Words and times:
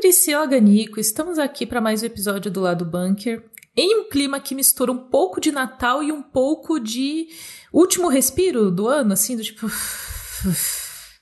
Priscila 0.00 0.46
Ganico, 0.46 1.00
estamos 1.00 1.40
aqui 1.40 1.66
para 1.66 1.80
mais 1.80 2.04
um 2.04 2.06
episódio 2.06 2.52
do 2.52 2.60
Lado 2.60 2.84
Bunker. 2.84 3.42
Em 3.76 3.98
um 3.98 4.08
clima 4.08 4.38
que 4.38 4.54
mistura 4.54 4.92
um 4.92 5.08
pouco 5.08 5.40
de 5.40 5.50
Natal 5.50 6.04
e 6.04 6.12
um 6.12 6.22
pouco 6.22 6.78
de 6.78 7.26
último 7.72 8.06
respiro 8.06 8.70
do 8.70 8.86
ano, 8.86 9.12
assim, 9.12 9.36
do 9.36 9.42
tipo. 9.42 9.68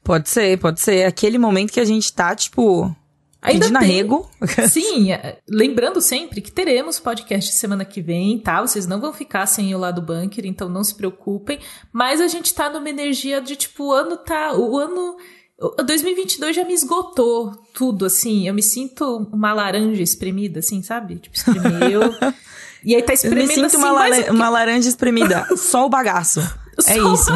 Pode 0.04 0.28
ser, 0.28 0.58
pode 0.58 0.78
ser. 0.78 1.06
Aquele 1.06 1.38
momento 1.38 1.72
que 1.72 1.80
a 1.80 1.86
gente 1.86 2.12
tá, 2.12 2.34
tipo, 2.36 2.94
Ainda 3.40 3.66
pedindo 3.66 3.78
tem. 3.78 3.88
arrego. 3.88 4.30
Sim, 4.68 5.12
é, 5.12 5.38
lembrando 5.48 6.00
sempre 6.00 6.40
que 6.40 6.52
teremos 6.52 7.00
podcast 7.00 7.54
semana 7.54 7.84
que 7.84 8.02
vem, 8.02 8.38
tá? 8.38 8.60
Vocês 8.60 8.86
não 8.86 9.00
vão 9.00 9.12
ficar 9.12 9.46
sem 9.46 9.74
o 9.74 9.78
lado 9.78 10.02
bunker, 10.02 10.44
então 10.44 10.68
não 10.68 10.84
se 10.84 10.94
preocupem. 10.94 11.60
Mas 11.92 12.20
a 12.20 12.26
gente 12.28 12.52
tá 12.52 12.68
numa 12.68 12.90
energia 12.90 13.40
de 13.40 13.56
tipo, 13.56 13.84
o 13.84 13.92
ano 13.92 14.16
tá. 14.18 14.52
O 14.54 14.76
ano. 14.76 15.16
2022 15.58 16.54
já 16.54 16.64
me 16.64 16.74
esgotou 16.74 17.52
tudo, 17.72 18.04
assim. 18.04 18.46
Eu 18.46 18.52
me 18.52 18.62
sinto 18.62 19.28
uma 19.32 19.54
laranja 19.54 20.02
espremida, 20.02 20.60
assim, 20.60 20.82
sabe? 20.82 21.16
Tipo, 21.16 21.36
espremeu. 21.36 22.02
e 22.84 22.94
aí 22.94 23.02
tá 23.02 23.14
espremendo 23.14 23.42
Eu 23.42 23.48
me 23.48 23.54
sinto 23.54 23.66
assim, 23.66 23.76
uma, 23.78 23.92
lara 23.92 24.32
uma 24.32 24.48
laranja 24.50 24.88
espremida. 24.88 25.46
Só 25.56 25.86
o 25.86 25.88
bagaço. 25.88 26.40
É 26.86 26.98
isso. 26.98 27.30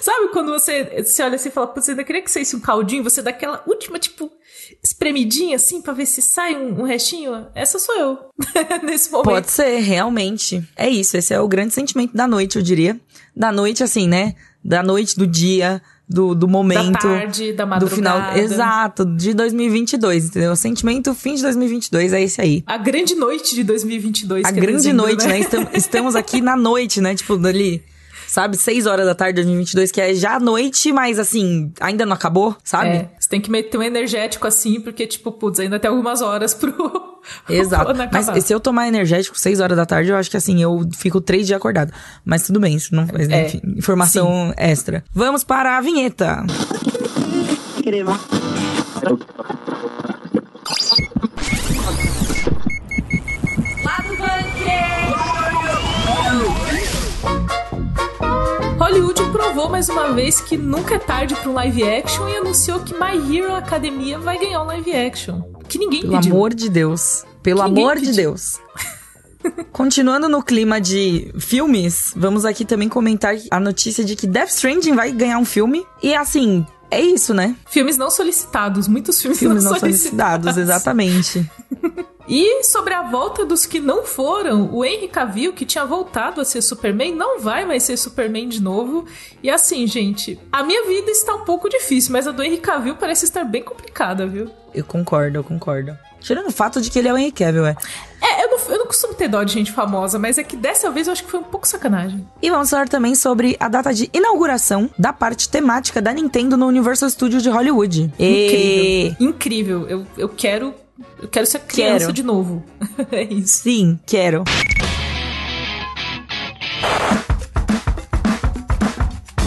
Sabe 0.00 0.28
quando 0.32 0.52
você, 0.52 1.02
você 1.02 1.22
olha 1.24 1.34
assim 1.34 1.48
e 1.48 1.52
fala, 1.52 1.72
você 1.74 1.90
ainda 1.90 2.04
queria 2.04 2.22
que 2.22 2.30
saísse 2.30 2.54
um 2.54 2.60
caldinho, 2.60 3.02
você 3.02 3.20
dá 3.20 3.30
aquela 3.30 3.60
última, 3.66 3.98
tipo, 3.98 4.30
espremidinha 4.80 5.56
assim 5.56 5.82
pra 5.82 5.92
ver 5.92 6.06
se 6.06 6.22
sai 6.22 6.54
um, 6.54 6.80
um 6.80 6.84
restinho? 6.84 7.48
Essa 7.56 7.80
sou 7.80 7.96
eu, 7.96 8.18
nesse 8.84 9.10
momento. 9.10 9.24
Pode 9.24 9.50
ser, 9.50 9.80
realmente. 9.80 10.62
É 10.76 10.88
isso, 10.88 11.16
esse 11.16 11.34
é 11.34 11.40
o 11.40 11.48
grande 11.48 11.74
sentimento 11.74 12.16
da 12.16 12.28
noite, 12.28 12.54
eu 12.54 12.62
diria. 12.62 13.00
Da 13.34 13.50
noite, 13.50 13.82
assim, 13.82 14.06
né? 14.06 14.36
Da 14.64 14.80
noite, 14.80 15.16
do 15.16 15.26
dia, 15.26 15.82
do, 16.08 16.34
do 16.34 16.46
momento. 16.46 16.92
Da 16.92 16.98
tarde, 16.98 17.52
da 17.52 17.66
madrugada. 17.66 17.90
Do 17.90 17.94
final, 17.94 18.36
exato, 18.36 19.04
de 19.04 19.34
2022, 19.34 20.26
entendeu? 20.26 20.52
O 20.52 20.56
sentimento 20.56 21.14
fim 21.14 21.34
de 21.34 21.42
2022 21.42 22.12
é 22.12 22.22
esse 22.22 22.40
aí. 22.40 22.62
A 22.66 22.78
grande 22.78 23.14
noite 23.14 23.54
de 23.54 23.64
2022. 23.64 24.44
A 24.44 24.50
grande 24.50 24.76
dizendo, 24.76 24.96
noite, 24.96 25.26
né? 25.26 25.38
né? 25.38 25.68
Estamos 25.74 26.14
aqui 26.14 26.40
na 26.40 26.56
noite, 26.56 27.00
né? 27.00 27.14
Tipo, 27.14 27.34
ali 27.46 27.82
sabe? 28.26 28.56
6 28.56 28.86
horas 28.86 29.06
da 29.06 29.14
tarde 29.14 29.34
de 29.34 29.42
2022, 29.42 29.92
que 29.92 30.00
é 30.00 30.14
já 30.14 30.38
noite, 30.38 30.92
mas 30.92 31.18
assim, 31.18 31.72
ainda 31.80 32.04
não 32.06 32.14
acabou, 32.14 32.56
sabe? 32.62 32.88
É, 32.88 33.10
você 33.18 33.28
tem 33.28 33.40
que 33.40 33.50
meter 33.50 33.78
um 33.78 33.82
energético 33.82 34.46
assim, 34.46 34.80
porque, 34.80 35.06
tipo, 35.06 35.32
putz, 35.32 35.60
ainda 35.60 35.78
tem 35.78 35.90
algumas 35.90 36.22
horas 36.22 36.54
pro. 36.54 37.18
Exato. 37.48 37.92
Mas 38.12 38.44
se 38.44 38.52
eu 38.52 38.60
tomar 38.60 38.86
energético 38.88 39.38
6 39.38 39.60
horas 39.60 39.76
da 39.76 39.84
tarde, 39.84 40.10
eu 40.10 40.16
acho 40.16 40.30
que 40.30 40.36
assim, 40.36 40.62
eu 40.62 40.88
fico 40.96 41.20
3 41.20 41.46
dias 41.46 41.56
acordado. 41.56 41.92
Mas 42.24 42.46
tudo 42.46 42.60
bem, 42.60 42.76
isso 42.76 42.94
não 42.94 43.06
faz, 43.06 43.28
é, 43.28 43.46
enfim, 43.46 43.60
informação 43.76 44.48
sim. 44.48 44.54
extra. 44.56 45.04
Vamos 45.12 45.42
para 45.42 45.76
a 45.76 45.80
vinheta. 45.80 46.44
Crema. 47.82 48.18
Hollywood 58.86 59.20
provou 59.32 59.68
mais 59.68 59.88
uma 59.88 60.12
vez 60.12 60.40
que 60.40 60.56
nunca 60.56 60.94
é 60.94 60.98
tarde 61.00 61.34
para 61.34 61.50
um 61.50 61.54
live 61.54 61.82
action 61.82 62.28
e 62.28 62.36
anunciou 62.36 62.78
que 62.78 62.94
My 62.94 63.36
Hero 63.36 63.52
Academia 63.52 64.16
vai 64.16 64.38
ganhar 64.38 64.62
um 64.62 64.66
live 64.66 64.94
action. 64.94 65.42
Que 65.68 65.76
ninguém 65.76 66.02
Pelo 66.02 66.12
pediu. 66.12 66.32
amor 66.32 66.54
de 66.54 66.68
Deus. 66.68 67.24
Pelo 67.42 67.64
que 67.64 67.66
amor 67.66 67.96
de 67.98 68.12
Deus. 68.12 68.60
Continuando 69.72 70.28
no 70.28 70.40
clima 70.40 70.80
de 70.80 71.34
filmes, 71.36 72.12
vamos 72.14 72.44
aqui 72.44 72.64
também 72.64 72.88
comentar 72.88 73.34
a 73.50 73.58
notícia 73.58 74.04
de 74.04 74.14
que 74.14 74.24
Death 74.24 74.50
Stranding 74.50 74.94
vai 74.94 75.10
ganhar 75.10 75.38
um 75.38 75.44
filme. 75.44 75.84
E 76.00 76.14
assim, 76.14 76.64
é 76.88 77.00
isso, 77.00 77.34
né? 77.34 77.56
Filmes 77.68 77.98
não 77.98 78.08
solicitados, 78.08 78.86
muitos 78.86 79.20
filmes, 79.20 79.40
filmes 79.40 79.64
não, 79.64 79.72
não 79.72 79.80
solicitados. 79.80 80.44
solicitados 80.44 80.56
exatamente. 80.56 81.50
E 82.28 82.64
sobre 82.64 82.92
a 82.92 83.02
volta 83.02 83.44
dos 83.44 83.66
que 83.66 83.78
não 83.78 84.04
foram, 84.04 84.68
o 84.72 84.84
Henry 84.84 85.08
Cavill, 85.08 85.52
que 85.52 85.64
tinha 85.64 85.84
voltado 85.84 86.40
a 86.40 86.44
ser 86.44 86.60
Superman, 86.60 87.14
não 87.14 87.38
vai 87.38 87.64
mais 87.64 87.84
ser 87.84 87.96
Superman 87.96 88.48
de 88.48 88.60
novo. 88.60 89.06
E 89.42 89.48
assim, 89.48 89.86
gente, 89.86 90.38
a 90.50 90.64
minha 90.64 90.84
vida 90.86 91.10
está 91.10 91.34
um 91.34 91.44
pouco 91.44 91.68
difícil, 91.68 92.12
mas 92.12 92.26
a 92.26 92.32
do 92.32 92.42
Henry 92.42 92.58
Cavill 92.58 92.96
parece 92.96 93.24
estar 93.24 93.44
bem 93.44 93.62
complicada, 93.62 94.26
viu? 94.26 94.50
Eu 94.74 94.84
concordo, 94.84 95.38
eu 95.38 95.44
concordo. 95.44 95.96
Tirando 96.20 96.48
o 96.48 96.52
fato 96.52 96.80
de 96.80 96.90
que 96.90 96.98
ele 96.98 97.06
é 97.06 97.12
o 97.12 97.16
Henry 97.16 97.30
Cavill, 97.30 97.66
é. 97.66 97.76
É, 98.20 98.44
eu 98.44 98.50
não, 98.50 98.58
eu 98.70 98.78
não 98.78 98.86
costumo 98.86 99.14
ter 99.14 99.28
dó 99.28 99.44
de 99.44 99.52
gente 99.52 99.70
famosa, 99.70 100.18
mas 100.18 100.38
é 100.38 100.42
que 100.42 100.56
dessa 100.56 100.90
vez 100.90 101.06
eu 101.06 101.12
acho 101.12 101.22
que 101.22 101.30
foi 101.30 101.38
um 101.38 101.44
pouco 101.44 101.68
sacanagem. 101.68 102.26
E 102.42 102.50
vamos 102.50 102.70
falar 102.70 102.88
também 102.88 103.14
sobre 103.14 103.56
a 103.60 103.68
data 103.68 103.94
de 103.94 104.10
inauguração 104.12 104.90
da 104.98 105.12
parte 105.12 105.48
temática 105.48 106.02
da 106.02 106.12
Nintendo 106.12 106.56
no 106.56 106.66
Universal 106.66 107.08
Studios 107.08 107.42
de 107.44 107.50
Hollywood. 107.50 108.12
Incrível. 108.18 108.18
E... 108.18 109.16
Incrível. 109.20 109.86
Eu, 109.88 110.06
eu 110.18 110.28
quero 110.28 110.74
eu 111.20 111.28
quero 111.28 111.46
ser 111.46 111.60
criança 111.60 112.06
quero. 112.06 112.12
de 112.12 112.22
novo. 112.22 112.62
é 113.10 113.22
isso. 113.22 113.62
Sim, 113.62 113.98
quero. 114.06 114.44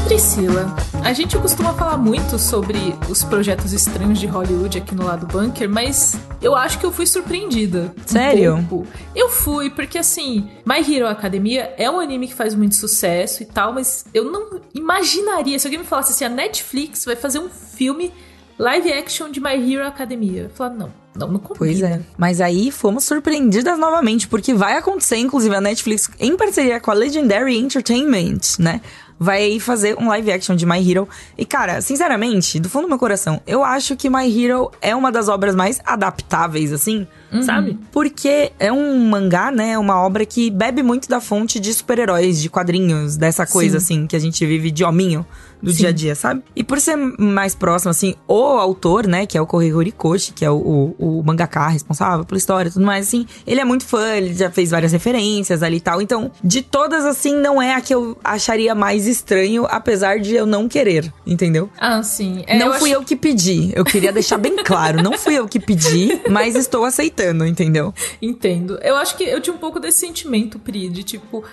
Priscila, 0.06 0.76
a 1.04 1.14
gente 1.14 1.38
costuma 1.38 1.72
falar 1.76 1.96
muito 1.96 2.40
sobre 2.40 2.96
os 3.08 3.24
projetos 3.24 3.74
estranhos 3.74 4.20
de 4.20 4.26
Hollywood 4.26 4.80
aqui 4.80 4.96
no 4.96 5.06
lado 5.06 5.28
bunker, 5.28 5.70
mas 5.70 6.20
eu 6.42 6.56
acho 6.56 6.80
que 6.80 6.86
eu 6.86 6.92
fui 6.92 7.06
surpreendida. 7.06 7.94
Sério? 8.08 8.56
Um 8.56 8.84
eu 9.16 9.30
fui, 9.30 9.70
porque 9.70 10.00
assim, 10.00 10.50
My 10.66 10.80
Hero 10.80 11.08
Academia 11.08 11.76
é 11.78 11.90
um 11.92 12.00
anime 12.00 12.28
que 12.28 12.34
faz 12.34 12.56
muito 12.56 12.74
sucesso 12.76 13.44
e 13.44 13.46
tal, 13.46 13.72
mas 13.72 14.04
eu 14.12 14.32
não 14.32 14.60
imaginaria, 14.74 15.60
se 15.60 15.68
alguém 15.68 15.80
me 15.80 15.86
falasse 15.86 16.12
assim, 16.12 16.26
a 16.26 16.30
Netflix 16.30 17.06
vai 17.06 17.16
fazer 17.16 17.38
um 17.38 17.50
filme 17.50 18.12
live 18.58 18.92
action 18.92 19.30
de 19.30 19.40
My 19.40 19.54
Hero 19.54 19.88
Academia. 19.88 20.44
Eu 20.44 20.50
falar, 20.50 20.72
não, 20.72 20.92
não. 21.28 21.40
Pois 21.40 21.82
é. 21.82 22.02
Mas 22.18 22.42
aí 22.42 22.72
fomos 22.72 23.04
surpreendidas 23.04 23.78
novamente, 23.78 24.28
porque 24.28 24.54
vai 24.54 24.78
acontecer, 24.78 25.18
inclusive, 25.18 25.56
a 25.56 25.62
Netflix, 25.62 26.10
em 26.20 26.36
parceria 26.36 26.80
com 26.80 26.92
a 26.92 26.94
Legendary 26.94 27.58
Entertainment, 27.58 28.40
né? 28.60 28.82
Vai 29.20 29.60
fazer 29.60 29.98
um 30.00 30.08
live 30.08 30.32
action 30.32 30.56
de 30.56 30.66
My 30.66 30.80
Hero. 30.90 31.08
E, 31.38 31.46
cara, 31.46 31.82
sinceramente, 31.82 32.60
do 32.60 32.70
fundo 32.70 32.84
do 32.84 32.90
meu 32.90 33.00
coração, 33.00 33.42
eu 33.46 33.64
acho 33.64 33.96
que 33.98 34.10
My 34.10 34.26
Hero 34.26 34.72
é 34.82 34.96
uma 34.96 35.12
das 35.12 35.28
obras 35.28 35.54
mais 35.56 35.82
adaptáveis, 35.86 36.72
assim, 36.72 37.06
uhum. 37.32 37.42
sabe? 37.42 37.78
Porque 37.92 38.52
é 38.60 38.72
um 38.72 39.06
mangá, 39.06 39.52
né? 39.52 39.78
Uma 39.78 40.02
obra 40.02 40.26
que 40.26 40.50
bebe 40.50 40.84
muito 40.84 41.10
da 41.10 41.20
fonte 41.20 41.60
de 41.60 41.74
super-heróis, 41.74 42.42
de 42.42 42.50
quadrinhos, 42.50 43.18
dessa 43.18 43.46
coisa, 43.46 43.80
Sim. 43.80 43.86
assim, 44.02 44.08
que 44.08 44.16
a 44.16 44.20
gente 44.20 44.46
vive 44.46 44.72
de 44.72 44.84
hominho 44.84 45.26
do 45.62 45.72
Sim. 45.72 45.78
dia 45.78 45.90
a 45.90 45.92
dia, 45.92 46.16
sabe? 46.16 46.42
E 46.56 46.64
por 46.64 46.80
ser 46.80 46.96
mais 46.96 47.54
próximo, 47.54 47.92
assim, 47.92 48.16
o 48.28 48.34
autor, 48.34 49.08
né, 49.08 49.26
que 49.26 49.38
é 49.38 49.42
o 49.42 49.46
Kohei 49.46 49.74
Horikoshi, 49.74 50.32
que 50.32 50.44
é 50.46 50.50
o, 50.50 50.56
o, 50.98 51.20
o 51.20 51.24
mangaka 51.24 51.68
responsável 51.68 52.26
pela 52.26 52.38
história 52.38 52.70
e 52.70 52.72
tudo 52.72 52.86
mais, 52.86 53.08
assim, 53.08 53.26
ele 53.46 53.60
é 53.60 53.66
muito 53.66 53.86
fã, 53.86 54.16
ele 54.16 54.34
já 54.34 54.50
fez 54.50 54.72
várias 54.72 54.92
referências 54.92 55.62
ali 55.62 55.78
e 55.78 55.82
tal. 55.82 56.02
Então, 56.02 56.32
de 56.44 56.62
todas, 56.62 57.06
assim, 57.06 57.36
não 57.36 57.62
é 57.62 57.74
a 57.74 57.82
que 57.82 57.94
eu 57.94 58.18
acharia 58.24 58.74
mais 58.74 59.08
estranho, 59.08 59.66
apesar 59.70 60.20
de 60.20 60.36
eu 60.36 60.46
não 60.46 60.68
querer, 60.68 61.12
entendeu? 61.26 61.70
Ah, 61.78 62.02
sim. 62.04 62.44
É, 62.48 62.58
não 62.58 62.68
eu 62.68 62.80
fui 62.80 62.92
acho... 62.92 63.02
eu 63.02 63.06
que 63.06 63.16
pedi. 63.16 63.72
Eu 63.76 63.84
queria 63.84 64.12
deixar 64.12 64.38
bem 64.38 64.56
claro. 64.64 65.02
Não 65.02 65.18
fui 65.18 65.36
eu 65.36 65.48
que 65.48 65.60
pedi, 65.60 66.22
mas 66.30 66.56
estou 66.56 66.86
aceitando, 66.86 67.19
entendeu? 67.24 67.94
Entendo. 68.22 68.80
Eu 68.82 68.96
acho 68.96 69.16
que 69.18 69.24
eu 69.24 69.42
tinha 69.42 69.56
um 69.56 69.60
pouco 69.60 69.80
desse 69.80 70.00
sentimento, 70.00 70.60
Pri, 70.60 70.90
de 70.90 71.04
tipo, 71.04 71.44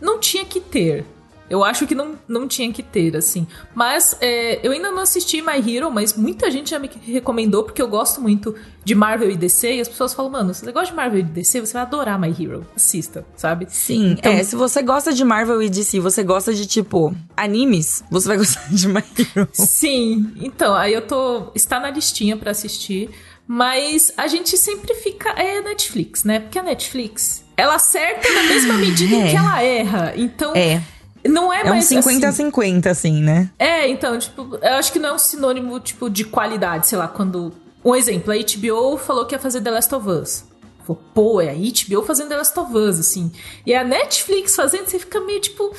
não 0.00 0.18
tinha 0.18 0.44
que 0.44 0.60
ter. 0.60 1.04
Eu 1.48 1.62
acho 1.62 1.86
que 1.86 1.94
não, 1.94 2.18
não 2.26 2.48
tinha 2.48 2.72
que 2.72 2.82
ter, 2.82 3.16
assim. 3.16 3.46
Mas 3.74 4.16
é, 4.20 4.66
eu 4.66 4.72
ainda 4.72 4.90
não 4.90 5.02
assisti 5.02 5.40
My 5.40 5.58
Hero, 5.58 5.90
mas 5.92 6.14
muita 6.14 6.50
gente 6.50 6.70
já 6.70 6.78
me 6.78 6.90
recomendou, 7.04 7.62
porque 7.62 7.80
eu 7.80 7.86
gosto 7.86 8.20
muito 8.20 8.54
de 8.84 8.94
Marvel 8.94 9.30
e 9.30 9.36
DC, 9.36 9.76
e 9.76 9.80
as 9.80 9.88
pessoas 9.88 10.12
falam, 10.12 10.32
mano, 10.32 10.52
se 10.52 10.64
você 10.64 10.72
gosta 10.72 10.88
de 10.90 10.94
Marvel 10.94 11.20
e 11.20 11.22
DC, 11.22 11.60
você 11.60 11.72
vai 11.72 11.82
adorar 11.82 12.20
My 12.20 12.28
Hero. 12.28 12.66
Assista, 12.74 13.24
sabe? 13.36 13.66
Sim, 13.68 14.16
então, 14.18 14.32
é, 14.32 14.42
se 14.42 14.56
você 14.56 14.82
gosta 14.82 15.12
de 15.12 15.24
Marvel 15.24 15.62
e 15.62 15.70
DC, 15.70 16.00
você 16.00 16.24
gosta 16.24 16.52
de, 16.52 16.66
tipo, 16.66 17.14
animes, 17.36 18.02
você 18.10 18.26
vai 18.26 18.38
gostar 18.38 18.68
de 18.68 18.88
My 18.88 19.04
Hero. 19.16 19.48
Sim, 19.52 20.32
então, 20.36 20.74
aí 20.74 20.94
eu 20.94 21.02
tô. 21.02 21.52
Está 21.54 21.78
na 21.78 21.90
listinha 21.90 22.36
para 22.36 22.50
assistir. 22.50 23.10
Mas 23.46 24.12
a 24.16 24.26
gente 24.26 24.56
sempre 24.56 24.94
fica. 24.94 25.30
É 25.30 25.60
Netflix, 25.60 26.24
né? 26.24 26.40
Porque 26.40 26.58
a 26.58 26.62
Netflix, 26.62 27.44
ela 27.56 27.76
acerta 27.76 28.28
na 28.32 28.42
mesma 28.44 28.74
medida 28.78 29.14
é. 29.14 29.18
em 29.18 29.30
que 29.30 29.36
ela 29.36 29.62
erra. 29.62 30.12
Então. 30.16 30.54
É. 30.54 30.82
Não 31.28 31.52
é, 31.52 31.60
é 31.60 31.64
mais. 31.64 31.90
É 31.90 31.98
um 31.98 32.02
50 32.02 32.28
assim, 32.28 32.42
a 32.42 32.46
50, 32.46 32.90
assim, 32.90 33.22
né? 33.22 33.50
É, 33.58 33.88
então, 33.88 34.18
tipo, 34.18 34.58
eu 34.62 34.74
acho 34.74 34.92
que 34.92 34.98
não 34.98 35.10
é 35.10 35.12
um 35.12 35.18
sinônimo, 35.18 35.78
tipo, 35.80 36.08
de 36.08 36.24
qualidade, 36.24 36.86
sei 36.86 36.98
lá, 36.98 37.08
quando. 37.08 37.52
Um 37.84 37.94
exemplo, 37.94 38.32
a 38.32 38.36
HBO 38.36 38.98
falou 38.98 39.26
que 39.26 39.34
ia 39.34 39.38
fazer 39.38 39.60
The 39.60 39.70
Last 39.70 39.94
of 39.94 40.08
Us. 40.08 40.44
Falou, 40.84 41.02
pô, 41.14 41.40
é 41.40 41.50
a 41.50 41.54
HBO 41.54 42.04
fazendo 42.04 42.28
The 42.28 42.36
Last 42.36 42.58
of 42.58 42.76
Us, 42.76 42.98
assim. 42.98 43.30
E 43.64 43.74
a 43.74 43.82
Netflix 43.84 44.54
fazendo, 44.54 44.86
você 44.86 44.98
fica 44.98 45.20
meio 45.20 45.40
tipo. 45.40 45.72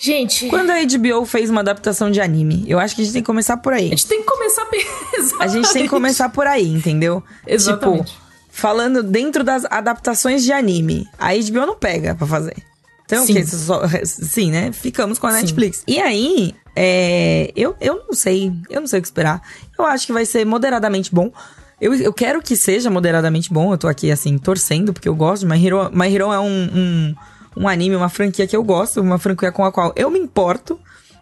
Gente. 0.00 0.48
Quando 0.48 0.70
a 0.70 0.76
HBO 0.82 1.26
fez 1.26 1.50
uma 1.50 1.60
adaptação 1.60 2.10
de 2.10 2.22
anime, 2.22 2.64
eu 2.66 2.78
acho 2.78 2.96
que 2.96 3.02
a 3.02 3.04
gente 3.04 3.12
tem 3.12 3.22
que 3.22 3.26
começar 3.26 3.58
por 3.58 3.74
aí. 3.74 3.86
A 3.86 3.90
gente 3.90 4.06
tem 4.06 4.20
que 4.20 4.26
começar. 4.26 4.66
a 5.38 5.46
gente 5.46 5.72
tem 5.74 5.82
que 5.82 5.88
começar 5.90 6.30
por 6.30 6.46
aí, 6.46 6.66
entendeu? 6.66 7.22
Exatamente. 7.46 8.12
Tipo, 8.12 8.20
falando 8.50 9.02
dentro 9.02 9.44
das 9.44 9.66
adaptações 9.66 10.42
de 10.42 10.52
anime, 10.52 11.06
a 11.18 11.34
HBO 11.34 11.66
não 11.66 11.76
pega 11.76 12.14
pra 12.14 12.26
fazer. 12.26 12.56
Então, 13.04 13.26
sim. 13.26 13.34
Que 13.34 13.44
só, 13.44 13.82
sim, 14.04 14.50
né? 14.50 14.72
Ficamos 14.72 15.18
com 15.18 15.26
a 15.26 15.32
sim. 15.32 15.40
Netflix. 15.42 15.82
E 15.86 16.00
aí, 16.00 16.54
é, 16.74 17.52
eu, 17.54 17.76
eu 17.78 18.04
não 18.06 18.14
sei, 18.14 18.50
eu 18.70 18.80
não 18.80 18.86
sei 18.86 19.00
o 19.00 19.02
que 19.02 19.08
esperar. 19.08 19.42
Eu 19.78 19.84
acho 19.84 20.06
que 20.06 20.14
vai 20.14 20.24
ser 20.24 20.46
moderadamente 20.46 21.14
bom. 21.14 21.30
Eu, 21.78 21.94
eu 21.94 22.12
quero 22.12 22.40
que 22.40 22.56
seja 22.56 22.88
moderadamente 22.88 23.52
bom. 23.52 23.70
Eu 23.72 23.76
tô 23.76 23.86
aqui, 23.86 24.10
assim, 24.10 24.38
torcendo, 24.38 24.94
porque 24.94 25.08
eu 25.08 25.14
gosto. 25.14 25.46
My 25.46 25.62
Hero, 25.62 25.90
My 25.92 26.14
Hero 26.14 26.32
é 26.32 26.40
um, 26.40 26.70
um, 26.74 27.14
um 27.56 27.68
anime, 27.68 27.96
uma 27.96 28.08
franquia 28.08 28.46
que 28.46 28.56
eu 28.56 28.62
gosto, 28.62 29.00
uma 29.00 29.18
franquia 29.18 29.52
com 29.52 29.64
a 29.64 29.72
qual 29.72 29.92
eu 29.96 30.10
me 30.10 30.18
importo. 30.18 30.78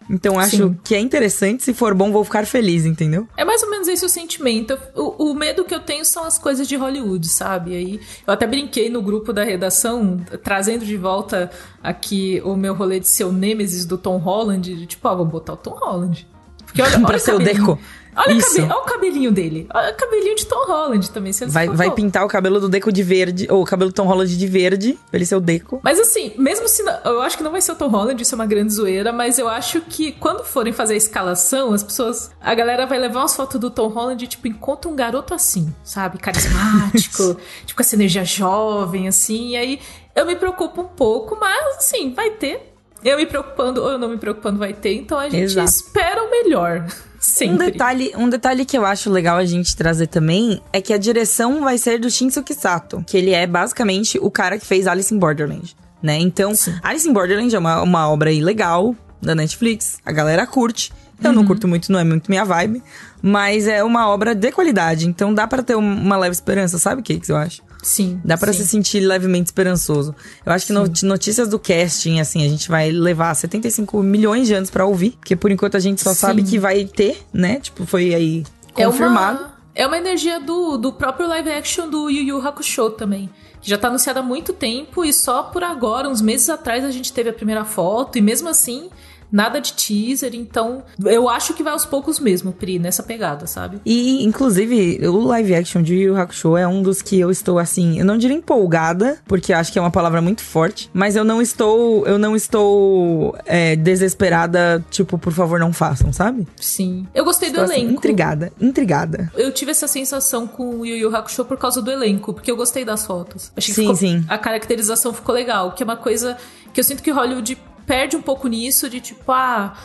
Então 0.09 0.39
acho 0.39 0.69
Sim. 0.69 0.79
que 0.83 0.95
é 0.95 0.99
interessante. 0.99 1.61
Se 1.63 1.73
for 1.73 1.93
bom, 1.93 2.11
vou 2.11 2.23
ficar 2.23 2.45
feliz, 2.47 2.83
entendeu? 2.83 3.27
É 3.37 3.45
mais 3.45 3.61
ou 3.61 3.69
menos 3.69 3.87
esse 3.87 4.03
o 4.03 4.09
sentimento. 4.09 4.75
O, 4.95 5.29
o, 5.29 5.35
medo 5.35 5.63
que 5.63 5.73
eu 5.73 5.79
tenho 5.79 6.03
são 6.03 6.23
as 6.23 6.39
coisas 6.39 6.67
de 6.67 6.75
Hollywood, 6.75 7.27
sabe? 7.27 7.75
Aí 7.75 7.99
eu 8.25 8.33
até 8.33 8.47
brinquei 8.47 8.89
no 8.89 9.03
grupo 9.03 9.31
da 9.31 9.43
redação, 9.43 10.19
trazendo 10.43 10.83
de 10.83 10.97
volta 10.97 11.51
aqui 11.83 12.41
o 12.43 12.55
meu 12.55 12.73
rolê 12.73 12.99
de 12.99 13.07
ser 13.07 13.25
o 13.25 13.31
Nemesis 13.31 13.85
do 13.85 13.99
Tom 13.99 14.17
Holland. 14.17 14.75
De, 14.75 14.85
tipo, 14.87 15.07
ó, 15.07 15.15
vamos 15.15 15.31
botar 15.31 15.53
o 15.53 15.57
Tom 15.57 15.77
Holland. 15.79 16.27
Porque 16.65 16.81
olha, 16.81 16.97
olha 16.97 17.05
pra 17.05 17.19
ser 17.19 17.35
o 17.35 17.39
Deco. 17.39 17.77
Olha, 18.19 18.35
o, 18.35 18.63
olha 18.63 18.75
o 18.75 18.81
cabelinho 18.81 19.31
dele. 19.31 19.67
Olha 19.73 19.91
o 19.91 19.95
cabelinho 19.95 20.35
de 20.35 20.45
Tom 20.45 20.65
Holland 20.65 21.09
também. 21.11 21.31
Você 21.31 21.45
vai, 21.45 21.69
vai 21.69 21.91
pintar 21.91 22.25
o 22.25 22.27
cabelo 22.27 22.59
do 22.59 22.67
Deco 22.67 22.91
de 22.91 23.01
verde, 23.01 23.47
ou 23.49 23.61
o 23.61 23.65
cabelo 23.65 23.91
do 23.91 23.93
Tom 23.93 24.05
Holland 24.05 24.37
de 24.37 24.47
verde, 24.47 24.99
pra 25.09 25.17
ele 25.17 25.25
ser 25.25 25.35
o 25.35 25.39
Deco. 25.39 25.79
Mas 25.83 25.99
assim, 25.99 26.33
mesmo 26.37 26.67
se. 26.67 26.83
Não, 26.83 26.99
eu 27.05 27.21
acho 27.21 27.37
que 27.37 27.43
não 27.43 27.51
vai 27.51 27.61
ser 27.61 27.71
o 27.71 27.75
Tom 27.75 27.87
Holland, 27.87 28.21
isso 28.21 28.35
é 28.35 28.37
uma 28.37 28.45
grande 28.45 28.73
zoeira, 28.73 29.13
mas 29.13 29.39
eu 29.39 29.47
acho 29.47 29.81
que 29.81 30.11
quando 30.11 30.43
forem 30.43 30.73
fazer 30.73 30.95
a 30.95 30.97
escalação, 30.97 31.73
as 31.73 31.83
pessoas. 31.83 32.31
A 32.41 32.53
galera 32.53 32.85
vai 32.85 32.99
levar 32.99 33.21
umas 33.21 33.35
fotos 33.35 33.59
do 33.59 33.69
Tom 33.69 33.87
Holland 33.87 34.23
e, 34.23 34.27
tipo, 34.27 34.47
encontra 34.47 34.89
um 34.91 34.95
garoto 34.95 35.33
assim, 35.33 35.73
sabe? 35.83 36.17
Carismático, 36.17 37.35
tipo, 37.65 37.77
com 37.77 37.81
essa 37.81 37.95
energia 37.95 38.25
jovem, 38.25 39.07
assim. 39.07 39.49
E 39.51 39.55
aí 39.55 39.79
eu 40.15 40.25
me 40.25 40.35
preocupo 40.35 40.81
um 40.81 40.87
pouco, 40.87 41.37
mas 41.39 41.77
assim, 41.77 42.13
vai 42.13 42.31
ter. 42.31 42.73
Eu 43.03 43.15
me 43.15 43.25
preocupando 43.25 43.81
ou 43.81 43.91
eu 43.91 43.97
não 43.97 44.09
me 44.09 44.17
preocupando 44.17 44.59
vai 44.59 44.73
ter, 44.73 44.93
então 44.95 45.17
a 45.17 45.29
gente 45.29 45.43
Exato. 45.43 45.69
espera 45.69 46.21
o 46.23 46.29
melhor. 46.29 46.85
Sempre. 47.29 47.53
Um 47.53 47.57
detalhe, 47.57 48.13
um 48.17 48.29
detalhe 48.29 48.65
que 48.65 48.77
eu 48.77 48.85
acho 48.85 49.09
legal 49.09 49.37
a 49.37 49.45
gente 49.45 49.75
trazer 49.75 50.07
também 50.07 50.61
é 50.73 50.81
que 50.81 50.91
a 50.91 50.97
direção 50.97 51.61
vai 51.61 51.77
ser 51.77 51.99
do 51.99 52.09
Shinsuke 52.09 52.53
Sato, 52.53 53.03
que 53.05 53.15
ele 53.15 53.31
é 53.31 53.45
basicamente 53.45 54.17
o 54.19 54.31
cara 54.31 54.57
que 54.57 54.65
fez 54.65 54.87
Alice 54.87 55.13
in 55.13 55.19
Borderland, 55.19 55.75
né? 56.01 56.17
Então, 56.17 56.55
Sim. 56.55 56.73
Alice 56.81 57.07
in 57.07 57.13
Borderland 57.13 57.55
é 57.55 57.59
uma, 57.59 57.81
uma 57.83 58.09
obra 58.09 58.31
legal 58.31 58.95
da 59.21 59.35
Netflix, 59.35 59.99
a 60.05 60.11
galera 60.11 60.47
curte. 60.47 60.91
Eu 61.23 61.29
uhum. 61.29 61.35
não 61.35 61.45
curto 61.45 61.67
muito, 61.67 61.91
não 61.91 61.99
é 61.99 62.03
muito 62.03 62.31
minha 62.31 62.45
vibe, 62.45 62.81
mas 63.21 63.67
é 63.67 63.83
uma 63.83 64.07
obra 64.09 64.33
de 64.33 64.51
qualidade, 64.51 65.07
então 65.07 65.33
dá 65.33 65.45
para 65.45 65.61
ter 65.61 65.75
uma 65.75 66.17
leve 66.17 66.33
esperança, 66.33 66.79
sabe 66.79 67.01
o 67.01 67.03
que 67.03 67.21
eu 67.27 67.35
acho? 67.35 67.61
Sim. 67.81 68.19
Dá 68.23 68.37
para 68.37 68.51
se 68.51 68.67
sentir 68.67 68.99
levemente 68.99 69.47
esperançoso. 69.47 70.13
Eu 70.45 70.51
acho 70.51 70.67
que 70.67 70.73
no, 70.73 70.83
notícias 71.03 71.47
do 71.47 71.57
casting, 71.57 72.19
assim, 72.19 72.45
a 72.45 72.49
gente 72.49 72.67
vai 72.67 72.91
levar 72.91 73.33
75 73.33 74.01
milhões 74.03 74.47
de 74.47 74.53
anos 74.53 74.69
para 74.69 74.85
ouvir, 74.85 75.11
porque 75.11 75.35
por 75.35 75.51
enquanto 75.51 75.77
a 75.77 75.79
gente 75.79 76.01
só 76.01 76.11
Sim. 76.11 76.19
sabe 76.19 76.43
que 76.43 76.59
vai 76.59 76.85
ter, 76.85 77.23
né? 77.33 77.59
Tipo, 77.59 77.85
foi 77.85 78.13
aí 78.13 78.43
confirmado. 78.73 79.39
É 79.39 79.41
uma, 79.41 79.53
é 79.75 79.87
uma 79.87 79.97
energia 79.97 80.39
do, 80.39 80.77
do 80.77 80.91
próprio 80.91 81.27
live 81.27 81.49
action 81.51 81.89
do 81.89 82.09
Yu 82.09 82.23
Yu 82.23 82.47
Hakusho 82.47 82.89
também. 82.91 83.29
Que 83.61 83.69
já 83.69 83.77
tá 83.77 83.87
anunciado 83.87 84.19
há 84.19 84.23
muito 84.23 84.53
tempo 84.53 85.03
e 85.03 85.13
só 85.13 85.43
por 85.43 85.63
agora, 85.63 86.09
uns 86.09 86.21
meses 86.21 86.49
atrás, 86.49 86.83
a 86.83 86.91
gente 86.91 87.11
teve 87.11 87.29
a 87.29 87.33
primeira 87.33 87.65
foto, 87.65 88.17
e 88.17 88.21
mesmo 88.21 88.47
assim 88.47 88.89
nada 89.31 89.59
de 89.59 89.73
teaser, 89.73 90.31
então 90.33 90.83
eu 91.05 91.29
acho 91.29 91.53
que 91.53 91.63
vai 91.63 91.73
aos 91.73 91.85
poucos 91.85 92.19
mesmo, 92.19 92.51
Pri, 92.51 92.79
nessa 92.79 93.03
pegada, 93.03 93.47
sabe? 93.47 93.79
E, 93.85 94.23
inclusive, 94.23 95.07
o 95.07 95.19
live 95.25 95.55
action 95.55 95.81
de 95.81 95.95
Yu 95.95 96.09
Yu 96.09 96.17
Hakusho 96.17 96.57
é 96.57 96.67
um 96.67 96.81
dos 96.81 97.01
que 97.01 97.19
eu 97.19 97.29
estou, 97.31 97.59
assim, 97.59 97.99
eu 97.99 98.05
não 98.05 98.17
diria 98.17 98.35
empolgada, 98.35 99.17
porque 99.25 99.53
acho 99.53 99.71
que 99.71 99.79
é 99.79 99.81
uma 99.81 99.91
palavra 99.91 100.21
muito 100.21 100.41
forte, 100.41 100.89
mas 100.93 101.15
eu 101.15 101.23
não 101.23 101.41
estou, 101.41 102.05
eu 102.05 102.17
não 102.17 102.35
estou 102.35 103.35
é, 103.45 103.75
desesperada, 103.75 104.83
tipo, 104.89 105.17
por 105.17 105.33
favor, 105.33 105.59
não 105.59 105.71
façam, 105.71 106.11
sabe? 106.11 106.47
Sim. 106.55 107.07
Eu 107.13 107.23
gostei 107.23 107.49
estou, 107.49 107.65
do 107.65 107.71
assim, 107.71 107.81
elenco. 107.81 107.89
Assim, 107.89 107.97
intrigada, 107.97 108.53
intrigada. 108.59 109.31
Eu 109.35 109.51
tive 109.51 109.71
essa 109.71 109.87
sensação 109.87 110.47
com 110.47 110.79
o 110.79 110.85
Yu 110.85 110.97
Yu 110.97 111.15
Hakusho 111.15 111.45
por 111.45 111.57
causa 111.57 111.81
do 111.81 111.91
elenco, 111.91 112.33
porque 112.33 112.51
eu 112.51 112.55
gostei 112.55 112.83
das 112.83 113.05
fotos. 113.05 113.51
Achei 113.55 113.73
sim, 113.73 113.81
ficou, 113.81 113.95
sim. 113.95 114.25
A 114.27 114.37
caracterização 114.37 115.13
ficou 115.13 115.33
legal, 115.35 115.71
que 115.73 115.83
é 115.83 115.85
uma 115.85 115.97
coisa 115.97 116.37
que 116.73 116.79
eu 116.79 116.83
sinto 116.83 117.01
que 117.01 117.11
Hollywood 117.11 117.57
perde 117.89 118.15
um 118.15 118.21
pouco 118.21 118.47
nisso 118.47 118.87
de 118.87 119.01
tipo, 119.01 119.31
ah, 119.31 119.75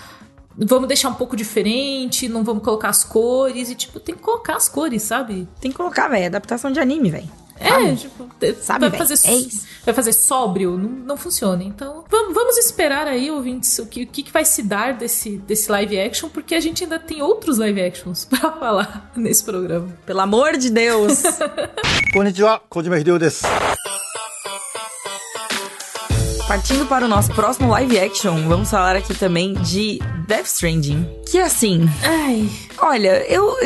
vamos 0.55 0.87
deixar 0.87 1.09
um 1.09 1.15
pouco 1.15 1.35
diferente, 1.35 2.29
não 2.29 2.45
vamos 2.45 2.62
colocar 2.62 2.91
as 2.91 3.03
cores. 3.03 3.71
E, 3.71 3.75
tipo, 3.75 3.99
tem 3.99 4.15
que 4.15 4.21
colocar 4.21 4.56
as 4.56 4.69
cores, 4.69 5.03
sabe? 5.05 5.49
Tem 5.59 5.71
que 5.71 5.77
colocar, 5.79 6.06
velho. 6.09 6.27
Adaptação 6.27 6.71
de 6.71 6.79
anime, 6.79 7.11
velho. 7.11 7.31
É, 7.59 7.69
sabe? 7.71 7.97
tipo, 7.97 8.29
sabe, 8.61 8.89
vai, 8.91 8.99
fazer, 8.99 9.15
é 9.27 9.39
vai 9.87 9.95
fazer 9.95 10.12
sóbrio, 10.12 10.77
não, 10.77 10.91
não 10.91 11.17
funciona. 11.17 11.62
Então, 11.62 12.05
vamos, 12.11 12.35
vamos 12.35 12.59
esperar 12.59 13.06
aí, 13.06 13.31
ouvintes, 13.31 13.79
o 13.79 13.87
que, 13.87 14.03
o 14.03 14.06
que 14.06 14.31
vai 14.31 14.45
se 14.45 14.61
dar 14.61 14.93
desse, 14.93 15.39
desse 15.39 15.71
live 15.71 15.99
action, 15.99 16.29
porque 16.29 16.55
a 16.55 16.61
gente 16.61 16.85
ainda 16.85 16.99
tem 16.99 17.23
outros 17.23 17.56
live 17.56 17.81
actions 17.81 18.27
pra 18.29 18.53
falar 18.53 19.11
nesse 19.17 19.43
programa. 19.43 19.89
Pelo 20.05 20.21
amor 20.21 20.59
de 20.59 20.69
Deus! 20.69 21.23
Konnichiwa, 22.12 22.61
Kojima 22.69 22.99
Hideo 22.99 23.19
desu. 23.19 23.47
Partindo 26.46 26.87
para 26.87 27.06
o 27.06 27.08
nosso 27.08 27.32
próximo 27.32 27.70
live 27.70 27.99
action, 27.99 28.46
vamos 28.46 28.70
falar 28.70 28.96
aqui 28.96 29.14
também 29.14 29.55
de 29.55 29.99
Death 30.29 30.46
Stranding. 30.46 31.08
Que 31.26 31.38
assim. 31.38 31.88
Ai. 32.02 32.50
Olha, 32.79 33.25
eu. 33.32 33.56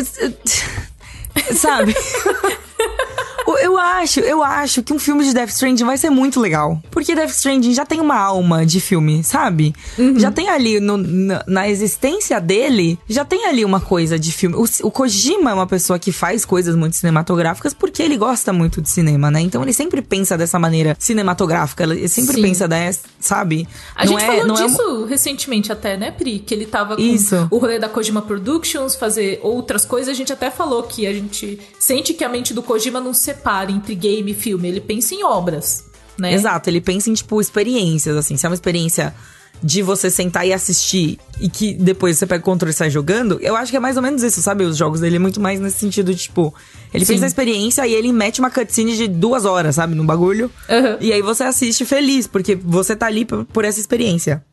sabe? 1.55 1.95
eu 3.57 3.79
acho, 3.79 4.21
eu 4.21 4.43
acho 4.43 4.83
que 4.83 4.93
um 4.93 4.99
filme 4.99 5.25
de 5.25 5.33
Death 5.33 5.51
Stranding 5.51 5.85
vai 5.85 5.97
ser 5.97 6.11
muito 6.11 6.39
legal. 6.39 6.83
Porque 6.91 7.15
Death 7.15 7.31
Stranding 7.31 7.73
já 7.73 7.87
tem 7.87 8.01
uma 8.01 8.17
alma 8.17 8.67
de 8.67 8.81
filme, 8.81 9.25
sabe? 9.25 9.75
Uhum. 9.99 10.19
Já 10.19 10.31
tem 10.31 10.49
ali, 10.49 10.81
no, 10.81 10.99
na, 10.99 11.45
na, 11.47 11.69
existência 11.69 12.41
dele, 12.41 12.99
já 13.09 13.25
tem 13.25 13.47
ali 13.47 13.65
uma 13.65 13.81
coisa 13.81 14.19
de 14.19 14.33
filme. 14.33 14.57
O, 14.57 14.65
o, 14.83 14.91
Kojima 14.91 15.51
é 15.51 15.55
uma 15.55 15.67
pessoa 15.67 15.99
que 15.99 16.13
faz 16.13 16.45
coisas 16.45 16.77
muito 16.77 16.97
cinematográficas 16.97 17.73
porque 17.73 18.03
ele 18.03 18.17
gosta 18.17 18.53
muito 18.53 18.83
de 18.83 18.91
cinema, 18.91 19.31
né? 19.31 19.41
Então 19.41 19.63
ele 19.63 19.73
sempre 19.73 20.03
pensa 20.03 20.37
dessa 20.37 20.59
maneira 20.59 20.97
cinematográfica. 20.99 21.85
Ele 21.85 22.09
sempre 22.09 22.37
Sim. 22.37 22.43
pensa 22.43 22.69
dessa, 22.69 23.01
sabe? 23.19 23.67
A 23.95 24.05
não 24.05 24.13
gente 24.13 24.23
é, 24.25 24.27
falou 24.27 24.47
não 24.47 24.55
disso 24.55 25.05
é... 25.07 25.09
recentemente 25.09 25.73
até, 25.73 25.97
né, 25.97 26.11
Pri? 26.11 26.41
Que 26.41 26.55
ele 26.55 26.67
tava 26.67 26.97
com 26.97 27.03
Isso. 27.03 27.49
o 27.51 27.59
rolê 27.59 27.79
da 27.79 27.89
Kojima 27.89 28.21
Productions, 28.21 28.95
fazer 28.95 29.41
outras 29.43 29.85
coisas. 29.85 30.09
A 30.09 30.15
gente 30.15 30.33
até 30.33 30.51
falou 30.51 30.83
que 30.83 31.07
a 31.07 31.13
gente 31.13 31.59
sente 31.79 32.13
que 32.13 32.25
a 32.25 32.29
mente 32.29 32.53
do 32.53 32.63
Kojima 32.63 33.01
não 33.01 33.15
separa 33.15 33.38
separa 33.39 33.71
entre 33.71 33.95
game 33.95 34.33
e 34.33 34.35
filme, 34.35 34.69
ele 34.69 34.81
pensa 34.81 35.15
em 35.15 35.23
obras, 35.25 35.85
né? 36.19 36.35
Exato, 36.35 36.69
ele 36.69 36.81
pensa 36.81 37.09
em, 37.09 37.15
tipo, 37.15 37.41
experiências, 37.41 38.17
assim. 38.17 38.37
Se 38.37 38.45
é 38.45 38.49
uma 38.49 38.55
experiência 38.55 39.15
de 39.63 39.83
você 39.83 40.11
sentar 40.11 40.47
e 40.47 40.53
assistir 40.53 41.19
e 41.41 41.49
que 41.49 41.75
depois 41.75 42.17
você 42.17 42.27
pega 42.27 42.41
o 42.41 42.45
controle 42.45 42.73
e 42.73 42.75
sai 42.75 42.91
jogando, 42.91 43.39
eu 43.41 43.57
acho 43.57 43.71
que 43.71 43.77
é 43.77 43.81
mais 43.81 43.97
ou 43.97 44.03
menos 44.03 44.23
isso, 44.23 44.41
sabe? 44.41 44.65
Os 44.65 44.77
jogos 44.77 45.01
dele 45.01 45.17
é 45.17 45.19
muito 45.19 45.41
mais 45.41 45.61
nesse 45.61 45.79
sentido 45.79 46.15
de, 46.15 46.23
tipo, 46.23 46.55
ele 46.93 47.05
Sim. 47.05 47.15
pensa 47.15 47.23
na 47.23 47.27
experiência 47.29 47.87
e 47.87 47.95
ele 47.95 48.13
mete 48.13 48.41
uma 48.41 48.51
cutscene 48.51 48.97
de 48.97 49.09
duas 49.09 49.45
horas, 49.45 49.77
sabe? 49.77 49.95
No 49.95 50.05
bagulho. 50.05 50.51
Uhum. 50.69 50.97
E 51.01 51.13
aí 51.13 51.23
você 51.23 51.45
assiste 51.45 51.85
feliz, 51.85 52.27
porque 52.27 52.55
você 52.55 52.95
tá 52.95 53.07
ali 53.07 53.25
por 53.25 53.65
essa 53.65 53.81
experiência. 53.81 54.45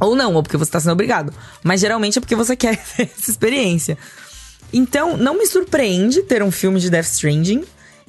Ou 0.00 0.14
não, 0.14 0.34
ou 0.34 0.42
porque 0.42 0.56
você 0.56 0.70
tá 0.70 0.80
sendo 0.80 0.92
obrigado. 0.92 1.32
Mas 1.62 1.80
geralmente 1.80 2.18
é 2.18 2.20
porque 2.20 2.36
você 2.36 2.56
quer 2.56 2.78
essa 2.98 3.30
experiência. 3.30 3.96
Então, 4.72 5.16
não 5.16 5.38
me 5.38 5.46
surpreende 5.46 6.22
ter 6.22 6.42
um 6.42 6.50
filme 6.50 6.80
de 6.80 6.90
Death 6.90 7.06
Stranding. 7.06 7.64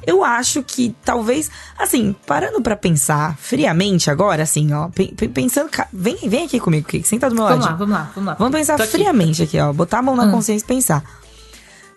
Eu 0.06 0.24
acho 0.24 0.63
que 0.63 0.96
talvez, 1.04 1.50
assim, 1.77 2.16
parando 2.25 2.62
para 2.62 2.75
pensar 2.75 3.36
friamente 3.38 4.12
agora, 4.12 4.44
assim, 4.44 4.72
ó, 4.72 4.89
pensando, 5.34 5.70
vem, 5.92 6.18
vem 6.27 6.46
aqui 6.46 6.60
comigo, 6.60 6.88
que 6.88 7.04
senta 7.04 7.30
do 7.30 7.36
meu 7.36 7.46
lado. 7.46 7.60
Vamos 7.60 7.68
lá, 7.68 7.75
vamos 7.75 7.94
lá, 7.94 8.12
vamos 8.13 8.27
lá. 8.27 8.36
Vamos 8.36 8.58
pensar 8.58 8.80
friamente 8.88 9.44
aqui, 9.44 9.58
aqui, 9.58 9.70
ó, 9.70 9.74
botar 9.74 10.00
a 10.00 10.01
mão 10.01 10.16
na 10.16 10.25
hum. 10.25 10.32
consciência 10.32 10.63
e 10.63 10.68
pensar. 10.68 11.04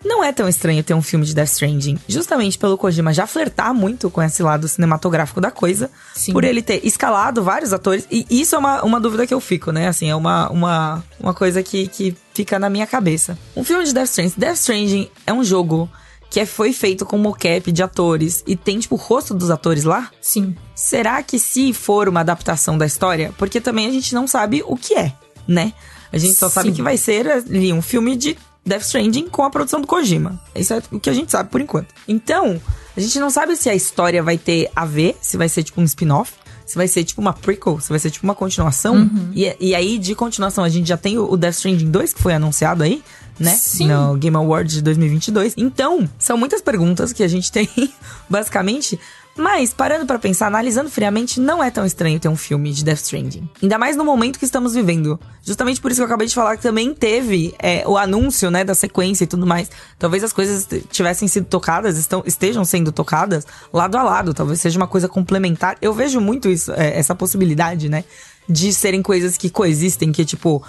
Não 0.03 0.25
é 0.25 0.33
tão 0.33 0.49
estranho 0.49 0.83
ter 0.83 0.95
um 0.95 1.03
filme 1.03 1.27
de 1.27 1.35
Death 1.35 1.49
Stranding, 1.49 1.99
justamente 2.09 2.59
pelo 2.59 2.79
Kojima 2.79 3.13
já 3.13 3.27
flertar 3.27 3.75
muito 3.75 4.09
com 4.09 4.23
esse 4.23 4.43
lado 4.43 4.67
cinematográfico 4.67 5.43
da 5.43 5.51
coisa, 5.51 5.91
Sim. 6.15 6.33
por 6.33 6.43
ele 6.43 6.63
ter 6.63 6.81
escalado 6.87 7.43
vários 7.43 7.71
atores, 7.71 8.07
e 8.11 8.27
isso 8.31 8.55
é 8.55 8.59
uma, 8.59 8.83
uma 8.83 8.99
dúvida 8.99 9.27
que 9.27 9.35
eu 9.35 9.41
fico, 9.41 9.71
né? 9.71 9.89
Assim, 9.89 10.09
é 10.09 10.17
uma, 10.17 10.49
uma, 10.49 11.05
uma 11.19 11.35
coisa 11.35 11.63
que, 11.63 11.87
que 11.87 12.17
fica 12.33 12.59
na 12.59 12.71
minha 12.71 12.87
cabeça. 12.87 13.39
Um 13.55 13.63
filme 13.63 13.85
de 13.85 13.93
Death 13.93 14.09
Stranding, 14.09 14.35
Death 14.39 14.57
Stranding 14.57 15.11
é 15.27 15.35
um 15.35 15.45
jogo 15.45 15.87
que 16.31 16.39
é, 16.39 16.47
foi 16.47 16.73
feito 16.73 17.05
com 17.05 17.19
mocap 17.19 17.73
de 17.73 17.83
atores 17.83 18.45
e 18.47 18.55
tem, 18.55 18.79
tipo, 18.79 18.95
o 18.95 18.99
rosto 18.99 19.35
dos 19.35 19.51
atores 19.51 19.83
lá? 19.83 20.11
Sim. 20.21 20.55
Será 20.77 21.21
que 21.25 21.41
se 21.41 21.73
for 21.73 22.09
uma 22.09 22.21
adaptação 22.21 22.79
da 22.79 22.87
história? 22.87 23.35
Porque 23.37 23.61
também 23.61 23.89
a 23.89 23.91
gente 23.91 24.15
não 24.15 24.29
sabe 24.29 24.63
o 24.65 24.77
que 24.77 24.95
é, 24.95 25.13
né? 25.47 25.73
A 26.13 26.19
gente 26.19 26.35
só 26.35 26.49
Sim. 26.49 26.55
sabe 26.55 26.73
que 26.73 26.83
vai 26.83 26.97
ser 26.97 27.29
ali 27.29 27.73
um 27.73 27.83
filme 27.83 28.17
de 28.17 28.39
Death 28.65 28.83
Stranding 28.83 29.29
com 29.29 29.43
a 29.43 29.51
produção 29.51 29.81
do 29.81 29.87
Kojima. 29.87 30.41
Isso 30.55 30.73
é 30.73 30.83
o 30.93 31.01
que 31.01 31.11
a 31.11 31.13
gente 31.13 31.33
sabe 31.33 31.51
por 31.51 31.61
enquanto. 31.61 31.93
Então, 32.07 32.61
a 32.97 33.01
gente 33.01 33.19
não 33.19 33.31
sabe 33.31 33.57
se 33.57 33.69
a 33.69 33.75
história 33.75 34.23
vai 34.23 34.39
ter 34.39 34.71
a 34.75 34.85
ver, 34.85 35.17
se 35.21 35.37
vai 35.37 35.49
ser 35.49 35.65
tipo 35.65 35.81
um 35.81 35.85
spin-off, 35.85 36.33
se 36.65 36.77
vai 36.77 36.87
ser 36.87 37.03
tipo 37.03 37.21
uma 37.21 37.33
prequel, 37.33 37.81
se 37.81 37.89
vai 37.89 37.99
ser 37.99 38.11
tipo 38.11 38.25
uma 38.25 38.35
continuação. 38.37 38.95
Uhum. 38.95 39.33
E, 39.35 39.57
e 39.59 39.75
aí, 39.75 39.99
de 39.99 40.15
continuação, 40.15 40.63
a 40.63 40.69
gente 40.69 40.89
já 40.89 40.97
tem 40.97 41.19
o 41.19 41.37
Death 41.37 41.55
Stranding 41.55 41.91
2 41.91 42.13
que 42.13 42.23
foi 42.23 42.35
anunciado 42.35 42.85
aí 42.85 43.03
né? 43.41 43.57
Sim. 43.57 43.89
No 43.89 44.17
Game 44.17 44.37
Awards 44.37 44.75
de 44.75 44.83
2022. 44.83 45.55
Então, 45.57 46.09
são 46.19 46.37
muitas 46.37 46.61
perguntas 46.61 47.13
que 47.13 47.23
a 47.23 47.29
gente 47.29 47.51
tem, 47.53 47.69
basicamente. 48.29 49.01
Mas, 49.37 49.73
parando 49.73 50.05
pra 50.05 50.19
pensar, 50.19 50.49
analisando 50.49 50.91
friamente, 50.91 51.41
não 51.41 51.63
é 51.65 51.71
tão 51.71 51.87
estranho 51.87 52.21
ter 52.21 52.29
um 52.29 52.37
filme 52.37 52.73
de 52.73 52.85
Death 52.85 52.99
Stranding. 52.99 53.49
Ainda 53.63 53.79
mais 53.79 53.97
no 53.97 54.05
momento 54.05 54.39
que 54.39 54.45
estamos 54.45 54.75
vivendo. 54.75 55.19
Justamente 55.43 55.81
por 55.81 55.91
isso 55.91 55.99
que 55.99 56.03
eu 56.03 56.07
acabei 56.07 56.27
de 56.27 56.35
falar 56.35 56.57
que 56.57 56.63
também 56.63 56.93
teve 56.93 57.55
é, 57.59 57.83
o 57.87 57.97
anúncio, 57.97 58.51
né, 58.51 58.65
da 58.65 58.75
sequência 58.75 59.25
e 59.25 59.27
tudo 59.27 59.47
mais. 59.47 59.71
Talvez 59.99 60.23
as 60.23 60.33
coisas 60.33 60.69
tivessem 60.91 61.27
sido 61.27 61.47
tocadas, 61.47 61.97
estão, 61.97 62.23
estejam 62.27 62.65
sendo 62.65 62.93
tocadas 62.93 63.47
lado 63.73 63.97
a 63.97 64.03
lado. 64.03 64.35
Talvez 64.35 64.61
seja 64.61 64.79
uma 64.79 64.89
coisa 64.89 65.09
complementar. 65.09 65.79
Eu 65.81 65.95
vejo 65.95 66.21
muito 66.21 66.51
isso, 66.51 66.73
é, 66.73 66.99
essa 66.99 67.15
possibilidade, 67.15 67.89
né? 67.89 68.05
De 68.47 68.73
serem 68.73 69.01
coisas 69.01 69.39
que 69.39 69.49
coexistem, 69.49 70.13
que, 70.13 70.25
tipo, 70.25 70.63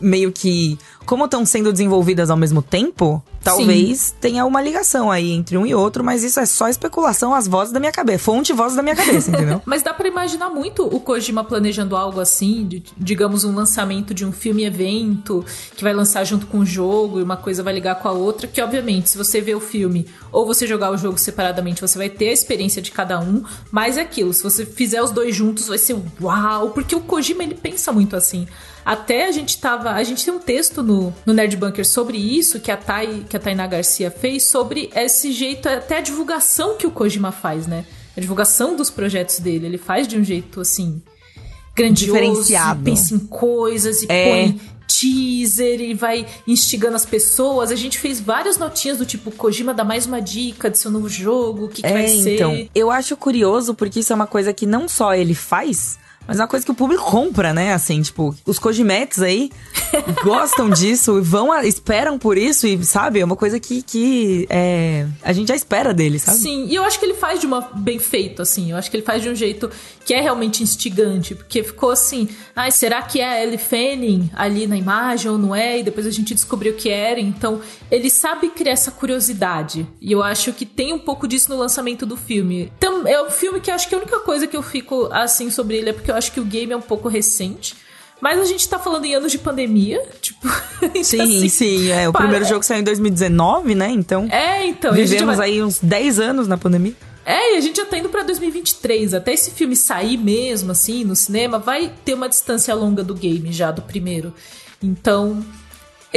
meio 0.00 0.32
que. 0.32 0.78
Como 1.06 1.24
estão 1.24 1.46
sendo 1.46 1.70
desenvolvidas 1.72 2.28
ao 2.30 2.36
mesmo 2.36 2.60
tempo, 2.60 3.22
talvez 3.42 4.12
tenha 4.20 4.44
uma 4.44 4.60
ligação 4.60 5.08
aí 5.10 5.30
entre 5.30 5.56
um 5.56 5.64
e 5.64 5.72
outro, 5.74 6.02
mas 6.02 6.24
isso 6.24 6.40
é 6.40 6.44
só 6.46 6.68
especulação, 6.68 7.32
as 7.32 7.46
vozes 7.46 7.72
da 7.72 7.78
minha 7.78 7.92
cabeça. 7.92 8.24
Fonte 8.24 8.50
e 8.50 8.54
vozes 8.54 8.76
da 8.76 8.82
minha 8.82 8.96
cabeça, 8.96 9.30
entendeu? 9.30 9.62
Mas 9.66 9.82
dá 9.82 9.94
pra 9.94 10.08
imaginar 10.08 10.50
muito 10.50 10.84
o 10.84 10.98
Kojima 10.98 11.44
planejando 11.44 11.94
algo 11.96 12.18
assim, 12.20 12.66
de- 12.66 12.82
digamos 12.98 13.44
um 13.44 13.54
lançamento 13.54 14.12
de 14.12 14.24
um 14.24 14.32
filme 14.32 14.64
evento 14.64 15.44
que 15.76 15.84
vai 15.84 15.92
lançar 15.94 16.24
junto 16.24 16.46
com 16.46 16.58
o 16.58 16.66
jogo 16.66 17.20
e 17.20 17.22
uma 17.22 17.36
coisa 17.36 17.62
vai 17.62 17.72
ligar 17.74 17.96
com 17.96 18.08
a 18.08 18.12
outra, 18.12 18.48
que 18.48 18.60
obviamente 18.60 19.08
se 19.10 19.16
você 19.18 19.40
ver 19.40 19.54
o 19.54 19.60
filme 19.60 20.06
ou 20.32 20.44
você 20.44 20.66
jogar 20.66 20.90
o 20.90 20.96
jogo 20.96 21.18
separadamente, 21.18 21.80
você 21.80 21.96
vai 21.96 22.10
ter 22.10 22.30
a 22.30 22.32
experiência 22.32 22.82
de 22.82 22.90
cada 22.90 23.20
um, 23.20 23.44
mas 23.70 23.96
é 23.96 24.00
aquilo, 24.00 24.32
se 24.32 24.42
você 24.42 24.66
fizer 24.66 25.00
os 25.02 25.10
dois 25.12 25.34
juntos 25.34 25.68
vai 25.68 25.78
ser 25.78 25.96
uau, 26.20 26.70
porque 26.70 26.94
o 26.96 27.00
Kojima 27.00 27.42
ele 27.44 27.54
pensa 27.54 27.92
muito 27.92 28.16
assim. 28.16 28.46
Até 28.84 29.26
a 29.26 29.32
gente 29.32 29.58
tava. 29.60 29.90
A 29.90 30.04
gente 30.04 30.24
tem 30.24 30.32
um 30.32 30.38
texto 30.38 30.80
no, 30.80 30.95
no 31.24 31.32
Nerd 31.32 31.56
Bunker 31.56 31.86
sobre 31.86 32.18
isso, 32.18 32.60
que 32.60 32.70
a, 32.70 32.76
Thay, 32.76 33.24
que 33.28 33.36
a 33.36 33.40
Tainá 33.40 33.66
Garcia 33.66 34.10
fez, 34.10 34.48
sobre 34.48 34.90
esse 34.94 35.32
jeito, 35.32 35.68
até 35.68 35.98
a 35.98 36.00
divulgação 36.00 36.76
que 36.76 36.86
o 36.86 36.90
Kojima 36.90 37.32
faz, 37.32 37.66
né? 37.66 37.84
A 38.16 38.20
divulgação 38.20 38.76
dos 38.76 38.90
projetos 38.90 39.38
dele. 39.38 39.66
Ele 39.66 39.78
faz 39.78 40.08
de 40.08 40.16
um 40.18 40.24
jeito 40.24 40.60
assim. 40.60 41.02
grandioso. 41.74 42.12
Diferenciado. 42.14 42.82
Pensa 42.82 43.14
em 43.14 43.18
coisas 43.18 44.02
e 44.02 44.06
É. 44.08 44.28
põe 44.30 44.60
teaser 44.88 45.80
e 45.80 45.92
vai 45.94 46.26
instigando 46.46 46.96
as 46.96 47.04
pessoas. 47.04 47.70
A 47.70 47.76
gente 47.76 47.98
fez 47.98 48.20
várias 48.20 48.56
notinhas 48.56 48.98
do 48.98 49.04
tipo: 49.04 49.30
Kojima 49.30 49.74
dá 49.74 49.84
mais 49.84 50.06
uma 50.06 50.20
dica 50.20 50.70
de 50.70 50.78
seu 50.78 50.90
novo 50.90 51.08
jogo, 51.08 51.66
o 51.66 51.68
que, 51.68 51.82
que 51.82 51.92
vai 51.92 52.08
ser. 52.08 52.34
então, 52.36 52.68
eu 52.74 52.90
acho 52.90 53.16
curioso 53.16 53.74
porque 53.74 54.00
isso 54.00 54.12
é 54.12 54.16
uma 54.16 54.26
coisa 54.26 54.52
que 54.52 54.64
não 54.64 54.88
só 54.88 55.14
ele 55.14 55.34
faz, 55.34 55.98
mas 56.26 56.38
é 56.38 56.42
uma 56.42 56.48
coisa 56.48 56.64
que 56.64 56.70
o 56.70 56.74
público 56.74 57.04
compra, 57.04 57.52
né? 57.52 57.72
Assim, 57.72 58.00
tipo, 58.02 58.34
os 58.44 58.58
Kojimetes 58.58 59.20
aí 59.22 59.50
gostam 60.24 60.68
disso 60.70 61.18
e 61.18 61.20
vão, 61.20 61.52
a- 61.52 61.64
esperam 61.64 62.18
por 62.18 62.36
isso 62.38 62.66
e, 62.66 62.84
sabe, 62.84 63.20
é 63.20 63.24
uma 63.24 63.36
coisa 63.36 63.58
que, 63.60 63.82
que 63.82 64.46
é, 64.50 65.06
a 65.22 65.32
gente 65.32 65.48
já 65.48 65.54
espera 65.56 65.92
dele, 65.94 66.18
sabe? 66.18 66.38
Sim, 66.38 66.66
e 66.68 66.74
eu 66.74 66.84
acho 66.84 66.98
que 66.98 67.04
ele 67.06 67.14
faz 67.14 67.40
de 67.40 67.46
uma 67.46 67.60
bem 67.74 67.98
feito, 67.98 68.42
assim. 68.42 68.70
Eu 68.70 68.76
acho 68.76 68.90
que 68.90 68.96
ele 68.96 69.04
faz 69.04 69.22
de 69.22 69.28
um 69.28 69.34
jeito 69.34 69.70
que 70.04 70.14
é 70.14 70.20
realmente 70.20 70.62
instigante, 70.62 71.34
porque 71.34 71.62
ficou 71.62 71.90
assim, 71.90 72.28
ai, 72.54 72.70
será 72.70 73.02
que 73.02 73.20
é 73.20 73.26
a 73.28 73.42
Ellie 73.42 73.58
Fanning 73.58 74.30
ali 74.34 74.66
na 74.66 74.76
imagem 74.76 75.30
ou 75.30 75.38
não 75.38 75.54
é? 75.54 75.80
E 75.80 75.82
depois 75.82 76.06
a 76.06 76.10
gente 76.10 76.34
descobriu 76.34 76.74
que 76.74 76.88
era. 76.88 77.18
Então, 77.20 77.60
ele 77.90 78.08
sabe 78.10 78.48
criar 78.50 78.72
essa 78.72 78.90
curiosidade. 78.90 79.86
E 80.00 80.12
eu 80.12 80.22
acho 80.22 80.52
que 80.52 80.64
tem 80.64 80.92
um 80.92 80.98
pouco 80.98 81.26
disso 81.26 81.50
no 81.50 81.56
lançamento 81.58 82.06
do 82.06 82.16
filme. 82.16 82.72
Tam- 82.78 83.06
é 83.06 83.20
um 83.22 83.30
filme 83.30 83.60
que 83.60 83.70
eu 83.70 83.74
acho 83.74 83.88
que 83.88 83.94
a 83.94 83.98
única 83.98 84.20
coisa 84.20 84.46
que 84.46 84.56
eu 84.56 84.62
fico 84.62 85.08
assim 85.12 85.50
sobre 85.50 85.76
ele 85.76 85.90
é 85.90 85.92
porque 85.92 86.10
eu 86.10 86.15
acho 86.16 86.32
que 86.32 86.40
o 86.40 86.44
game 86.44 86.72
é 86.72 86.76
um 86.76 86.80
pouco 86.82 87.08
recente. 87.08 87.74
Mas 88.20 88.40
a 88.40 88.44
gente 88.46 88.66
tá 88.66 88.78
falando 88.78 89.04
em 89.04 89.14
anos 89.14 89.30
de 89.30 89.38
pandemia, 89.38 90.02
tipo. 90.22 90.48
então, 90.82 91.04
Sim, 91.04 91.20
assim, 91.20 91.48
sim. 91.50 91.90
É, 91.90 92.08
o 92.08 92.12
para- 92.12 92.22
primeiro 92.22 92.46
jogo 92.46 92.62
saiu 92.62 92.80
em 92.80 92.84
2019, 92.84 93.74
né? 93.74 93.90
Então, 93.90 94.26
É, 94.30 94.66
então. 94.66 94.94
vivemos 94.94 95.36
vai- 95.36 95.50
aí 95.50 95.62
uns 95.62 95.78
10 95.80 96.18
anos 96.18 96.48
na 96.48 96.56
pandemia. 96.56 96.94
É, 97.26 97.54
e 97.54 97.56
a 97.58 97.60
gente 97.60 97.76
já 97.76 97.84
tá 97.84 97.98
indo 97.98 98.08
pra 98.08 98.22
2023. 98.22 99.12
Até 99.12 99.34
esse 99.34 99.50
filme 99.50 99.76
sair 99.76 100.16
mesmo, 100.16 100.72
assim, 100.72 101.04
no 101.04 101.14
cinema, 101.14 101.58
vai 101.58 101.92
ter 102.04 102.14
uma 102.14 102.28
distância 102.28 102.74
longa 102.74 103.02
do 103.04 103.14
game 103.14 103.52
já, 103.52 103.70
do 103.70 103.82
primeiro. 103.82 104.32
Então, 104.82 105.44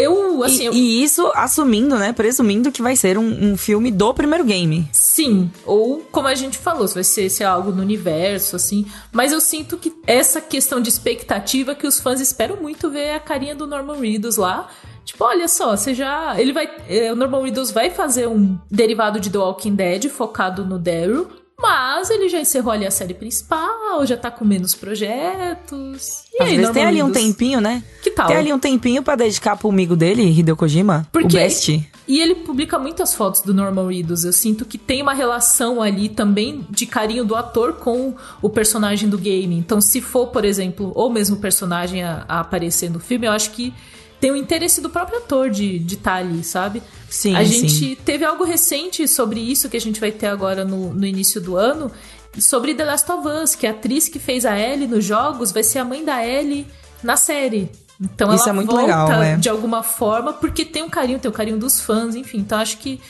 eu, 0.01 0.43
assim, 0.43 0.63
e, 0.63 0.65
eu- 0.65 0.73
e 0.73 1.03
isso 1.03 1.31
assumindo, 1.35 1.97
né? 1.97 2.13
Presumindo 2.13 2.71
que 2.71 2.81
vai 2.81 2.95
ser 2.95 3.17
um, 3.17 3.51
um 3.51 3.57
filme 3.57 3.91
do 3.91 4.13
primeiro 4.13 4.43
game. 4.43 4.87
sim. 4.91 5.51
Ou, 5.65 5.99
como 6.11 6.27
a 6.27 6.35
gente 6.35 6.57
falou, 6.57 6.87
se 6.87 6.93
vai 6.95 7.03
ser, 7.03 7.29
lá, 7.29 7.45
algo 7.51 7.71
no 7.71 7.81
universo, 7.81 8.55
assim. 8.55 8.85
Mas 9.11 9.31
eu 9.31 9.39
sinto 9.41 9.77
que 9.77 9.93
essa 10.07 10.39
questão 10.41 10.79
de 10.81 10.89
expectativa 10.89 11.75
que 11.75 11.85
os 11.87 11.99
fãs 11.99 12.19
esperam 12.21 12.57
muito 12.57 12.89
ver 12.89 13.11
a 13.11 13.19
carinha 13.19 13.55
do 13.55 13.67
Norman 13.67 13.99
Reedus 13.99 14.37
lá. 14.37 14.69
Tipo, 15.05 15.23
olha 15.25 15.47
só, 15.47 15.75
você 15.75 15.93
já. 15.93 16.39
Ele 16.39 16.53
vai. 16.53 16.69
eh, 16.87 17.11
O 17.11 17.15
Norman 17.15 17.41
Reedus 17.41 17.71
vai 17.71 17.89
fazer 17.89 18.27
um 18.27 18.57
derivado 18.69 19.19
de 19.19 19.29
The 19.29 19.37
Walking 19.39 19.73
Dead 19.75 20.07
focado 20.09 20.63
no 20.63 20.77
Daryl. 20.77 21.27
Mas 21.61 22.09
ele 22.09 22.29
já 22.29 22.39
encerrou 22.39 22.71
ali 22.71 22.85
a 22.85 22.91
série 22.91 23.13
principal, 23.13 24.05
já 24.05 24.15
tá 24.15 24.31
com 24.31 24.45
menos 24.45 24.73
projetos. 24.73 26.23
E 26.33 26.41
Às 26.41 26.49
aí, 26.49 26.57
vezes 26.57 26.71
tem 26.71 26.85
ali 26.85 27.03
um 27.03 27.11
tempinho, 27.11 27.59
né? 27.59 27.83
Que 28.01 28.11
tal? 28.11 28.27
Tem 28.27 28.37
ali 28.37 28.53
um 28.53 28.59
tempinho 28.59 29.03
pra 29.03 29.15
dedicar 29.15 29.55
pro 29.57 29.69
amigo 29.69 29.95
dele, 29.95 30.23
Hideo 30.23 30.55
Kojima, 30.55 31.05
o 31.09 31.11
Porque- 31.11 31.37
Best. 31.37 31.89
E 32.07 32.19
ele 32.19 32.33
publica 32.35 32.79
muitas 32.79 33.13
fotos 33.13 33.41
do 33.41 33.53
Norman 33.53 33.87
Reedus. 33.87 34.23
Eu 34.23 34.33
sinto 34.33 34.65
que 34.65 34.79
tem 34.79 35.01
uma 35.01 35.13
relação 35.13 35.79
ali 35.79 36.09
também 36.09 36.65
de 36.69 36.87
carinho 36.87 37.23
do 37.23 37.35
ator 37.35 37.73
com 37.73 38.15
o 38.41 38.49
personagem 38.49 39.07
do 39.07 39.17
game. 39.17 39.55
Então, 39.55 39.79
se 39.79 40.01
for, 40.01 40.27
por 40.27 40.43
exemplo, 40.43 40.91
ou 40.95 41.09
mesmo 41.11 41.35
o 41.35 41.39
personagem 41.39 42.03
a, 42.03 42.25
a 42.27 42.39
aparecer 42.39 42.89
no 42.89 42.99
filme, 42.99 43.27
eu 43.27 43.31
acho 43.31 43.51
que 43.51 43.71
tem 44.19 44.31
o 44.31 44.35
interesse 44.35 44.81
do 44.81 44.89
próprio 44.89 45.19
ator 45.19 45.49
de 45.49 45.77
estar 45.85 46.15
ali, 46.15 46.43
sabe? 46.43 46.83
Sim, 47.09 47.35
a 47.35 47.45
sim. 47.45 47.67
gente 47.67 47.95
teve 48.03 48.25
algo 48.25 48.43
recente 48.43 49.07
sobre 49.07 49.39
isso 49.39 49.69
que 49.69 49.77
a 49.77 49.81
gente 49.81 49.99
vai 49.99 50.11
ter 50.11 50.27
agora 50.27 50.65
no, 50.65 50.93
no 50.93 51.05
início 51.05 51.39
do 51.39 51.55
ano. 51.55 51.91
Sobre 52.37 52.75
The 52.75 52.85
Last 52.85 53.11
of 53.11 53.27
Us, 53.27 53.55
que 53.55 53.65
a 53.65 53.71
atriz 53.71 54.07
que 54.07 54.19
fez 54.19 54.45
a 54.45 54.57
Ellie 54.57 54.87
nos 54.87 55.03
jogos 55.03 55.51
vai 55.51 55.63
ser 55.63 55.79
a 55.79 55.85
mãe 55.85 56.05
da 56.05 56.25
Ellie 56.25 56.67
na 57.01 57.17
série. 57.17 57.71
Então 57.99 58.33
Isso 58.33 58.43
ela 58.43 58.51
é 58.51 58.53
muito 58.53 58.71
volta 58.71 58.85
legal, 58.85 59.23
é. 59.23 59.35
de 59.35 59.49
alguma 59.49 59.83
forma, 59.83 60.31
porque 60.31 60.63
tem 60.63 60.83
um 60.83 60.89
carinho, 60.89 61.19
tem 61.19 61.29
o 61.29 61.33
carinho 61.33 61.57
dos 61.57 61.81
fãs, 61.81 62.15
enfim. 62.15 62.37
Então 62.37 62.59
acho 62.59 62.77
que 62.77 63.01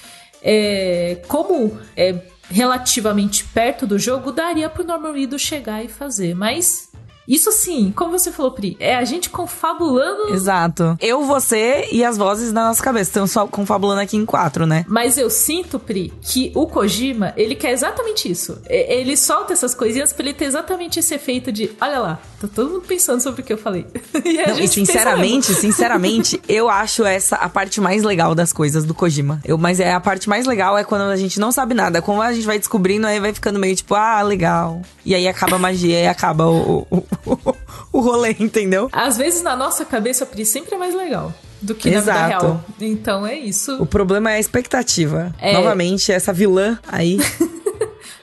é, 0.42 1.22
como 1.28 1.78
é 1.96 2.24
relativamente 2.50 3.44
perto 3.44 3.86
do 3.86 4.00
jogo, 4.00 4.32
daria 4.32 4.70
pro 4.70 4.84
Norman 4.84 5.12
Reedus 5.12 5.42
chegar 5.42 5.84
e 5.84 5.88
fazer. 5.88 6.34
Mas 6.34 6.89
isso 7.30 7.52
sim, 7.52 7.94
como 7.96 8.18
você 8.18 8.32
falou, 8.32 8.52
Pri, 8.52 8.76
é 8.80 8.96
a 8.96 9.06
gente 9.06 9.30
confabulando. 9.30 10.34
Exato. 10.34 10.98
Eu, 11.00 11.24
você 11.24 11.88
e 11.92 12.04
as 12.04 12.18
vozes 12.18 12.52
na 12.52 12.70
nossa 12.70 12.82
cabeça. 12.82 13.12
Estamos 13.12 13.32
só 13.32 13.46
confabulando 13.46 14.02
aqui 14.02 14.18
em 14.18 14.26
quatro, 14.26 14.66
né? 14.66 14.84
Mas 14.88 15.16
eu 15.16 15.30
sinto, 15.30 15.78
Pri, 15.78 16.12
que 16.24 16.52
o 16.56 16.66
Kojima, 16.66 17.32
ele 17.38 17.54
quer 17.54 17.72
exatamente 17.72 18.30
isso. 18.30 18.60
Ele 18.68 19.16
solta 19.16 19.54
essas 19.54 19.76
coisinhas 19.76 20.12
pra 20.12 20.26
ele 20.26 20.34
ter 20.34 20.46
exatamente 20.46 21.00
esse 21.00 21.14
efeito 21.14 21.52
de, 21.52 21.70
olha 21.80 22.00
lá, 22.00 22.20
tá 22.42 22.48
todo 22.48 22.72
mundo 22.72 22.86
pensando 22.88 23.22
sobre 23.22 23.42
o 23.42 23.44
que 23.44 23.54
eu 23.54 23.58
falei. 23.58 23.86
e 24.26 24.34
Não, 24.48 24.60
e 24.60 24.68
sinceramente, 24.68 25.54
sinceramente, 25.54 26.42
eu 26.50 26.68
acho 26.68 27.06
essa 27.06 27.36
a 27.36 27.48
parte 27.48 27.80
mais 27.80 28.02
legal 28.02 28.34
das 28.34 28.52
coisas 28.52 28.86
do 28.86 28.96
Kojima. 28.96 29.40
Eu, 29.46 29.58
mas 29.58 29.80
é 29.80 29.94
a 29.94 30.00
parte 30.00 30.28
mais 30.28 30.48
legal 30.48 30.78
é 30.78 30.84
quando 30.84 31.04
a 31.04 31.18
gente 31.18 31.40
não 31.40 31.52
sabe 31.52 31.76
nada. 31.76 32.02
Como 32.02 32.22
a 32.22 32.34
gente 32.34 32.48
vai 32.48 32.58
descobrindo, 32.58 33.06
aí 33.06 33.20
vai 33.20 33.34
ficando 33.34 33.60
meio 33.60 33.76
tipo, 33.76 33.94
ah, 33.94 34.22
legal. 34.24 34.82
E 35.06 35.14
aí 35.14 35.28
acaba 35.28 35.58
a 35.58 35.60
magia 35.60 36.02
e 36.02 36.08
acaba 36.08 36.48
o, 36.48 36.88
o, 36.90 36.98
o, 36.98 37.04
o 37.92 38.00
rolê, 38.00 38.36
entendeu? 38.40 38.90
Às 38.92 39.18
vezes 39.18 39.42
na 39.42 39.56
nossa 39.56 39.86
cabeça, 39.86 40.26
Pri, 40.26 40.46
sempre 40.46 40.76
é 40.76 40.78
mais 40.78 40.94
legal 40.96 41.34
do 41.62 41.76
que 41.76 41.90
na 41.90 41.98
Exato. 41.98 42.18
vida 42.20 42.28
real. 42.28 42.66
Então 42.80 43.28
é 43.28 43.38
isso. 43.38 43.82
O 43.82 43.86
problema 43.86 44.32
é 44.32 44.36
a 44.36 44.40
expectativa. 44.40 45.34
É. 45.40 45.54
Novamente, 45.54 46.12
essa 46.12 46.32
vilã 46.32 46.80
aí, 46.88 47.18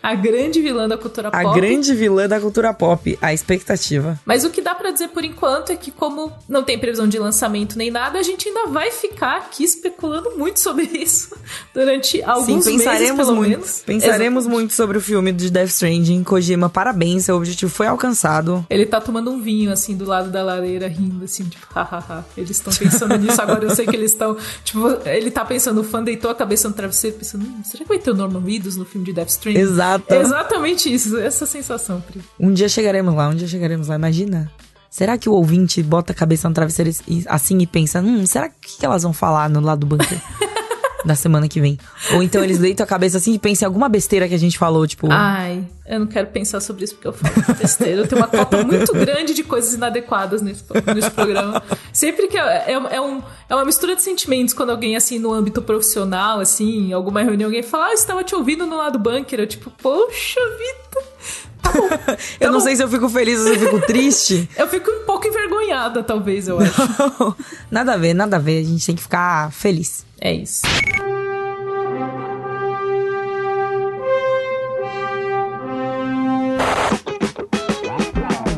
A 0.07 0.15
grande 0.15 0.63
vilã 0.63 0.87
da 0.87 0.97
cultura 0.97 1.31
a 1.33 1.43
pop. 1.43 1.61
grande 1.61 1.93
vilã 1.93 2.29
da 2.29 2.41
cultura 2.41 2.73
pop, 2.73 3.19
a 3.21 3.35
expectativa. 3.35 4.17
Mas 4.25 4.45
o 4.45 4.51
que 4.51 4.63
dá 4.63 4.73
pra 4.73 4.93
dizer 4.93 5.09
por 5.09 5.25
enquanto 5.25 5.71
é 5.71 5.77
que, 5.77 5.91
como 5.91 6.33
não 6.49 6.63
tem 6.63 6.79
previsão 6.79 7.09
de 7.09 7.19
lançamento 7.19 7.77
nem 7.77 7.91
nada, 7.91 8.17
a 8.17 8.23
gente 8.23 8.47
ainda 8.47 8.69
vai 8.69 8.93
ficar 8.93 9.39
aqui 9.39 9.65
especulando 9.65 10.37
muito 10.39 10.61
sobre 10.61 10.85
isso 10.95 11.37
durante 11.75 12.23
alguns 12.23 12.47
Sim, 12.47 12.55
meses, 12.55 12.85
pensaremos 12.85 13.27
pelo 13.27 13.37
muito. 13.37 13.51
menos. 13.51 13.83
Pensaremos 13.85 14.47
muito 14.47 14.75
sobre 14.75 14.97
o 14.97 15.01
filme 15.01 15.33
de 15.33 15.51
Death 15.51 15.71
Stranding. 15.71 16.23
Kojima, 16.23 16.69
parabéns, 16.69 17.25
seu 17.25 17.37
objetivo 17.37 17.73
foi 17.73 17.89
alcançado. 17.89 18.65
Ele 18.71 18.87
tá 18.87 19.01
tomando 19.01 19.33
um 19.33 19.41
vinho, 19.43 19.73
assim, 19.73 19.97
do 19.97 20.05
lado 20.05 20.31
da 20.31 20.41
lareira, 20.41 20.87
rindo, 20.87 21.25
assim, 21.25 21.43
tipo, 21.49 21.67
hahaha. 21.75 22.25
Eles 22.37 22.51
estão 22.51 22.73
pensando 22.73 23.19
nisso 23.19 23.43
agora, 23.43 23.65
eu 23.65 23.75
sei 23.75 23.85
que 23.85 23.97
eles 23.97 24.13
estão. 24.13 24.37
Tipo, 24.63 24.87
ele 25.05 25.33
tá 25.33 25.45
pensando, 25.45 25.81
o 25.81 25.85
fã 25.85 26.01
deitou 26.01 26.31
a 26.31 26.35
cabeça 26.37 26.69
no 26.69 26.75
travesseiro, 26.77 27.17
pensando, 27.17 27.45
hum, 27.45 27.63
será 27.65 27.83
que 27.83 27.89
vai 27.89 27.99
ter 27.99 28.13
o 28.13 28.15
Norman 28.15 28.41
Reedus 28.41 28.77
no 28.77 28.85
filme 28.85 29.05
de 29.05 29.13
Death 29.13 29.31
Stranding? 29.31 29.59
Exato. 29.59 29.96
Exatamente 30.09 30.93
isso, 30.93 31.19
essa 31.19 31.47
sensação, 31.47 32.01
Pri. 32.01 32.21
Um 32.39 32.53
dia 32.53 32.69
chegaremos 32.69 33.15
lá, 33.15 33.29
um 33.29 33.35
dia 33.35 33.49
chegaremos 33.49 33.89
lá. 33.89 33.95
Imagina. 33.95 34.51
Será 34.91 35.19
que 35.19 35.29
o 35.29 35.33
ouvinte 35.33 35.83
bota 35.83 36.13
a 36.13 36.17
cabeça 36.17 36.49
no 36.49 36.55
travesseiro 36.55 36.91
assim 37.27 37.59
e 37.59 37.67
pensa, 37.67 38.01
hum, 38.01 38.25
será 38.25 38.49
que, 38.49 38.79
que 38.79 38.87
elas 38.87 39.03
vão 39.03 39.13
falar 39.13 39.51
no 39.51 39.61
lado 39.61 39.81
do 39.81 39.87
bunker? 39.87 40.19
da 41.05 41.15
semana 41.15 41.49
que 41.49 41.61
vem. 41.61 41.79
Ou 42.15 42.23
então 42.23 42.43
eles 42.43 42.59
deitam 42.59 42.85
a 42.85 42.87
cabeça 42.87 43.19
assim 43.19 43.35
e 43.35 43.39
pensam 43.39 43.67
em 43.67 43.69
alguma 43.69 43.89
besteira 43.89 44.29
que 44.29 44.35
a 44.35 44.39
gente 44.39 44.59
falou, 44.59 44.87
tipo. 44.87 45.09
Ai, 45.11 45.65
eu 45.87 46.01
não 46.01 46.07
quero 46.07 46.29
pensar 46.29 46.61
sobre 46.61 46.85
isso 46.85 46.95
porque 46.95 47.09
eu 47.09 47.13
falo 47.13 47.59
besteira. 47.59 48.03
Eu 48.03 48.07
tenho 48.07 48.21
uma 48.21 48.29
cota 48.29 48.65
muito 48.65 48.93
grande 48.93 49.35
de 49.35 49.45
coisas 49.45 49.75
inadequadas 49.75 50.43
nesse, 50.43 50.65
nesse 50.95 51.11
programa. 51.11 51.63
Sempre 51.93 52.29
que. 52.29 52.39
É, 52.39 52.73
é, 52.73 52.73
é, 52.73 53.01
um, 53.01 53.23
é 53.49 53.55
uma 53.55 53.65
mistura 53.65 53.95
de 53.95 54.03
sentimentos 54.03 54.55
quando 54.55 54.71
alguém, 54.71 54.97
assim, 54.97 55.19
no 55.19 55.33
âmbito 55.33 55.63
profissional, 55.63 56.41
assim, 56.41 56.89
em 56.89 56.93
alguma 56.93 57.23
reunião, 57.23 57.49
alguém 57.49 57.63
fala, 57.63 57.87
ah, 57.87 57.91
eu 57.91 57.95
estava 57.95 58.25
te 58.25 58.35
ouvindo 58.35 58.67
no 58.67 58.77
lado 58.77 58.99
bunker. 58.99 59.41
Eu, 59.41 59.47
tipo, 59.47 59.71
poxa 59.71 60.41
vida. 60.41 61.07
Tá 61.63 61.73
bom, 61.73 61.89
tá 61.99 62.17
eu 62.41 62.53
não 62.53 62.59
bom. 62.59 62.65
sei 62.65 62.77
se 62.77 62.83
eu 62.83 62.89
fico 62.89 63.09
feliz 63.09 63.41
ou 63.41 63.47
se 63.47 63.55
eu 63.55 63.59
fico 63.61 63.87
triste. 63.87 64.49
eu 64.57 64.69
fico 64.69 64.91
um 64.91 65.05
pouco 65.05 65.27
envergonhada, 65.27 66.03
talvez, 66.03 66.49
eu 66.49 66.59
acho. 66.59 66.81
Não, 67.21 67.37
nada 67.71 67.95
a 67.95 67.97
ver, 67.97 68.15
nada 68.15 68.37
a 68.37 68.39
ver. 68.39 68.61
A 68.61 68.65
gente 68.65 68.87
tem 68.87 68.95
que 68.95 69.03
ficar 69.03 69.53
feliz. 69.53 70.06
É 70.21 70.33
isso. 70.33 70.63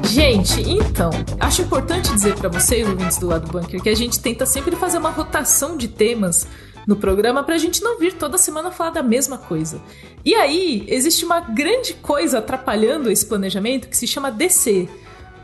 Gente, 0.04 0.60
então, 0.62 1.10
acho 1.38 1.62
importante 1.62 2.12
dizer 2.12 2.34
para 2.34 2.48
vocês, 2.48 2.88
ouvintes 2.88 3.18
do 3.18 3.26
lado 3.26 3.50
bunker, 3.50 3.82
que 3.82 3.88
a 3.88 3.94
gente 3.94 4.20
tenta 4.20 4.44
sempre 4.44 4.74
fazer 4.76 4.98
uma 4.98 5.10
rotação 5.10 5.76
de 5.76 5.88
temas 5.88 6.46
no 6.86 6.96
programa 6.96 7.44
pra 7.44 7.58
gente 7.58 7.82
não 7.82 7.98
vir 7.98 8.14
toda 8.14 8.38
semana 8.38 8.70
falar 8.70 8.90
da 8.90 9.02
mesma 9.02 9.38
coisa. 9.38 9.80
E 10.24 10.34
aí, 10.34 10.84
existe 10.88 11.24
uma 11.24 11.40
grande 11.40 11.94
coisa 11.94 12.38
atrapalhando 12.38 13.10
esse 13.10 13.26
planejamento 13.26 13.88
que 13.88 13.96
se 13.96 14.06
chama 14.06 14.30
DC. 14.30 14.88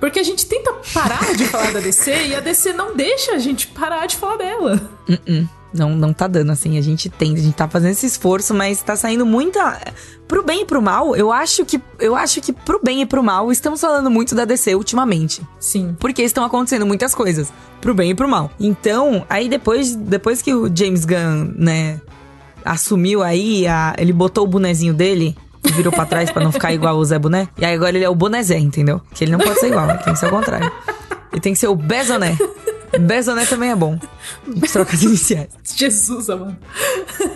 Porque 0.01 0.19
a 0.19 0.23
gente 0.23 0.47
tenta 0.47 0.73
parar 0.93 1.35
de 1.35 1.45
falar 1.45 1.73
da 1.73 1.81
DC 1.81 2.29
e 2.29 2.35
a 2.35 2.41
DC 2.41 2.73
não 2.73 2.97
deixa 2.97 3.33
a 3.33 3.39
gente 3.39 3.69
parar 3.69 4.07
de 4.07 4.17
falar 4.17 4.37
dela. 4.37 4.91
Uh 5.09 5.13
-uh. 5.13 5.64
Não, 5.75 5.91
não 5.91 6.13
tá 6.13 6.29
dando, 6.29 6.53
assim. 6.53 6.79
A 6.79 6.81
gente 6.81 7.09
tem, 7.09 7.35
a 7.35 7.39
gente 7.39 7.55
tá 7.55 7.69
fazendo 7.69 7.91
esse 7.91 8.07
esforço, 8.07 8.55
mas 8.55 8.81
tá 8.83 8.95
saindo 8.95 9.27
muita. 9.27 9.81
Pro 10.29 10.43
bem 10.43 10.63
e 10.63 10.65
pro 10.65 10.81
mal, 10.81 11.17
eu 11.17 11.33
acho 11.33 11.65
que. 11.65 11.83
Eu 11.99 12.15
acho 12.15 12.41
que 12.41 12.53
pro 12.53 12.81
bem 12.83 13.03
e 13.03 13.07
pro 13.07 13.23
mal, 13.23 13.51
estamos 13.51 13.81
falando 13.81 14.11
muito 14.11 14.35
da 14.35 14.45
DC 14.45 14.75
ultimamente. 14.75 15.43
Sim. 15.59 15.97
Porque 15.99 16.23
estão 16.23 16.45
acontecendo 16.45 16.87
muitas 16.87 17.15
coisas. 17.15 17.53
Pro 17.81 17.93
bem 17.93 18.11
e 18.11 18.15
pro 18.15 18.29
mal. 18.29 18.51
Então, 18.59 19.27
aí 19.29 19.49
depois, 19.49 19.95
depois 19.97 20.41
que 20.41 20.55
o 20.55 20.71
James 20.75 21.05
Gunn, 21.05 21.53
né, 21.57 22.01
assumiu 22.65 23.23
aí, 23.23 23.67
a, 23.67 23.95
ele 23.99 24.13
botou 24.13 24.45
o 24.45 24.47
bonezinho 24.47 24.95
dele 24.95 25.37
virou 25.73 25.91
pra 25.91 26.05
trás 26.05 26.31
pra 26.31 26.45
não 26.45 26.53
ficar 26.53 26.73
igual 26.75 26.97
o 26.97 27.05
Zé 27.05 27.19
Boné. 27.19 27.49
E 27.59 27.65
aí 27.65 27.75
agora 27.75 27.97
ele 27.97 28.05
é 28.05 28.09
o 28.09 28.15
Bonezé, 28.15 28.59
entendeu? 28.59 29.01
Que 29.15 29.25
ele 29.25 29.33
não 29.33 29.39
pode 29.39 29.59
ser 29.59 29.69
igual, 29.69 29.87
tem 29.99 30.13
que 30.13 30.19
ser 30.19 30.27
o 30.27 30.31
contrário. 30.31 30.71
Ele 31.33 31.41
tem 31.41 31.53
que 31.53 31.59
ser 31.59 31.69
o 31.69 31.75
Bezoné. 31.75 32.37
Bezoné 32.99 33.47
também 33.47 33.71
é 33.71 33.77
bom. 33.77 33.99
Trocas 34.73 35.03
iniciais. 35.03 35.49
Jesus, 35.75 36.31
amado. 36.31 36.57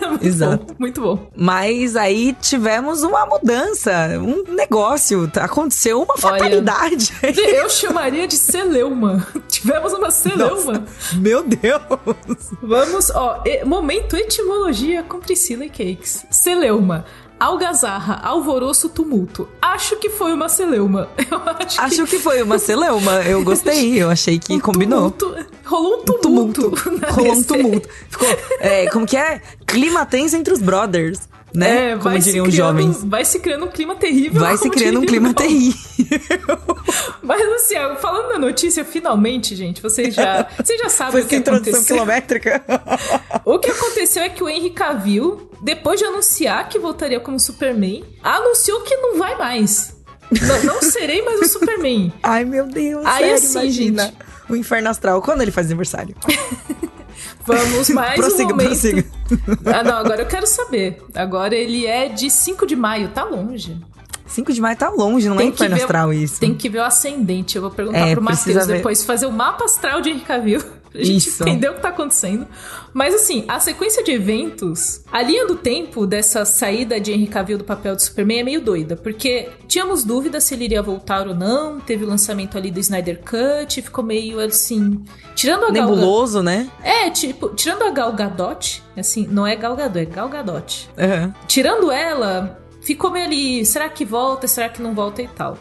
Muito 0.09 0.25
Exato. 0.25 0.65
Bom, 0.65 0.75
muito 0.79 1.01
bom. 1.01 1.29
Mas 1.35 1.95
aí 1.95 2.35
tivemos 2.41 3.03
uma 3.03 3.25
mudança, 3.25 3.91
um 4.19 4.53
negócio. 4.53 5.31
Aconteceu 5.35 6.01
uma 6.01 6.17
fatalidade. 6.17 7.13
Olha, 7.23 7.55
eu 7.55 7.69
chamaria 7.69 8.27
de 8.27 8.35
celeuma. 8.35 9.27
Tivemos 9.49 9.93
uma 9.93 10.11
celeuma. 10.11 10.73
Nossa, 10.73 11.15
meu 11.15 11.43
Deus. 11.43 11.81
Vamos, 12.61 13.09
ó, 13.09 13.43
momento 13.65 14.15
etimologia 14.15 15.03
com 15.03 15.19
Priscila 15.19 15.65
e 15.65 15.69
Cakes. 15.69 16.25
Celeuma 16.29 17.05
algazarra, 17.39 18.19
alvoroço, 18.21 18.89
tumulto. 18.89 19.47
Acho 19.61 19.95
que 19.95 20.09
foi 20.09 20.33
uma 20.33 20.49
celeuma. 20.49 21.07
Eu 21.31 21.38
acho, 21.69 21.81
acho 21.81 22.05
que... 22.05 22.17
que... 22.17 22.19
foi 22.19 22.41
uma 22.41 22.57
celeuma. 22.57 23.21
Eu 23.21 23.43
gostei. 23.43 24.01
Eu 24.01 24.09
achei 24.09 24.39
que 24.39 24.53
um 24.53 24.59
combinou. 24.59 25.11
Tumulto. 25.11 25.49
Rolou 25.65 25.99
um 25.99 26.03
tumulto. 26.03 26.67
Um 26.67 26.71
tumulto. 26.71 27.05
Rolou 27.13 27.33
um 27.33 27.43
tumulto. 27.43 27.89
Ficou. 28.09 28.27
É, 28.59 28.89
como 28.89 29.05
que 29.05 29.15
é? 29.15 29.41
Clima 29.67 30.05
tenso 30.05 30.35
entre 30.35 30.53
os 30.53 30.61
brothers. 30.61 31.29
Né? 31.53 31.91
É, 31.91 31.97
como 31.97 32.17
diriam 32.19 32.45
os 32.45 32.53
jovens. 32.53 33.03
Vai 33.03 33.25
se 33.25 33.39
criando 33.39 33.65
um 33.65 33.69
clima 33.69 33.95
terrível. 33.95 34.39
Vai 34.39 34.57
se 34.57 34.69
criando 34.69 34.99
um 34.99 35.05
clima 35.05 35.33
terrível. 35.33 35.79
Mas 37.23 37.41
assim, 37.41 37.75
falando 37.99 38.29
da 38.29 38.39
notícia, 38.39 38.85
finalmente, 38.85 39.55
gente, 39.55 39.81
vocês 39.81 40.13
já, 40.13 40.47
vocês 40.57 40.79
já 40.79 40.89
sabem 40.89 41.13
Foi 41.13 41.21
o 41.23 41.25
que 41.25 41.35
introdução 41.35 41.71
aconteceu. 41.71 41.95
quilométrica. 41.95 42.63
o 43.45 43.57
que 43.57 43.71
aconteceu 43.71 44.23
é 44.23 44.29
que 44.29 44.43
o 44.43 44.49
Henry 44.49 44.69
Cavill, 44.71 45.49
depois 45.61 45.99
de 45.99 46.05
anunciar 46.05 46.69
que 46.69 46.77
voltaria 46.77 47.19
como 47.19 47.39
Superman, 47.39 48.03
anunciou 48.21 48.81
que 48.81 48.95
não 48.97 49.17
vai 49.17 49.35
mais. 49.35 49.98
Não, 50.31 50.63
não 50.75 50.81
serei 50.81 51.21
mais 51.23 51.39
o 51.41 51.45
Superman. 51.47 52.13
Ai, 52.23 52.45
meu 52.45 52.67
Deus. 52.67 53.05
Aí 53.05 53.19
sério, 53.19 53.35
assim, 53.35 53.59
imagina. 53.61 54.03
gente. 54.03 54.15
O 54.49 54.55
Inferno 54.55 54.89
Astral. 54.89 55.21
Quando 55.21 55.41
ele 55.41 55.51
faz 55.51 55.67
aniversário? 55.67 56.15
Vamos 57.45 57.89
mais 57.89 58.15
prossiga, 58.19 58.43
um 58.45 58.49
momento. 58.49 58.67
Prossiga. 58.67 59.05
Ah, 59.65 59.83
não, 59.83 59.97
agora 59.97 60.21
eu 60.23 60.25
quero 60.27 60.47
saber. 60.47 61.01
Agora 61.13 61.55
ele 61.55 61.85
é 61.85 62.09
de 62.09 62.29
5 62.29 62.65
de 62.65 62.75
maio, 62.75 63.09
tá 63.09 63.23
longe. 63.23 63.77
5 64.25 64.53
de 64.53 64.61
maio 64.61 64.75
tá 64.77 64.89
longe, 64.89 65.27
não 65.29 65.37
Tem 65.37 65.47
é 65.47 65.49
inferno 65.49 65.75
ver- 65.75 65.81
astral 65.83 66.13
isso. 66.13 66.39
Tem 66.39 66.53
que 66.55 66.67
ver 66.69 66.79
o 66.79 66.83
ascendente. 66.83 67.55
Eu 67.55 67.61
vou 67.63 67.71
perguntar 67.71 68.07
É, 68.07 68.13
pro 68.15 68.23
Matheus 68.23 68.65
depois 68.67 69.03
fazer 69.03 69.25
o 69.27 69.31
mapa 69.31 69.65
astral 69.65 70.01
de 70.01 70.09
Henry 70.09 70.21
Cavill. 70.21 70.61
Pra 70.91 71.03
gente 71.03 71.27
Isso. 71.27 71.43
entender 71.43 71.69
o 71.69 71.75
que 71.75 71.81
tá 71.81 71.89
acontecendo. 71.89 72.47
Mas 72.93 73.13
assim, 73.13 73.45
a 73.47 73.59
sequência 73.59 74.03
de 74.03 74.11
eventos, 74.11 75.03
a 75.11 75.21
linha 75.21 75.45
do 75.45 75.55
tempo 75.55 76.07
dessa 76.07 76.43
saída 76.45 76.99
de 76.99 77.11
Henry 77.11 77.27
Cavill 77.27 77.57
do 77.57 77.63
papel 77.63 77.95
de 77.95 78.03
Superman 78.03 78.39
é 78.39 78.43
meio 78.43 78.61
doida. 78.61 78.95
Porque 78.95 79.49
tínhamos 79.67 80.03
dúvidas 80.03 80.43
se 80.43 80.55
ele 80.55 80.65
iria 80.65 80.81
voltar 80.81 81.27
ou 81.27 81.35
não. 81.35 81.79
Teve 81.79 82.03
o 82.05 82.07
lançamento 82.07 82.57
ali 82.57 82.71
do 82.71 82.79
Snyder 82.79 83.21
Cut. 83.21 83.81
Ficou 83.81 84.03
meio 84.03 84.39
assim. 84.39 85.03
Tirando 85.35 85.65
a 85.65 85.71
Gal. 85.71 85.87
Nebuloso, 85.87 86.41
né? 86.41 86.69
É, 86.83 87.09
tipo, 87.09 87.49
tirando 87.49 87.83
a 87.83 87.91
Gal 87.91 88.13
Gadot, 88.13 88.83
assim, 88.97 89.27
não 89.29 89.45
é 89.45 89.55
Gal 89.55 89.75
Gadot, 89.75 89.99
é 89.99 90.05
Gal 90.05 90.29
Gadot. 90.29 90.89
Aham. 90.97 91.33
Tirando 91.47 91.91
ela, 91.91 92.59
ficou 92.81 93.11
meio 93.11 93.25
ali, 93.25 93.65
será 93.65 93.87
que 93.89 94.03
volta, 94.03 94.47
será 94.47 94.69
que 94.69 94.81
não 94.81 94.93
volta 94.93 95.21
e 95.21 95.27
tal. 95.27 95.57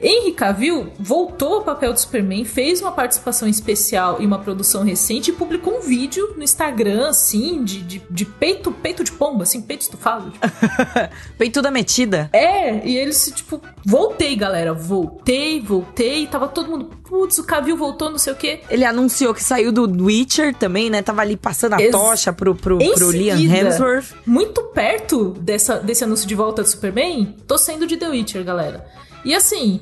Henry 0.00 0.32
Cavill 0.32 0.88
voltou 0.98 1.54
ao 1.54 1.62
papel 1.62 1.92
de 1.92 2.00
Superman, 2.02 2.44
fez 2.44 2.80
uma 2.82 2.92
participação 2.92 3.48
especial 3.48 4.20
em 4.20 4.26
uma 4.26 4.38
produção 4.38 4.82
recente 4.82 5.30
e 5.30 5.32
publicou 5.32 5.78
um 5.78 5.80
vídeo 5.80 6.34
no 6.36 6.42
Instagram, 6.42 7.08
assim, 7.08 7.64
de, 7.64 7.80
de, 7.82 8.02
de 8.10 8.24
peito, 8.24 8.70
peito 8.70 9.02
de 9.02 9.12
pomba, 9.12 9.44
assim, 9.44 9.60
peito 9.62 9.82
estufado. 9.82 10.30
tipo. 10.30 10.46
Peituda 11.38 11.70
metida. 11.70 12.28
É, 12.32 12.86
e 12.86 12.96
ele 12.96 13.12
se, 13.12 13.32
tipo, 13.32 13.60
voltei, 13.84 14.36
galera, 14.36 14.72
voltei, 14.74 15.60
voltei, 15.60 16.26
tava 16.26 16.48
todo 16.48 16.70
mundo, 16.70 16.90
putz, 17.04 17.38
o 17.38 17.44
Cavill 17.44 17.76
voltou, 17.76 18.10
não 18.10 18.18
sei 18.18 18.32
o 18.32 18.36
quê. 18.36 18.60
Ele 18.68 18.84
anunciou 18.84 19.32
que 19.34 19.42
saiu 19.42 19.72
do 19.72 20.04
Witcher 20.04 20.54
também, 20.54 20.90
né? 20.90 21.02
Tava 21.02 21.22
ali 21.22 21.36
passando 21.36 21.74
a 21.74 21.80
Ex- 21.82 21.90
tocha 21.92 22.32
pro, 22.32 22.54
pro, 22.54 22.80
Em 22.82 22.94
pro 22.94 23.10
Liam 23.10 23.36
seguida, 23.36 23.56
Hemsworth. 23.56 24.14
Muito 24.26 24.62
perto 24.74 25.30
dessa, 25.40 25.76
desse 25.78 26.04
anúncio 26.04 26.26
de 26.26 26.34
volta 26.34 26.62
do 26.62 26.68
Superman, 26.68 27.34
tô 27.46 27.56
sendo 27.56 27.86
de 27.86 27.96
The 27.96 28.08
Witcher, 28.08 28.44
galera. 28.44 28.86
E 29.26 29.34
assim, 29.34 29.80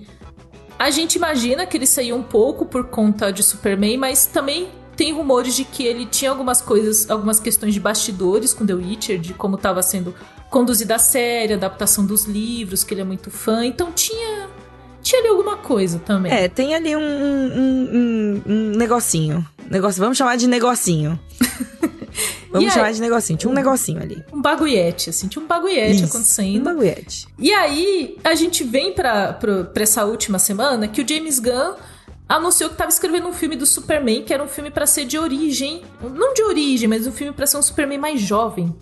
a 0.79 0.91
gente 0.91 1.15
imagina 1.17 1.67
que 1.67 1.77
ele 1.77 1.87
saiu 1.87 2.17
um 2.17 2.23
pouco 2.23 2.65
por 2.67 2.85
conta 2.89 3.31
de 3.31 3.43
Superman, 3.43 3.97
mas 3.99 4.27
também 4.27 4.69
tem 4.97 5.13
rumores 5.13 5.55
de 5.55 5.65
que 5.65 5.85
ele 5.85 6.07
tinha 6.07 6.31
algumas 6.31 6.61
coisas, 6.61 7.11
algumas 7.11 7.39
questões 7.39 7.75
de 7.75 7.81
bastidores 7.81 8.55
com 8.55 8.65
The 8.65 8.75
Witcher, 8.75 9.19
de 9.19 9.35
como 9.35 9.57
tava 9.57 9.83
sendo 9.83 10.15
conduzida 10.51 10.95
a 10.95 10.99
série, 10.99 11.53
a 11.53 11.57
adaptação 11.57 12.07
dos 12.07 12.25
livros, 12.27 12.83
que 12.85 12.95
ele 12.95 13.01
é 13.01 13.05
muito 13.05 13.31
fã. 13.31 13.67
Então 13.67 13.91
tinha, 13.93 14.49
tinha 15.03 15.21
ali 15.21 15.29
alguma 15.29 15.57
coisa 15.57 15.99
também. 15.99 16.33
É, 16.33 16.49
tem 16.49 16.75
ali 16.75 16.95
um, 16.97 17.01
um, 17.01 17.61
um- 17.95 18.43
um 18.47 18.71
negocinho. 18.77 19.45
Negócio, 19.71 20.01
vamos 20.01 20.17
chamar 20.17 20.37
de 20.37 20.47
negocinho. 20.47 21.19
Vamos 22.50 22.66
E 22.66 22.68
aí- 22.68 22.74
chamar 22.74 22.92
de 22.92 23.00
negocinho. 23.00 23.38
Tinha 23.38 23.50
um 23.50 23.55
negocinho 23.55 24.00
ali. 24.03 24.24
Um 24.33 24.40
bagulhete, 24.40 25.11
assim, 25.11 25.27
tinha 25.29 25.42
um 25.42 25.46
bagulhete 25.46 25.96
Isso, 25.96 26.05
acontecendo. 26.05 26.61
Um 26.61 26.64
bagulhete. 26.64 27.27
E 27.38 27.53
aí, 27.53 28.16
a 28.22 28.35
gente 28.35 28.62
vem 28.64 28.92
pra, 28.92 29.33
pra, 29.33 29.64
pra 29.64 29.83
essa 29.83 30.05
última 30.05 30.38
semana 30.38 30.87
que 30.88 31.00
o 31.03 31.09
James 31.09 31.38
Gunn 31.38 31.74
anunciou 32.29 32.70
que 32.70 32.77
tava 32.77 32.90
escrevendo 32.90 33.29
um 33.29 33.33
filme 33.33 33.57
do 33.57 33.66
Superman, 33.66 34.22
que 34.22 34.33
era 34.33 34.42
um 34.42 34.48
filme 34.48 34.70
pra 34.70 34.87
ser 34.87 35.05
de 35.05 35.18
origem. 35.18 35.83
Não 36.03 36.33
de 36.35 36.42
origem, 36.42 36.88
mas 36.88 37.07
um 37.07 37.12
filme 37.12 37.33
pra 37.33 37.46
ser 37.46 37.57
um 37.59 37.62
Superman 37.62 37.98
mais 37.98 38.20
jovem. 38.20 38.74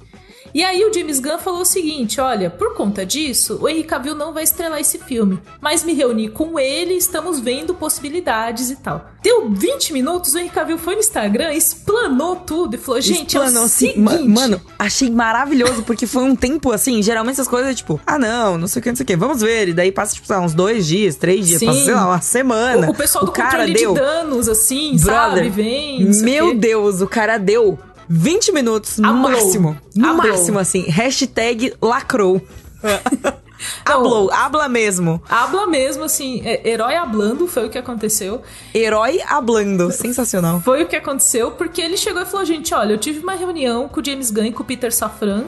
E 0.54 0.62
aí 0.62 0.84
o 0.84 0.92
James 0.92 1.18
Gunn 1.20 1.38
falou 1.38 1.60
o 1.62 1.64
seguinte: 1.64 2.20
olha, 2.20 2.50
por 2.50 2.74
conta 2.74 3.06
disso, 3.06 3.58
o 3.60 3.68
Henry 3.68 3.84
Cavill 3.84 4.14
não 4.14 4.32
vai 4.32 4.42
estrelar 4.44 4.80
esse 4.80 4.98
filme. 4.98 5.38
Mas 5.60 5.82
me 5.84 5.92
reuni 5.94 6.28
com 6.28 6.58
ele, 6.58 6.94
estamos 6.94 7.40
vendo 7.40 7.74
possibilidades 7.74 8.70
e 8.70 8.76
tal. 8.76 9.06
Deu 9.22 9.48
20 9.50 9.92
minutos, 9.92 10.34
o 10.34 10.38
Henry 10.38 10.50
Cavill 10.50 10.78
foi 10.78 10.94
no 10.94 11.00
Instagram, 11.00 11.52
explanou 11.52 12.36
tudo 12.36 12.74
e 12.74 12.78
falou: 12.78 13.00
gente, 13.00 13.28
Explanou 13.36 13.58
é 13.58 13.62
o 13.62 13.64
assim, 13.64 13.86
seguinte. 13.88 13.98
ma- 14.28 14.40
Mano, 14.42 14.60
achei 14.78 15.10
maravilhoso, 15.10 15.82
porque 15.84 16.06
foi 16.06 16.22
um 16.24 16.34
tempo 16.36 16.72
assim. 16.72 17.02
Geralmente 17.02 17.34
essas 17.34 17.48
coisas, 17.48 17.74
tipo, 17.74 18.00
ah, 18.06 18.18
não, 18.18 18.58
não 18.58 18.66
sei 18.66 18.80
o 18.80 18.82
que, 18.82 18.88
não 18.90 18.96
sei 18.96 19.04
o 19.04 19.06
que, 19.06 19.16
vamos 19.16 19.40
ver. 19.40 19.68
E 19.68 19.72
daí 19.72 19.90
passa, 19.92 20.14
tipo, 20.14 20.26
sei 20.26 20.36
lá, 20.36 20.42
uns 20.42 20.54
dois 20.54 20.86
dias, 20.86 21.16
três 21.16 21.46
dias, 21.46 21.60
Sim. 21.60 21.66
passa, 21.66 21.84
sei 21.84 21.94
lá, 21.94 22.06
uma 22.06 22.20
semana. 22.20 22.88
o, 22.88 22.90
o 22.90 22.94
pessoal 22.94 23.24
do 23.24 23.32
cara 23.32 23.50
controle 23.50 23.74
deu. 23.74 23.94
de 23.94 24.00
danos, 24.00 24.48
assim, 24.48 24.98
sabe? 24.98 25.34
Brother, 25.36 25.52
Vem. 25.52 26.12
sei 26.12 26.22
o 26.22 26.24
Meu. 26.46 26.54
Deus, 26.54 27.00
o 27.00 27.06
cara 27.06 27.38
deu 27.38 27.78
20 28.08 28.52
minutos 28.52 28.98
no 28.98 29.08
Amou. 29.08 29.30
máximo. 29.30 29.78
No 29.94 30.08
Amou. 30.08 30.26
máximo, 30.26 30.58
assim. 30.58 30.82
Hashtag 30.88 31.74
lacrou. 31.80 32.40
Hablou, 33.84 34.28
habla 34.32 34.68
mesmo. 34.68 35.22
Habla 35.28 35.66
mesmo, 35.66 36.04
assim, 36.04 36.42
é, 36.44 36.68
herói 36.68 36.96
hablando 36.96 37.46
foi 37.46 37.66
o 37.66 37.70
que 37.70 37.78
aconteceu. 37.78 38.42
Herói 38.74 39.20
hablando, 39.26 39.90
sensacional. 39.92 40.60
Foi 40.60 40.82
o 40.82 40.88
que 40.88 40.96
aconteceu, 40.96 41.52
porque 41.52 41.80
ele 41.80 41.96
chegou 41.96 42.22
e 42.22 42.26
falou, 42.26 42.44
gente, 42.44 42.74
olha, 42.74 42.94
eu 42.94 42.98
tive 42.98 43.20
uma 43.20 43.34
reunião 43.34 43.88
com 43.88 44.00
o 44.00 44.04
James 44.04 44.30
Gunn 44.30 44.46
e 44.46 44.52
com 44.52 44.62
o 44.62 44.66
Peter 44.66 44.92
Safran, 44.92 45.44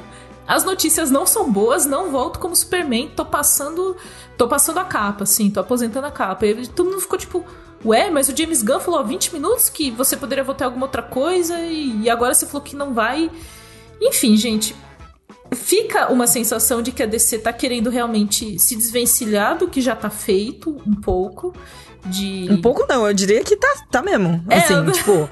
as 0.47 0.65
notícias 0.65 1.11
não 1.11 1.27
são 1.27 1.51
boas, 1.51 1.87
não 1.87 2.11
volto 2.11 2.39
como 2.39 2.55
Superman, 2.55 3.11
tô 3.17 3.25
passando, 3.25 3.97
tô 4.37 4.47
passando 4.47 4.79
a 4.79 4.85
capa, 4.85 5.25
assim, 5.25 5.51
tô 5.51 5.61
aposentando 5.61 6.07
a 6.07 6.11
capa. 6.11 6.47
E 6.47 6.67
todo 6.67 6.91
mundo 6.91 7.01
ficou 7.01 7.19
tipo, 7.19 7.45
ué, 7.85 8.11
mas 8.11 8.29
o 8.29 8.37
James 8.37 8.63
Gunn 8.63 8.81
falou 8.81 9.01
há 9.01 9.03
20 9.03 9.33
minutos 9.33 9.69
que 9.69 9.91
você 9.91 10.17
poderia 10.17 10.43
votar 10.43 10.67
alguma 10.67 10.87
outra 10.87 11.03
coisa 11.03 11.59
e, 11.61 12.09
agora 12.09 12.35
você 12.35 12.47
falou 12.47 12.63
que 12.63 12.75
não 12.75 12.95
vai. 12.95 13.31
Enfim, 14.01 14.37
gente, 14.37 14.75
fica 15.55 16.13
uma 16.13 16.27
sensação 16.27 16.83
de 16.83 16.93
que 16.93 17.03
a 17.03 17.07
DC 17.07 17.39
tá 17.39 17.53
querendo 17.53 17.91
realmente 17.91 18.59
se 18.59 18.77
desvencilhar 18.77 19.57
do 19.59 19.69
que 19.69 19.81
já 19.81 19.95
tá 19.97 20.11
feito 20.11 20.81
um 20.87 20.95
pouco. 20.95 21.55
De... 22.07 22.47
Um 22.51 22.61
pouco 22.61 22.85
não, 22.87 23.07
eu 23.07 23.15
diria 23.15 23.43
que 23.43 23.57
tá, 23.57 23.69
tá 23.91 24.03
mesmo. 24.03 24.45
É, 24.51 24.59
assim, 24.59 24.75
eu- 24.75 24.93
tipo. 24.93 25.29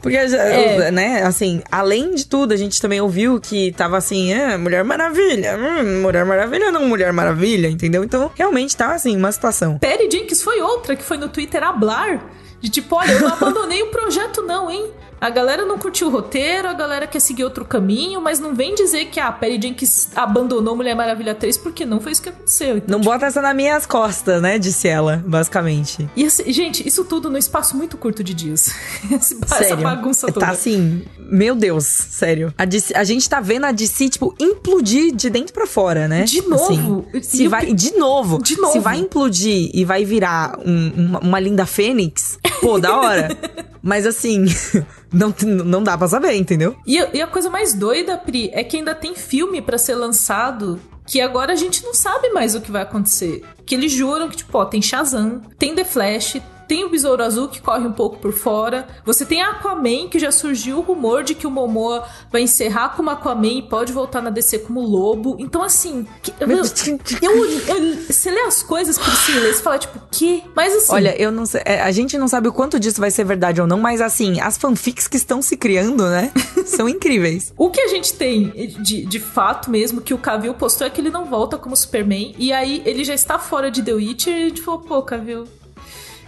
Porque, 0.00 0.16
É. 0.36 0.90
né, 0.90 1.22
assim, 1.22 1.62
além 1.70 2.14
de 2.14 2.26
tudo, 2.26 2.52
a 2.52 2.56
gente 2.56 2.80
também 2.80 3.00
ouviu 3.00 3.38
que 3.40 3.72
tava 3.72 3.96
assim, 3.98 4.32
é, 4.32 4.56
Mulher 4.56 4.84
Maravilha, 4.84 5.56
hum, 5.58 6.00
Mulher 6.02 6.24
Maravilha 6.24 6.70
não 6.72 6.86
Mulher 6.86 7.12
Maravilha, 7.12 7.68
entendeu? 7.68 8.02
Então, 8.04 8.30
realmente 8.34 8.74
tá, 8.76 8.94
assim, 8.94 9.16
uma 9.16 9.30
situação. 9.32 9.78
Perry 9.78 10.10
Jenkins 10.10 10.42
foi 10.42 10.60
outra 10.62 10.96
que 10.96 11.02
foi 11.02 11.16
no 11.18 11.28
Twitter 11.28 11.62
hablar. 11.62 12.24
De 12.60 12.70
tipo, 12.70 12.96
olha, 12.96 13.12
eu 13.12 13.20
não 13.20 13.28
abandonei 13.34 13.82
o 13.82 13.88
projeto, 13.90 14.40
não, 14.42 14.70
hein? 14.70 14.90
A 15.20 15.30
galera 15.30 15.64
não 15.64 15.78
curtiu 15.78 16.08
o 16.08 16.10
roteiro, 16.10 16.68
a 16.68 16.74
galera 16.74 17.06
quer 17.06 17.20
seguir 17.20 17.44
outro 17.44 17.64
caminho, 17.64 18.20
mas 18.20 18.38
não 18.40 18.54
vem 18.54 18.74
dizer 18.74 19.06
que 19.06 19.18
a 19.18 19.32
Perry 19.32 19.58
Jenkins 19.62 20.08
abandonou 20.14 20.76
Mulher 20.76 20.94
Maravilha 20.94 21.34
3, 21.34 21.56
porque 21.58 21.86
não 21.86 21.98
foi 22.00 22.12
isso 22.12 22.20
que 22.22 22.28
aconteceu. 22.28 22.76
Então, 22.76 22.98
Não 22.98 23.00
bota 23.04 23.24
essa 23.26 23.40
nas 23.40 23.56
minhas 23.56 23.86
costas, 23.86 24.42
né, 24.42 24.58
disse 24.58 24.86
ela, 24.86 25.22
basicamente. 25.26 26.08
E 26.14 26.26
assim, 26.26 26.52
gente, 26.52 26.86
isso 26.86 27.04
tudo 27.04 27.30
no 27.30 27.38
espaço 27.38 27.74
muito 27.76 27.96
curto 27.96 28.22
de 28.22 28.34
dias. 28.34 28.74
Esse- 29.10 29.38
Essa 29.42 29.56
Sério. 29.56 29.78
bagunça 29.78 30.26
toda. 30.26 30.44
Tá 30.46 30.52
assim, 30.52 31.02
meu 31.18 31.54
Deus, 31.54 31.84
sério. 31.86 32.52
A, 32.58 32.64
DC 32.66 32.94
a 32.94 33.04
gente 33.04 33.26
tá 33.28 33.40
vendo 33.40 33.64
a 33.64 33.72
DC, 33.72 34.10
tipo, 34.10 34.34
implodir 34.38 35.14
de 35.14 35.30
dentro 35.30 35.54
pra 35.54 35.66
fora, 35.66 36.06
né? 36.06 36.24
De 36.24 36.42
novo. 36.42 37.06
Assim, 37.14 37.22
se 37.22 37.44
E 37.44 37.46
o 37.46 37.50
vai, 37.50 37.72
de 37.72 37.96
novo. 37.96 38.42
De 38.42 38.60
novo. 38.60 38.72
Se 38.72 38.78
vai 38.78 38.98
implodir 38.98 39.70
e 39.72 39.84
vai 39.86 40.04
virar 40.04 40.58
um- 40.64 40.92
uma, 40.96 41.18
uma 41.20 41.40
linda 41.40 41.64
fênix, 41.64 42.38
pô, 42.60 42.78
da 42.78 42.94
hora. 43.00 43.28
Mas 43.84 44.06
assim, 44.06 44.46
não, 45.12 45.34
não 45.44 45.82
dá 45.82 45.98
pra 45.98 46.08
saber, 46.08 46.32
entendeu? 46.36 46.74
E, 46.86 46.96
e 47.12 47.20
a 47.20 47.26
coisa 47.26 47.50
mais 47.50 47.74
doida, 47.74 48.16
Pri, 48.16 48.48
é 48.54 48.64
que 48.64 48.78
ainda 48.78 48.94
tem 48.94 49.14
filme 49.14 49.60
pra 49.60 49.76
ser 49.76 49.94
lançado 49.94 50.80
que 51.06 51.20
agora 51.20 51.52
a 51.52 51.56
gente 51.56 51.84
não 51.84 51.92
sabe 51.92 52.30
mais 52.30 52.54
o 52.54 52.62
que 52.62 52.72
vai 52.72 52.80
acontecer. 52.80 53.44
Que 53.66 53.74
eles 53.74 53.92
juram 53.92 54.30
que, 54.30 54.38
tipo, 54.38 54.56
ó, 54.56 54.64
tem 54.64 54.80
Shazam, 54.80 55.42
tem 55.58 55.74
The 55.74 55.84
Flash, 55.84 56.40
tem 56.66 56.84
o 56.84 56.88
Besouro 56.90 57.22
Azul 57.22 57.48
que 57.48 57.60
corre 57.60 57.86
um 57.86 57.92
pouco 57.92 58.18
por 58.18 58.32
fora. 58.32 58.86
Você 59.04 59.24
tem 59.24 59.42
Aquaman, 59.42 60.08
que 60.08 60.18
já 60.18 60.30
surgiu 60.32 60.78
o 60.78 60.80
rumor 60.80 61.22
de 61.22 61.34
que 61.34 61.46
o 61.46 61.50
Momoa 61.50 62.04
vai 62.32 62.42
encerrar 62.42 62.90
como 62.90 63.10
Aquaman 63.10 63.46
e 63.58 63.62
pode 63.62 63.92
voltar 63.92 64.20
na 64.22 64.30
DC 64.30 64.60
como 64.60 64.80
Lobo. 64.80 65.36
Então, 65.38 65.62
assim, 65.62 66.06
que- 66.22 66.32
eu, 66.40 66.48
eu, 66.50 67.44
eu- 67.44 67.96
você 68.08 68.30
lê 68.30 68.40
as 68.42 68.62
coisas, 68.62 68.98
Priscila, 68.98 69.48
e 69.48 69.52
você 69.54 69.62
fala, 69.62 69.78
tipo, 69.78 69.98
que? 70.10 70.42
Mas 70.54 70.74
assim. 70.74 70.92
Olha, 70.92 71.20
eu 71.20 71.30
não 71.30 71.44
sei. 71.46 71.62
é, 71.64 71.80
A 71.82 71.90
gente 71.90 72.16
não 72.18 72.28
sabe 72.28 72.48
o 72.48 72.52
quanto 72.52 72.78
disso 72.80 73.00
vai 73.00 73.10
ser 73.10 73.24
verdade 73.24 73.60
ou 73.60 73.66
não, 73.66 73.78
mas 73.78 74.00
assim, 74.00 74.40
as 74.40 74.56
fanfics 74.56 75.06
que 75.08 75.16
estão 75.16 75.42
se 75.42 75.56
criando, 75.56 76.04
né? 76.08 76.32
são 76.66 76.88
incríveis. 76.88 77.52
O 77.56 77.70
que 77.70 77.80
a 77.80 77.88
gente 77.88 78.14
tem 78.14 78.48
de, 78.80 79.04
de 79.04 79.20
fato 79.20 79.70
mesmo 79.70 80.00
que 80.00 80.14
o 80.14 80.18
Cavill 80.18 80.54
postou 80.54 80.86
é 80.86 80.90
que 80.90 81.00
ele 81.00 81.10
não 81.10 81.24
volta 81.26 81.58
como 81.58 81.76
Superman. 81.76 82.34
E 82.38 82.52
aí 82.52 82.82
ele 82.84 83.04
já 83.04 83.14
está 83.14 83.38
fora 83.38 83.70
de 83.70 83.82
The 83.82 83.92
Witcher 83.92 84.32
e 84.34 84.42
a 84.44 84.48
gente 84.48 84.62
falou, 84.62 84.80
pô, 84.80 85.02
Cavill. 85.02 85.44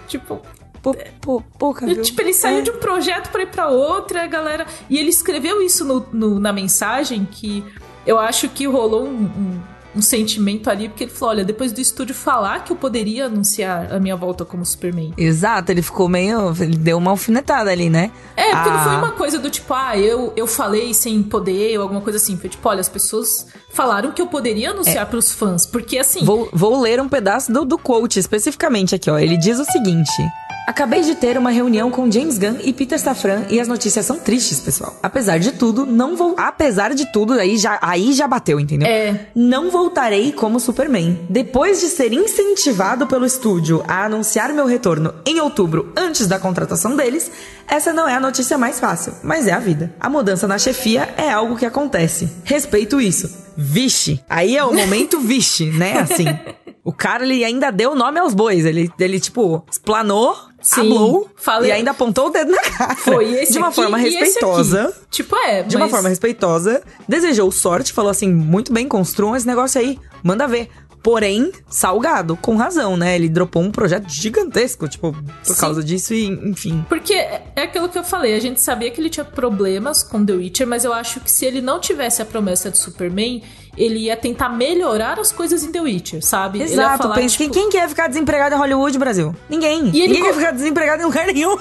Tipo, 0.06 0.40
Pô, 0.82 0.94
pô, 1.20 1.42
pô, 1.58 1.74
Cavill. 1.74 2.00
tipo, 2.02 2.20
ele 2.20 2.32
saiu 2.32 2.58
É. 2.58 2.62
de 2.62 2.70
um 2.70 2.78
projeto 2.78 3.30
pra 3.32 3.42
ir 3.42 3.48
pra 3.48 3.66
outro, 3.68 4.16
e 4.18 4.20
a 4.20 4.26
galera. 4.26 4.64
E 4.88 4.96
ele 4.98 5.08
escreveu 5.08 5.60
isso 5.60 5.84
no, 5.84 6.06
no- 6.12 6.38
na 6.38 6.52
mensagem 6.52 7.24
que 7.28 7.64
eu 8.06 8.18
acho 8.20 8.48
que 8.48 8.66
rolou 8.68 9.04
um, 9.04 9.24
um- 9.24 9.60
um 9.96 10.02
sentimento 10.02 10.68
ali, 10.68 10.88
porque 10.88 11.04
ele 11.04 11.10
falou: 11.10 11.34
olha, 11.34 11.44
depois 11.44 11.72
do 11.72 11.80
estúdio 11.80 12.14
falar 12.14 12.62
que 12.64 12.72
eu 12.72 12.76
poderia 12.76 13.26
anunciar 13.26 13.92
a 13.92 13.98
minha 13.98 14.14
volta 14.16 14.44
como 14.44 14.64
Superman. 14.64 15.12
Exato, 15.16 15.72
ele 15.72 15.82
ficou 15.82 16.08
meio. 16.08 16.50
Ele 16.60 16.76
deu 16.76 16.98
uma 16.98 17.10
alfinetada 17.10 17.70
ali, 17.70 17.88
né? 17.88 18.10
É, 18.36 18.50
porque 18.54 18.68
não 18.70 18.76
Ah. 18.76 18.84
foi 18.84 18.94
uma 18.96 19.12
coisa 19.12 19.38
do 19.38 19.48
tipo, 19.50 19.72
ah, 19.72 19.96
eu, 19.96 20.32
eu 20.36 20.46
falei 20.46 20.92
sem 20.92 21.22
poder 21.22 21.76
ou 21.78 21.82
alguma 21.82 22.00
coisa 22.00 22.18
assim. 22.18 22.36
Foi 22.36 22.50
tipo, 22.50 22.68
olha, 22.68 22.80
as 22.80 22.88
pessoas 22.88 23.46
falaram 23.72 24.12
que 24.12 24.20
eu 24.20 24.26
poderia 24.26 24.70
anunciar 24.70 25.06
pros 25.06 25.30
fãs. 25.32 25.64
Porque 25.66 25.98
assim. 25.98 26.24
Vou, 26.24 26.48
vou 26.52 26.80
ler 26.80 27.00
um 27.00 27.08
pedaço 27.08 27.52
do, 27.52 27.64
do 27.64 27.78
quote 27.78 28.18
especificamente 28.18 28.94
aqui, 28.94 29.10
ó. 29.10 29.18
Ele 29.18 29.36
diz 29.36 29.58
o 29.58 29.64
seguinte. 29.64 30.12
Acabei 30.66 31.02
de 31.02 31.14
ter 31.14 31.38
uma 31.38 31.50
reunião 31.50 31.92
com 31.92 32.10
James 32.10 32.38
Gunn 32.38 32.56
e 32.64 32.72
Peter 32.72 32.98
Safran 32.98 33.44
e 33.48 33.60
as 33.60 33.68
notícias 33.68 34.04
são 34.04 34.18
tristes, 34.18 34.58
pessoal. 34.58 34.98
Apesar 35.00 35.38
de 35.38 35.52
tudo, 35.52 35.86
não 35.86 36.16
vou. 36.16 36.34
Apesar 36.36 36.92
de 36.92 37.06
tudo, 37.12 37.34
aí 37.34 37.56
já, 37.56 37.78
aí 37.80 38.12
já 38.12 38.26
bateu, 38.26 38.58
entendeu? 38.58 38.88
É. 38.88 39.28
Não 39.32 39.70
voltarei 39.70 40.32
como 40.32 40.58
Superman. 40.58 41.24
Depois 41.30 41.80
de 41.80 41.86
ser 41.86 42.12
incentivado 42.12 43.06
pelo 43.06 43.24
estúdio 43.24 43.84
a 43.86 44.06
anunciar 44.06 44.52
meu 44.52 44.66
retorno 44.66 45.14
em 45.24 45.38
outubro, 45.40 45.92
antes 45.96 46.26
da 46.26 46.38
contratação 46.38 46.96
deles, 46.96 47.30
essa 47.68 47.92
não 47.92 48.08
é 48.08 48.14
a 48.14 48.20
notícia 48.20 48.58
mais 48.58 48.80
fácil, 48.80 49.14
mas 49.22 49.46
é 49.46 49.52
a 49.52 49.60
vida. 49.60 49.94
A 50.00 50.10
mudança 50.10 50.48
na 50.48 50.58
chefia 50.58 51.14
é 51.16 51.30
algo 51.30 51.56
que 51.56 51.64
acontece. 51.64 52.28
Respeito 52.42 53.00
isso. 53.00 53.46
Vixe. 53.56 54.20
Aí 54.28 54.56
é 54.56 54.64
o 54.64 54.74
momento 54.74 55.18
vixe, 55.22 55.66
né? 55.70 56.00
Assim. 56.00 56.26
O 56.84 56.92
cara, 56.92 57.24
ele 57.24 57.44
ainda 57.44 57.72
deu 57.72 57.96
nome 57.96 58.20
aos 58.20 58.32
bois. 58.32 58.64
Ele, 58.64 58.88
ele 59.00 59.18
tipo, 59.18 59.64
explanou, 59.68 60.36
Sim, 60.74 61.24
falei- 61.36 61.70
e 61.70 61.72
ainda 61.72 61.92
apontou 61.92 62.26
o 62.26 62.30
dedo 62.30 62.50
na 62.50 62.60
cara. 62.62 62.96
Foi 62.96 63.24
esse 63.34 63.52
De 63.52 63.58
uma 63.58 63.68
aqui 63.68 63.76
forma 63.76 63.96
respeitosa. 63.98 64.92
Tipo, 65.10 65.36
é. 65.36 65.62
De 65.62 65.76
uma 65.76 65.84
mas- 65.86 65.90
forma 65.92 66.08
respeitosa, 66.08 66.82
desejou 67.08 67.50
sorte, 67.52 67.92
falou 67.92 68.10
assim: 68.10 68.32
muito 68.32 68.72
bem, 68.72 68.88
construam 68.88 69.36
esse 69.36 69.46
negócio 69.46 69.80
aí, 69.80 69.98
manda 70.22 70.46
ver. 70.46 70.68
Porém, 71.02 71.52
salgado, 71.70 72.36
com 72.36 72.56
razão, 72.56 72.96
né? 72.96 73.14
Ele 73.14 73.28
dropou 73.28 73.62
um 73.62 73.70
projeto 73.70 74.08
gigantesco, 74.08 74.88
tipo, 74.88 75.12
por 75.12 75.54
Sim. 75.54 75.60
causa 75.60 75.84
disso 75.84 76.12
e, 76.12 76.26
enfim. 76.26 76.84
Porque 76.88 77.12
é 77.14 77.62
aquilo 77.62 77.88
que 77.88 77.96
eu 77.96 78.02
falei, 78.02 78.34
a 78.34 78.40
gente 78.40 78.60
sabia 78.60 78.90
que 78.90 79.00
ele 79.00 79.08
tinha 79.08 79.24
problemas 79.24 80.02
com 80.02 80.24
The 80.26 80.32
Witcher, 80.32 80.66
mas 80.66 80.84
eu 80.84 80.92
acho 80.92 81.20
que 81.20 81.30
se 81.30 81.44
ele 81.46 81.60
não 81.60 81.78
tivesse 81.78 82.22
a 82.22 82.24
promessa 82.24 82.72
de 82.72 82.78
Superman, 82.78 83.40
ele 83.76 83.98
ia 84.00 84.16
tentar 84.16 84.48
melhorar 84.48 85.18
as 85.18 85.30
coisas 85.32 85.62
em 85.64 85.70
The 85.72 85.80
Witcher, 85.80 86.24
sabe? 86.24 86.62
Exato, 86.62 87.02
falar, 87.04 87.14
pensa, 87.14 87.36
tipo, 87.36 87.52
quem, 87.52 87.62
quem 87.62 87.70
quer 87.70 87.88
ficar 87.88 88.08
desempregado 88.08 88.54
em 88.54 88.58
Hollywood, 88.58 88.98
Brasil? 88.98 89.34
Ninguém. 89.48 89.90
E 89.92 90.00
ele 90.00 90.14
Ninguém 90.14 90.22
co- 90.22 90.28
quer 90.28 90.34
ficar 90.38 90.50
desempregado 90.52 91.02
em 91.02 91.04
lugar 91.06 91.26
nenhum. 91.26 91.56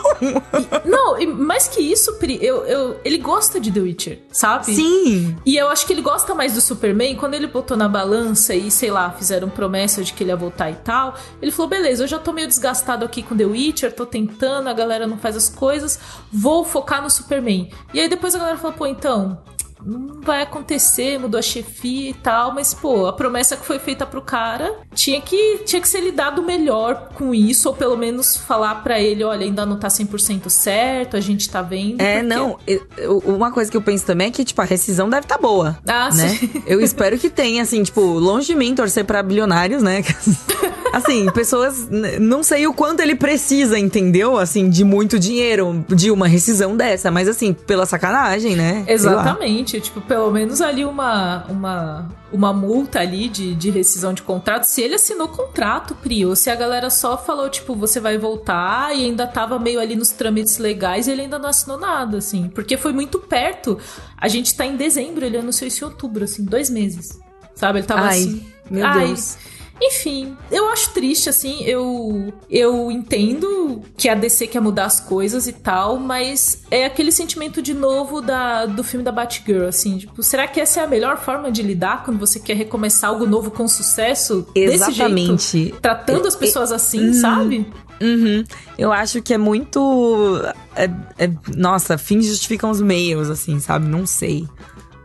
Não, 0.85 1.19
e 1.19 1.25
mais 1.27 1.67
que 1.67 1.81
isso, 1.81 2.13
Pri, 2.13 2.37
eu, 2.41 2.65
eu, 2.65 2.99
ele 3.03 3.17
gosta 3.17 3.59
de 3.59 3.71
The 3.71 3.79
Witcher, 3.79 4.19
sabe? 4.31 4.73
Sim. 4.75 5.35
E 5.45 5.57
eu 5.57 5.67
acho 5.69 5.85
que 5.85 5.93
ele 5.93 6.01
gosta 6.01 6.33
mais 6.33 6.53
do 6.53 6.61
Superman 6.61 7.15
quando 7.15 7.33
ele 7.33 7.47
botou 7.47 7.75
na 7.75 7.87
balança 7.87 8.53
e, 8.55 8.69
sei 8.71 8.91
lá, 8.91 9.11
fizeram 9.11 9.49
promessa 9.49 10.03
de 10.03 10.13
que 10.13 10.23
ele 10.23 10.31
ia 10.31 10.35
voltar 10.35 10.69
e 10.71 10.75
tal. 10.75 11.15
Ele 11.41 11.51
falou: 11.51 11.69
beleza, 11.69 12.03
eu 12.03 12.07
já 12.07 12.19
tô 12.19 12.31
meio 12.31 12.47
desgastado 12.47 13.03
aqui 13.05 13.21
com 13.21 13.35
The 13.35 13.45
Witcher, 13.45 13.93
tô 13.93 14.05
tentando, 14.05 14.67
a 14.69 14.73
galera 14.73 15.05
não 15.07 15.17
faz 15.17 15.35
as 15.35 15.49
coisas, 15.49 15.99
vou 16.31 16.63
focar 16.63 17.01
no 17.01 17.09
Superman. 17.09 17.69
E 17.93 17.99
aí 17.99 18.07
depois 18.09 18.33
a 18.35 18.39
galera 18.39 18.57
falou: 18.57 18.75
pô, 18.77 18.85
então. 18.87 19.37
Não 19.83 20.21
vai 20.21 20.41
acontecer, 20.41 21.19
mudou 21.19 21.37
a 21.37 21.41
chefia 21.41 22.09
e 22.09 22.13
tal, 22.13 22.53
mas 22.53 22.73
pô, 22.73 23.07
a 23.07 23.13
promessa 23.13 23.55
que 23.57 23.65
foi 23.65 23.77
feita 23.77 24.05
pro 24.05 24.21
cara 24.21 24.73
tinha 24.93 25.19
que, 25.21 25.59
tinha 25.65 25.81
que 25.81 25.87
ser 25.87 26.01
lidado 26.01 26.41
melhor 26.41 27.09
com 27.13 27.33
isso, 27.35 27.69
ou 27.69 27.75
pelo 27.75 27.95
menos 27.97 28.35
falar 28.37 28.75
pra 28.83 28.99
ele: 28.99 29.23
olha, 29.23 29.45
ainda 29.45 29.65
não 29.65 29.77
tá 29.77 29.87
100% 29.87 30.49
certo, 30.49 31.15
a 31.17 31.19
gente 31.19 31.49
tá 31.49 31.61
vendo. 31.61 32.01
É, 32.01 32.15
porque- 32.21 32.27
não. 32.35 32.57
eu- 32.65 33.17
Uma 33.25 33.51
coisa 33.51 33.69
que 33.69 33.77
eu 33.77 33.81
penso 33.81 34.05
também 34.05 34.27
é 34.27 34.31
que, 34.31 34.43
tipo, 34.45 34.61
a 34.61 34.65
rescisão 34.65 35.09
deve 35.09 35.25
estar 35.25 35.37
boa. 35.37 35.77
Ah, 35.87 36.09
né? 36.13 36.29
sim. 36.29 36.63
Eu 36.65 36.79
espero 36.81 37.17
que 37.19 37.29
tenha, 37.29 37.61
assim, 37.61 37.83
tipo, 37.83 38.01
longe 38.01 38.47
de 38.47 38.55
mim 38.55 38.73
torcer 38.73 39.03
pra 39.05 39.21
bilionários, 39.21 39.83
né? 39.83 40.01
Assim, 40.95 41.29
pessoas. 41.31 41.89
Não 42.21 42.41
sei 42.41 42.65
o 42.67 42.73
quanto 42.73 43.01
ele 43.01 43.15
precisa, 43.15 43.77
entendeu? 43.77 44.37
Assim, 44.37 44.69
de 44.69 44.85
muito 44.85 45.19
dinheiro, 45.19 45.83
de 45.89 46.09
uma 46.09 46.25
rescisão 46.25 46.77
dessa, 46.77 47.11
mas 47.11 47.27
assim, 47.27 47.51
pela 47.51 47.85
sacanagem, 47.85 48.55
né? 48.55 48.85
Exatamente, 48.87 49.81
tipo, 49.81 49.99
pelo 49.99 50.31
menos 50.31 50.61
ali 50.61 50.85
uma, 50.85 51.43
uma, 51.49 52.09
uma 52.31 52.53
multa 52.53 53.01
ali 53.01 53.27
de, 53.27 53.53
de 53.55 53.69
rescisão 53.69 54.13
de 54.13 54.21
contrato. 54.21 54.63
Se 54.63 54.81
ele 54.81 54.95
assinou 54.95 55.27
contrato, 55.27 55.93
Pri, 55.95 56.25
ou 56.25 56.33
se 56.33 56.49
a 56.49 56.55
galera 56.55 56.89
só 56.89 57.17
falou, 57.17 57.49
tipo, 57.49 57.75
você 57.75 57.99
vai 57.99 58.17
voltar 58.17 58.95
e 58.95 59.03
ainda 59.03 59.27
tava 59.27 59.59
meio 59.59 59.81
ali 59.81 59.97
nos 59.97 60.11
trâmites 60.11 60.59
legais 60.59 61.07
e 61.07 61.11
ele 61.11 61.23
ainda 61.23 61.37
não 61.37 61.49
assinou 61.49 61.77
nada, 61.77 62.19
assim. 62.19 62.47
Porque 62.47 62.77
foi 62.77 62.93
muito 62.93 63.19
perto. 63.19 63.77
A 64.17 64.29
gente 64.29 64.55
tá 64.55 64.65
em 64.65 64.77
dezembro, 64.77 65.25
ele 65.25 65.37
anunciou 65.37 65.67
isso 65.67 65.83
em 65.83 65.87
outubro, 65.87 66.23
assim, 66.23 66.45
dois 66.45 66.69
meses. 66.69 67.19
Sabe? 67.53 67.79
Ele 67.79 67.87
tava 67.87 68.03
Ai, 68.03 68.19
assim. 68.19 68.45
meu 68.71 68.85
ai, 68.85 69.07
Deus. 69.07 69.37
Enfim, 69.81 70.37
eu 70.49 70.69
acho 70.69 70.91
triste, 70.91 71.27
assim, 71.27 71.63
eu, 71.63 72.33
eu 72.49 72.89
entendo 72.89 73.81
que 73.97 74.07
a 74.07 74.15
DC 74.15 74.47
quer 74.47 74.61
mudar 74.61 74.85
as 74.85 75.01
coisas 75.01 75.47
e 75.47 75.53
tal, 75.53 75.97
mas 75.99 76.63
é 76.71 76.85
aquele 76.85 77.11
sentimento 77.11 77.61
de 77.61 77.73
novo 77.73 78.21
da, 78.21 78.65
do 78.65 78.83
filme 78.83 79.03
da 79.03 79.11
Batgirl, 79.11 79.67
assim, 79.67 79.97
tipo, 79.97 80.23
será 80.23 80.47
que 80.47 80.61
essa 80.61 80.79
é 80.79 80.83
a 80.83 80.87
melhor 80.87 81.17
forma 81.17 81.51
de 81.51 81.61
lidar 81.61 82.03
quando 82.05 82.17
você 82.17 82.39
quer 82.39 82.55
recomeçar 82.55 83.09
algo 83.09 83.25
novo 83.25 83.51
com 83.51 83.67
sucesso? 83.67 84.47
Exatamente. 84.55 85.31
Desse 85.33 85.57
jeito, 85.57 85.81
tratando 85.81 86.27
as 86.27 86.35
pessoas 86.35 86.71
assim, 86.71 87.13
sabe? 87.13 87.67
Uhum. 88.01 88.43
Eu 88.77 88.91
acho 88.91 89.21
que 89.21 89.33
é 89.33 89.37
muito. 89.37 90.41
É, 90.75 90.85
é, 91.17 91.31
nossa, 91.55 91.97
fins 91.97 92.25
justificam 92.25 92.69
os 92.69 92.81
meios, 92.81 93.29
assim, 93.29 93.59
sabe? 93.59 93.87
Não 93.87 94.05
sei. 94.05 94.47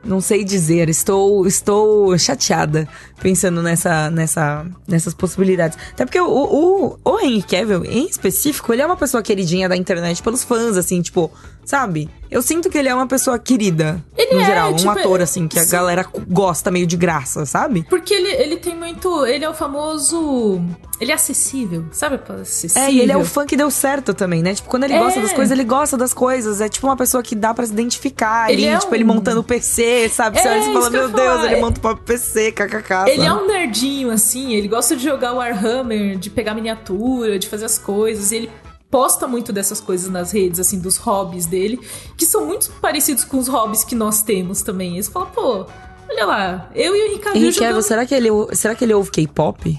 Não 0.02 0.20
sei 0.20 0.44
dizer, 0.44 0.88
estou 0.88 1.46
estou 1.46 2.16
chateada 2.18 2.88
pensando 3.20 3.62
nessa, 3.62 4.10
nessa, 4.10 4.66
nessas 4.88 5.12
possibilidades. 5.12 5.76
Até 5.92 6.06
porque 6.06 6.20
o, 6.20 6.26
o, 6.26 6.98
o 7.04 7.20
Henry 7.20 7.42
Cavill, 7.42 7.84
em 7.84 8.06
específico, 8.06 8.72
ele 8.72 8.80
é 8.80 8.86
uma 8.86 8.96
pessoa 8.96 9.22
queridinha 9.22 9.68
da 9.68 9.76
internet 9.76 10.22
pelos 10.22 10.42
fãs, 10.42 10.78
assim, 10.78 11.02
tipo, 11.02 11.30
sabe? 11.70 12.08
Eu 12.30 12.42
sinto 12.42 12.68
que 12.70 12.78
ele 12.78 12.88
é 12.88 12.94
uma 12.94 13.06
pessoa 13.08 13.38
querida, 13.38 14.00
Ele 14.16 14.34
no 14.34 14.40
é, 14.40 14.44
geral. 14.44 14.74
tipo, 14.76 14.88
um 14.88 14.92
ator, 14.92 15.20
assim, 15.20 15.48
que 15.48 15.58
a 15.58 15.64
sim. 15.64 15.70
galera 15.70 16.06
gosta 16.28 16.70
meio 16.70 16.86
de 16.86 16.96
graça, 16.96 17.44
sabe? 17.44 17.84
Porque 17.88 18.12
ele, 18.14 18.28
ele 18.28 18.56
tem 18.56 18.76
muito. 18.76 19.26
Ele 19.26 19.44
é 19.44 19.50
o 19.50 19.54
famoso. 19.54 20.60
Ele 21.00 21.10
é 21.10 21.14
acessível, 21.14 21.84
sabe? 21.90 22.20
Acessível. 22.40 22.82
É, 22.88 22.92
e 22.92 23.00
ele 23.00 23.10
é 23.10 23.16
o 23.16 23.24
fã 23.24 23.44
que 23.46 23.56
deu 23.56 23.68
certo 23.70 24.12
também, 24.14 24.42
né? 24.42 24.54
Tipo, 24.54 24.68
quando 24.68 24.84
ele 24.84 24.96
gosta 24.98 25.18
É. 25.18 25.22
das 25.22 25.32
coisas, 25.32 25.50
ele 25.50 25.64
gosta 25.64 25.96
das 25.96 26.12
coisas. 26.14 26.60
É 26.60 26.68
tipo 26.68 26.86
uma 26.86 26.96
pessoa 26.96 27.20
que 27.22 27.34
dá 27.34 27.52
pra 27.54 27.66
se 27.66 27.72
identificar. 27.72 28.50
Ele 28.50 28.64
ali, 28.66 28.74
é 28.76 28.78
tipo, 28.78 28.92
um- 28.92 28.94
ele 28.94 29.04
montando 29.04 29.40
o 29.40 29.44
PC, 29.44 30.08
sabe? 30.08 30.40
Você 30.40 30.46
É, 30.46 30.50
olha 30.52 30.60
e 30.60 30.72
fala, 30.72 30.90
meu 30.90 31.08
Deus, 31.08 31.26
falar. 31.28 31.46
ele 31.46 31.54
É- 31.56 31.60
monta 31.60 31.78
o 31.78 31.80
próprio 31.82 32.04
PC, 32.04 32.52
kkk. 32.52 33.10
Ele 33.10 33.24
é 33.26 33.32
um 33.32 33.46
nerdinho, 33.48 34.10
assim, 34.10 34.52
ele 34.54 34.68
gosta 34.68 34.94
de 34.94 35.02
jogar 35.02 35.32
Warhammer, 35.32 36.16
de 36.18 36.30
pegar 36.30 36.54
miniatura, 36.54 37.38
de 37.38 37.48
fazer 37.48 37.64
as 37.64 37.76
coisas, 37.78 38.30
e 38.30 38.36
ele 38.36 38.50
posta 38.90 39.26
muito 39.26 39.52
dessas 39.52 39.80
coisas 39.80 40.10
nas 40.10 40.32
redes, 40.32 40.58
assim, 40.58 40.78
dos 40.80 40.96
hobbies 40.96 41.46
dele, 41.46 41.80
que 42.16 42.26
são 42.26 42.44
muito 42.46 42.70
parecidos 42.80 43.24
com 43.24 43.38
os 43.38 43.48
hobbies 43.48 43.84
que 43.84 43.94
nós 43.94 44.22
temos 44.22 44.62
também. 44.62 44.98
E 44.98 45.02
você 45.02 45.10
fala, 45.10 45.26
pô, 45.26 45.66
olha 46.08 46.26
lá, 46.26 46.70
eu 46.74 46.96
e 46.96 47.00
o 47.00 47.06
Henrique 47.06 47.24
Cavill 47.24 47.42
Henrique 47.42 47.54
jogando... 47.54 47.68
Cavill, 47.68 47.82
será 47.82 48.06
que 48.06 48.14
ele, 48.14 48.28
será 48.52 48.74
que 48.74 48.84
ele 48.84 48.94
ouve 48.94 49.10
K-pop? 49.10 49.78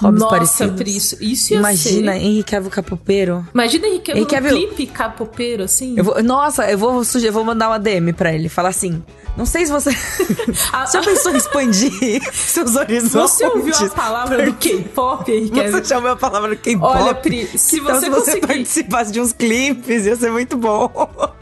Hobbies 0.00 0.20
Nossa, 0.22 0.34
parecidos. 0.36 0.76
Pri, 0.76 0.96
isso, 0.96 1.16
isso 1.20 1.52
ia 1.52 1.58
Imagina, 1.58 2.12
ser... 2.12 2.18
Henrique 2.18 2.50
Cavill 2.52 2.70
capopeiro. 2.70 3.46
Imagina 3.52 3.86
Henrique 3.88 4.06
Cavill 4.12 4.16
Henrique 4.22 4.34
Cavill- 4.34 4.56
clipe 4.68 4.86
capopeiro, 4.86 5.64
assim. 5.64 5.94
Eu 5.96 6.04
vou, 6.04 6.22
nossa, 6.22 6.70
eu 6.70 6.78
vou, 6.78 7.04
suge- 7.04 7.26
eu 7.26 7.32
vou 7.32 7.44
mandar 7.44 7.68
uma 7.68 7.78
DM 7.78 8.12
pra 8.12 8.32
ele. 8.32 8.48
Falar 8.48 8.68
assim, 8.68 9.02
não 9.36 9.44
sei 9.44 9.66
se 9.66 9.72
você... 9.72 9.90
A- 10.72 10.86
Já 10.92 11.02
pensou 11.02 11.32
em 11.32 11.36
expandir 11.36 12.22
seus 12.32 12.76
horizontes? 12.76 13.10
Você 13.32 13.44
ouviu 13.46 13.74
a 13.74 13.88
palavra 13.90 14.44
do 14.46 14.52
K-pop, 14.54 15.30
Henrique 15.32 15.70
Você 15.70 15.84
já 15.84 15.96
ouviu 15.96 16.12
a 16.12 16.16
palavra 16.16 16.54
K-pop? 16.54 16.96
Olha, 17.02 17.14
Pri, 17.14 17.46
se 17.58 17.80
Então, 17.80 17.94
você 17.94 18.00
se 18.04 18.10
você 18.10 18.20
conseguir... 18.32 18.46
participasse 18.46 19.12
de 19.12 19.20
uns 19.20 19.32
clipes, 19.32 20.06
ia 20.06 20.14
ser 20.16 20.30
muito 20.30 20.56
bom. 20.56 20.90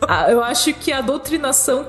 Ah, 0.16 0.30
eu 0.30 0.42
acho 0.42 0.72
que 0.72 0.92
a 0.92 1.00
doutrinação 1.00 1.86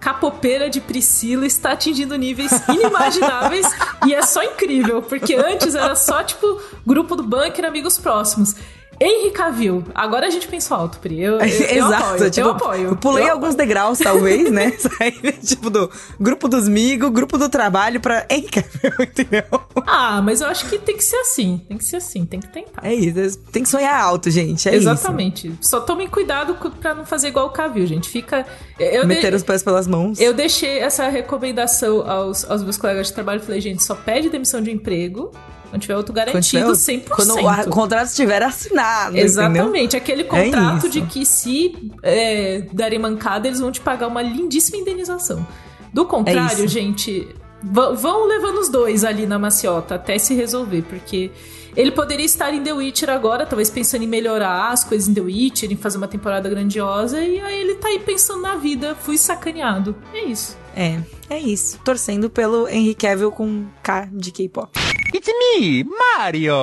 capopeira 0.00 0.70
de 0.70 0.80
Priscila 0.80 1.44
está 1.44 1.72
atingindo 1.72 2.16
níveis 2.16 2.50
inimagináveis 2.68 3.66
e 4.06 4.14
é 4.14 4.22
só 4.22 4.42
incrível, 4.42 5.02
porque 5.02 5.34
antes 5.34 5.74
era 5.74 5.94
só, 5.96 6.22
tipo, 6.22 6.62
grupo 6.86 7.16
do 7.16 7.22
bunker, 7.22 7.64
amigos 7.64 7.98
próximos. 7.98 8.54
Henry 9.00 9.30
Cavill, 9.30 9.84
agora 9.94 10.26
a 10.26 10.30
gente 10.30 10.48
pensou 10.48 10.76
alto, 10.76 10.98
Pri. 10.98 11.20
Eu, 11.20 11.34
eu, 11.34 11.40
eu 11.46 11.86
Exato. 11.86 12.04
apoio, 12.04 12.30
tipo, 12.30 12.46
eu 12.48 12.50
apoio. 12.52 12.88
eu 12.88 12.96
pulei 12.96 13.24
eu 13.28 13.32
alguns 13.32 13.54
degraus, 13.54 13.98
talvez, 13.98 14.50
né? 14.50 14.72
Saí, 14.78 15.12
tipo, 15.44 15.70
do 15.70 15.90
grupo 16.18 16.48
dos 16.48 16.66
amigos, 16.66 17.10
grupo 17.10 17.38
do 17.38 17.48
trabalho 17.48 18.00
pra. 18.00 18.26
Ei, 18.28 18.42
Cavill, 18.42 18.92
entendeu? 19.06 19.44
Ah, 19.86 20.20
mas 20.22 20.40
eu 20.40 20.48
acho 20.48 20.68
que 20.68 20.78
tem 20.78 20.96
que 20.96 21.04
ser 21.04 21.16
assim, 21.16 21.60
tem 21.68 21.78
que 21.78 21.84
ser 21.84 21.96
assim, 21.96 22.24
tem 22.24 22.40
que 22.40 22.48
tentar. 22.48 22.84
É 22.84 22.94
isso. 22.94 23.38
Tem 23.52 23.62
que 23.62 23.68
sonhar 23.68 24.00
alto, 24.00 24.30
gente. 24.30 24.68
É 24.68 24.74
Exatamente. 24.74 25.52
Só 25.60 25.80
tomem 25.80 26.08
cuidado 26.08 26.56
pra 26.80 26.94
não 26.94 27.06
fazer 27.06 27.28
igual 27.28 27.46
o 27.46 27.50
Cavill, 27.50 27.86
gente. 27.86 28.08
Fica. 28.08 28.46
Eu, 28.78 28.98
isso. 29.00 29.06
Meter 29.06 29.30
de- 29.30 29.36
os 29.36 29.42
pés 29.42 29.62
pelas 29.62 29.86
mãos. 29.86 30.20
eu 30.20 30.34
deixei 30.34 30.78
essa 30.78 31.08
recomendação 31.08 32.08
aos, 32.08 32.48
aos 32.50 32.62
meus 32.62 32.76
colegas 32.76 33.08
de 33.08 33.12
trabalho. 33.12 33.40
Falei, 33.40 33.60
gente, 33.60 33.82
só 33.82 33.94
pede 33.94 34.28
demissão 34.28 34.60
de 34.60 34.70
emprego 34.70 35.30
quando 35.70 35.82
tiver 35.82 35.96
outro 35.96 36.12
Quando 36.14 36.26
garantido, 36.26 36.72
tiver- 36.76 37.00
100%. 37.04 37.08
Quando 37.10 37.34
o 37.66 37.70
contrato 37.70 38.06
estiver 38.08 38.42
assinado. 38.42 39.08
entendeu? 39.10 39.24
Exatamente, 39.24 39.96
aquele 39.96 40.24
contrato 40.24 40.78
isso. 40.86 40.88
de 40.90 41.02
que 41.02 41.24
se 41.26 41.90
é, 42.02 42.62
derem 42.72 42.98
mancada, 42.98 43.46
eles 43.46 43.60
vão 43.60 43.70
te 43.70 43.80
pagar 43.80 44.06
uma 44.08 44.22
lindíssima 44.22 44.78
indenização. 44.78 45.46
Do 45.92 46.04
contrário, 46.04 46.64
É 46.64 46.68
gente, 46.68 47.28
vão 47.62 48.26
levando 48.26 48.58
os 48.58 48.68
dois 48.68 49.04
ali 49.04 49.26
na 49.26 49.38
maciota 49.38 49.94
até 49.96 50.18
se 50.18 50.34
resolver, 50.34 50.82
porque 50.82 51.30
ele 51.76 51.90
poderia 51.92 52.24
estar 52.26 52.52
em 52.52 52.62
The 52.62 52.72
Witcher 52.72 53.10
agora, 53.10 53.46
talvez 53.46 53.70
pensando 53.70 54.02
em 54.02 54.06
melhorar 54.06 54.70
as 54.72 54.84
coisas 54.84 55.08
em 55.08 55.14
The 55.14 55.20
Witcher, 55.20 55.70
em 55.72 55.76
fazer 55.76 55.96
uma 55.98 56.08
temporada 56.08 56.48
grandiosa, 56.48 57.20
e 57.22 57.38
aí 57.40 57.60
ele 57.60 57.74
tá 57.76 57.88
aí 57.88 57.98
pensando 58.00 58.42
na 58.42 58.56
vida, 58.56 58.94
fui 58.94 59.16
sacaneado. 59.16 59.94
É 60.12 60.24
isso. 60.24 60.56
É, 60.78 61.00
é 61.28 61.40
isso. 61.40 61.76
Torcendo 61.84 62.30
pelo 62.30 62.68
Henry 62.68 62.94
Cavill 62.94 63.32
com 63.32 63.66
K 63.82 64.08
de 64.12 64.30
K-pop. 64.30 64.70
It's 65.12 65.26
me, 65.26 65.82
Mario! 65.82 66.54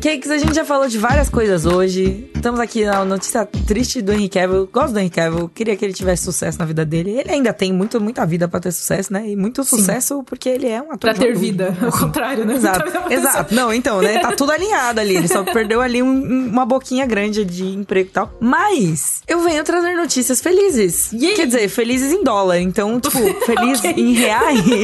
Cakes, 0.00 0.30
a 0.30 0.38
gente 0.38 0.54
já 0.54 0.64
falou 0.64 0.88
de 0.88 0.96
várias 0.96 1.28
coisas 1.28 1.66
hoje. 1.66 2.30
Estamos 2.34 2.58
aqui 2.58 2.86
na 2.86 3.04
notícia 3.04 3.46
triste 3.66 4.00
do 4.00 4.12
Henry 4.12 4.30
Cavill. 4.30 4.66
Gosto 4.72 4.94
do 4.94 4.98
Henry 4.98 5.10
Cavill. 5.10 5.50
Queria 5.54 5.76
que 5.76 5.84
ele 5.84 5.92
tivesse 5.92 6.24
sucesso 6.24 6.58
na 6.58 6.64
vida 6.64 6.86
dele. 6.86 7.10
Ele 7.18 7.30
ainda 7.30 7.52
tem 7.52 7.70
muito, 7.70 8.00
muita 8.00 8.24
vida 8.24 8.48
pra 8.48 8.58
ter 8.60 8.72
sucesso, 8.72 9.12
né? 9.12 9.28
E 9.28 9.36
muito 9.36 9.62
Sim. 9.62 9.76
sucesso 9.76 10.22
porque 10.24 10.48
ele 10.48 10.66
é 10.68 10.80
um 10.80 10.86
ator 10.86 10.98
Pra 11.00 11.12
ter 11.12 11.20
Hollywood, 11.34 11.44
vida, 11.44 11.76
ao 11.82 11.92
contrário, 11.92 12.46
né? 12.46 12.54
Exato, 12.54 12.88
Então, 12.88 13.10
exato. 13.12 13.54
Não, 13.54 13.74
então, 13.74 14.00
né? 14.00 14.18
Tá 14.20 14.32
tudo 14.32 14.52
alinhado 14.52 15.00
ali. 15.00 15.16
Ele 15.16 15.28
só 15.28 15.44
perdeu 15.44 15.82
ali 15.82 16.02
um- 16.02 16.06
um- 16.08 16.48
uma 16.48 16.64
boquinha 16.64 17.04
grande 17.04 17.44
de 17.44 17.66
emprego 17.66 18.08
e 18.08 18.12
tal. 18.12 18.32
Mas 18.40 19.20
eu 19.28 19.40
venho 19.40 19.62
trazer 19.64 19.94
notícias 19.96 20.40
felizes. 20.40 21.12
Yay! 21.12 21.34
Quer 21.34 21.46
dizer, 21.46 21.68
felizes 21.68 22.10
em 22.10 22.24
dólar. 22.24 22.58
Então, 22.58 22.98
tipo, 23.00 23.18
feliz 23.44 23.80
Ok. 23.80 23.92
em 23.98 24.14
reais. 24.14 24.64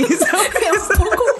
É 0.66 0.72
um 0.72 0.96
pouco, 0.96 1.35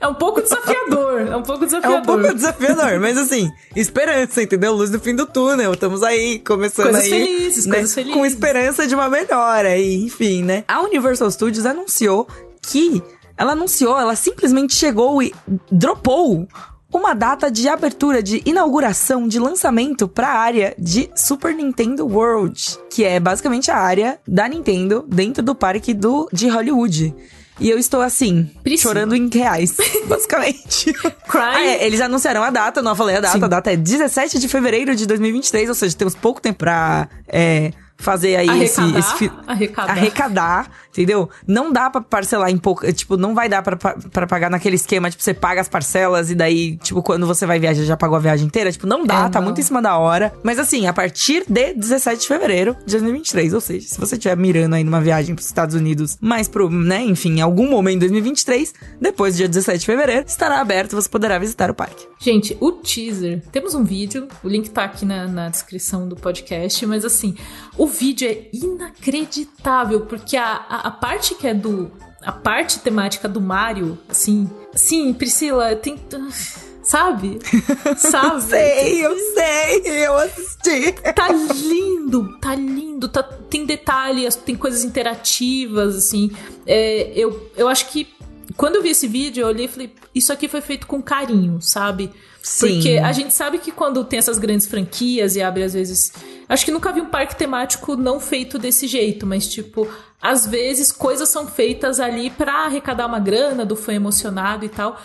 é 0.00 0.06
um 0.08 0.14
pouco 0.14 0.40
desafiador. 0.42 1.20
É 1.22 1.36
um 1.36 1.42
pouco 1.42 1.64
É 1.64 1.66
desafiador. 1.66 1.98
um 2.00 2.02
pouco 2.02 2.34
desafiador, 2.34 3.00
mas 3.00 3.16
assim, 3.18 3.50
esperança, 3.76 4.42
entendeu? 4.42 4.72
Luz 4.74 4.90
no 4.90 4.98
fim 5.00 5.14
do 5.14 5.26
túnel. 5.26 5.72
Estamos 5.72 6.02
aí, 6.02 6.38
começando 6.40 6.86
Coisas 6.90 7.04
aí. 7.04 7.10
felizes, 7.10 7.66
né? 7.66 7.74
coisas 7.76 7.94
felizes. 7.94 8.14
Com 8.16 8.26
esperança 8.26 8.86
de 8.86 8.94
uma 8.94 9.08
melhora, 9.08 9.76
e, 9.76 10.04
enfim, 10.04 10.42
né? 10.42 10.64
A 10.68 10.80
Universal 10.82 11.30
Studios 11.30 11.66
anunciou 11.66 12.26
que. 12.60 13.02
Ela 13.36 13.52
anunciou, 13.52 13.98
ela 13.98 14.14
simplesmente 14.14 14.74
chegou 14.74 15.22
e 15.22 15.34
dropou 15.70 16.46
uma 16.92 17.14
data 17.14 17.50
de 17.50 17.66
abertura, 17.66 18.22
de 18.22 18.42
inauguração, 18.44 19.26
de 19.26 19.38
lançamento 19.38 20.06
para 20.06 20.28
a 20.28 20.38
área 20.38 20.74
de 20.78 21.08
Super 21.16 21.54
Nintendo 21.54 22.06
World, 22.06 22.78
que 22.90 23.02
é 23.02 23.18
basicamente 23.18 23.70
a 23.70 23.76
área 23.78 24.18
da 24.28 24.46
Nintendo 24.46 25.02
dentro 25.08 25.42
do 25.42 25.54
parque 25.54 25.94
do, 25.94 26.28
de 26.30 26.46
Hollywood. 26.48 27.14
E 27.62 27.70
eu 27.70 27.78
estou 27.78 28.00
assim, 28.02 28.50
Priscila. 28.62 28.92
chorando 28.92 29.14
em 29.14 29.28
reais, 29.32 29.74
basicamente. 30.06 30.92
Ah, 31.32 31.60
é, 31.60 31.86
eles 31.86 32.00
anunciaram 32.00 32.42
a 32.42 32.50
data, 32.50 32.82
não 32.82 32.94
falei 32.96 33.16
a 33.16 33.20
data, 33.20 33.38
Sim. 33.38 33.44
a 33.44 33.48
data 33.48 33.72
é 33.72 33.76
17 33.76 34.38
de 34.38 34.48
fevereiro 34.48 34.94
de 34.96 35.06
2023, 35.06 35.68
ou 35.68 35.74
seja, 35.74 35.96
temos 35.96 36.14
pouco 36.14 36.40
tempo 36.40 36.58
pra 36.58 37.08
é, 37.28 37.72
fazer 37.96 38.36
aí 38.36 38.62
esse, 38.64 38.80
Arrecadar, 38.80 38.98
esse 38.98 39.16
fi- 39.16 39.32
arrecadar. 39.46 39.90
arrecadar, 39.92 40.70
entendeu? 40.92 41.28
Não 41.46 41.72
dá 41.72 41.90
pra 41.90 42.00
parcelar 42.00 42.50
em 42.50 42.58
pouco, 42.58 42.90
tipo, 42.92 43.16
não 43.16 43.34
vai 43.34 43.48
dar 43.48 43.62
pra, 43.62 43.76
pa- 43.76 43.96
pra 44.12 44.26
pagar 44.26 44.50
naquele 44.50 44.76
esquema, 44.76 45.10
tipo, 45.10 45.22
você 45.22 45.34
paga 45.34 45.60
as 45.60 45.68
parcelas 45.68 46.30
e 46.30 46.34
daí, 46.34 46.76
tipo, 46.76 47.02
quando 47.02 47.26
você 47.26 47.44
vai 47.46 47.58
viajar 47.58 47.82
já 47.82 47.96
pagou 47.96 48.16
a 48.16 48.20
viagem 48.20 48.46
inteira, 48.46 48.70
tipo, 48.70 48.86
não 48.86 49.04
dá, 49.04 49.26
É, 49.26 49.28
tá 49.28 49.40
não. 49.40 49.46
muito 49.46 49.60
em 49.60 49.64
cima 49.64 49.80
da 49.82 49.96
hora. 49.98 50.32
Mas 50.42 50.58
assim, 50.58 50.86
a 50.86 50.92
partir 50.92 51.44
de 51.48 51.74
17 51.74 52.20
de 52.22 52.28
fevereiro 52.28 52.74
de 52.86 52.92
2023, 52.92 53.54
ou 53.54 53.60
seja, 53.60 53.88
se 53.88 53.98
você 53.98 54.14
estiver 54.16 54.36
mirando 54.36 54.74
aí 54.74 54.84
numa 54.84 55.00
viagem 55.00 55.34
pros 55.34 55.46
Estados 55.46 55.74
Unidos, 55.74 56.16
mais 56.20 56.46
pro, 56.48 56.68
né, 56.70 57.02
enfim, 57.02 57.38
em 57.38 57.40
algum 57.40 57.68
momento 57.70 57.96
em 57.96 58.00
2023, 58.00 58.72
depois 59.00 59.34
do 59.34 59.38
dia 59.38 59.48
17 59.48 59.78
de 59.80 59.86
fevereiro, 59.86 60.24
estará 60.26 60.60
aberto, 60.60 60.94
você 60.94 61.08
poderá 61.08 61.38
visitar 61.38 61.70
o 61.70 61.74
parque. 61.74 62.06
Gente, 62.18 62.56
o 62.60 62.70
teaser. 62.72 63.42
Temos 63.50 63.74
um 63.74 63.82
vídeo, 63.82 64.28
o 64.44 64.48
link 64.48 64.70
tá 64.70 64.84
aqui 64.84 65.04
na, 65.04 65.26
na 65.26 65.48
descrição 65.48 66.08
do 66.08 66.14
podcast, 66.14 66.84
mas 66.86 67.04
assim, 67.04 67.34
o 67.76 67.86
vídeo 67.86 68.28
é 68.28 68.46
inacreditável, 68.52 70.02
porque 70.02 70.36
a, 70.36 70.64
a, 70.68 70.81
a 70.82 70.90
parte 70.90 71.34
que 71.34 71.46
é 71.46 71.54
do. 71.54 71.90
A 72.20 72.32
parte 72.32 72.78
temática 72.80 73.28
do 73.28 73.40
Mario, 73.40 73.98
assim. 74.08 74.50
Sim, 74.74 75.12
Priscila, 75.12 75.74
tem. 75.76 75.98
Sabe? 76.82 77.38
Sabe? 77.96 78.42
Sei, 78.42 79.06
eu 79.06 79.16
sei, 79.34 80.06
eu 80.06 80.16
assisti. 80.16 80.92
Tá 81.14 81.28
lindo, 81.30 82.38
tá 82.40 82.54
lindo, 82.54 83.08
tá, 83.08 83.22
tem 83.22 83.64
detalhes, 83.64 84.34
tem 84.34 84.56
coisas 84.56 84.84
interativas, 84.84 85.96
assim. 85.96 86.32
É, 86.66 87.12
eu, 87.14 87.50
eu 87.56 87.68
acho 87.68 87.88
que 87.88 88.12
quando 88.56 88.76
eu 88.76 88.82
vi 88.82 88.90
esse 88.90 89.06
vídeo, 89.06 89.42
eu 89.42 89.48
olhei 89.48 89.66
e 89.66 89.68
falei, 89.68 89.94
isso 90.14 90.32
aqui 90.32 90.48
foi 90.48 90.60
feito 90.60 90.86
com 90.86 91.00
carinho, 91.00 91.60
sabe? 91.60 92.10
Sim. 92.42 92.74
Porque 92.74 92.98
a 92.98 93.12
gente 93.12 93.32
sabe 93.32 93.58
que 93.58 93.70
quando 93.70 94.04
tem 94.04 94.18
essas 94.18 94.38
grandes 94.38 94.66
franquias 94.66 95.36
e 95.36 95.42
abre 95.42 95.62
às 95.62 95.74
vezes. 95.74 96.12
Acho 96.48 96.64
que 96.64 96.72
nunca 96.72 96.92
vi 96.92 97.00
um 97.00 97.06
parque 97.06 97.36
temático 97.36 97.96
não 97.96 98.18
feito 98.18 98.58
desse 98.58 98.86
jeito, 98.86 99.24
mas 99.24 99.46
tipo, 99.46 99.88
às 100.20 100.46
vezes 100.46 100.90
coisas 100.92 101.28
são 101.28 101.46
feitas 101.46 101.98
ali 102.00 102.30
pra 102.30 102.66
arrecadar 102.66 103.06
uma 103.06 103.18
grana 103.20 103.64
do 103.64 103.76
fã 103.76 103.94
emocionado 103.94 104.64
e 104.64 104.68
tal. 104.68 105.00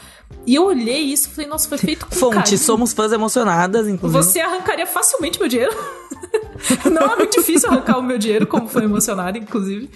E 0.46 0.56
eu 0.56 0.66
olhei 0.66 1.00
isso 1.00 1.30
e 1.30 1.32
falei, 1.32 1.50
nossa, 1.50 1.70
foi 1.70 1.78
feito 1.78 2.06
com 2.06 2.16
Fonte, 2.16 2.36
carinho. 2.36 2.58
somos 2.58 2.92
fãs 2.92 3.12
emocionadas, 3.14 3.88
inclusive. 3.88 4.24
Você 4.24 4.40
arrancaria 4.40 4.86
facilmente 4.86 5.40
meu 5.40 5.48
dinheiro. 5.48 5.76
Não 6.92 7.14
é 7.14 7.16
muito 7.16 7.40
difícil 7.40 7.70
arrancar 7.70 7.98
o 7.98 8.04
meu 8.04 8.18
dinheiro, 8.18 8.48
como 8.48 8.68
foi 8.68 8.84
emocionado, 8.84 9.38
inclusive. 9.38 9.90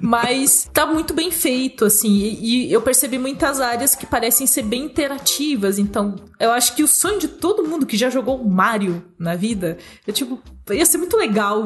Mas 0.00 0.68
tá 0.72 0.86
muito 0.86 1.14
bem 1.14 1.30
feito, 1.30 1.84
assim. 1.84 2.08
E, 2.08 2.68
e 2.68 2.72
eu 2.72 2.82
percebi 2.82 3.18
muitas 3.18 3.60
áreas 3.60 3.94
que 3.94 4.06
parecem 4.06 4.46
ser 4.46 4.62
bem 4.62 4.84
interativas. 4.84 5.78
Então, 5.78 6.16
eu 6.38 6.50
acho 6.50 6.74
que 6.74 6.82
o 6.82 6.88
sonho 6.88 7.18
de 7.18 7.28
todo 7.28 7.66
mundo 7.66 7.86
que 7.86 7.96
já 7.96 8.10
jogou 8.10 8.44
Mario 8.44 9.02
na 9.18 9.34
vida 9.34 9.78
é 10.06 10.12
tipo, 10.12 10.40
ia 10.70 10.86
ser 10.86 10.98
muito 10.98 11.16
legal 11.16 11.64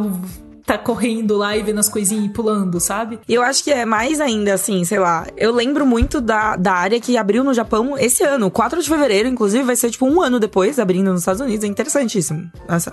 tá 0.64 0.78
correndo 0.78 1.36
lá 1.36 1.56
e 1.56 1.62
vendo 1.62 1.80
as 1.80 1.88
coisinhas 1.88 2.26
e 2.26 2.28
pulando, 2.28 2.78
sabe? 2.80 3.18
Eu 3.28 3.42
acho 3.42 3.64
que 3.64 3.70
é 3.70 3.84
mais 3.84 4.20
ainda, 4.20 4.54
assim, 4.54 4.84
sei 4.84 4.98
lá. 4.98 5.26
Eu 5.36 5.52
lembro 5.52 5.84
muito 5.84 6.20
da, 6.20 6.56
da 6.56 6.72
área 6.72 7.00
que 7.00 7.16
abriu 7.16 7.42
no 7.42 7.52
Japão 7.52 7.98
esse 7.98 8.22
ano, 8.22 8.50
4 8.50 8.82
de 8.82 8.88
fevereiro, 8.88 9.28
inclusive, 9.28 9.64
vai 9.64 9.76
ser 9.76 9.90
tipo 9.90 10.06
um 10.06 10.20
ano 10.20 10.38
depois, 10.38 10.78
abrindo 10.78 11.10
nos 11.10 11.22
Estados 11.22 11.40
Unidos. 11.40 11.64
É 11.64 11.68
interessantíssimo. 11.68 12.50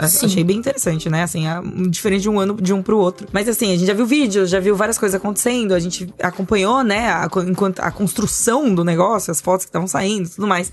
Sim. 0.08 0.25
Achei 0.25 0.43
bem 0.43 0.58
interessante, 0.58 1.10
né? 1.10 1.23
Assim, 1.23 1.47
é 1.47 1.62
diferente 1.89 2.23
de 2.23 2.29
um 2.29 2.39
ano 2.39 2.55
de 2.55 2.73
um 2.73 2.82
pro 2.82 2.97
outro. 2.97 3.27
Mas 3.32 3.47
assim, 3.47 3.73
a 3.73 3.77
gente 3.77 3.86
já 3.86 3.93
viu 3.93 4.05
vídeos, 4.05 4.49
já 4.49 4.60
viu 4.60 4.75
várias 4.75 4.97
coisas 4.97 5.15
acontecendo, 5.15 5.73
a 5.73 5.79
gente 5.79 6.12
acompanhou, 6.21 6.84
né, 6.84 7.10
a, 7.10 7.29
a 7.79 7.91
construção 7.91 8.73
do 8.73 8.84
negócio, 8.84 9.32
as 9.32 9.39
fotos 9.39 9.65
que 9.65 9.69
estavam 9.69 9.88
saindo 9.88 10.27
e 10.27 10.29
tudo 10.29 10.47
mais. 10.47 10.71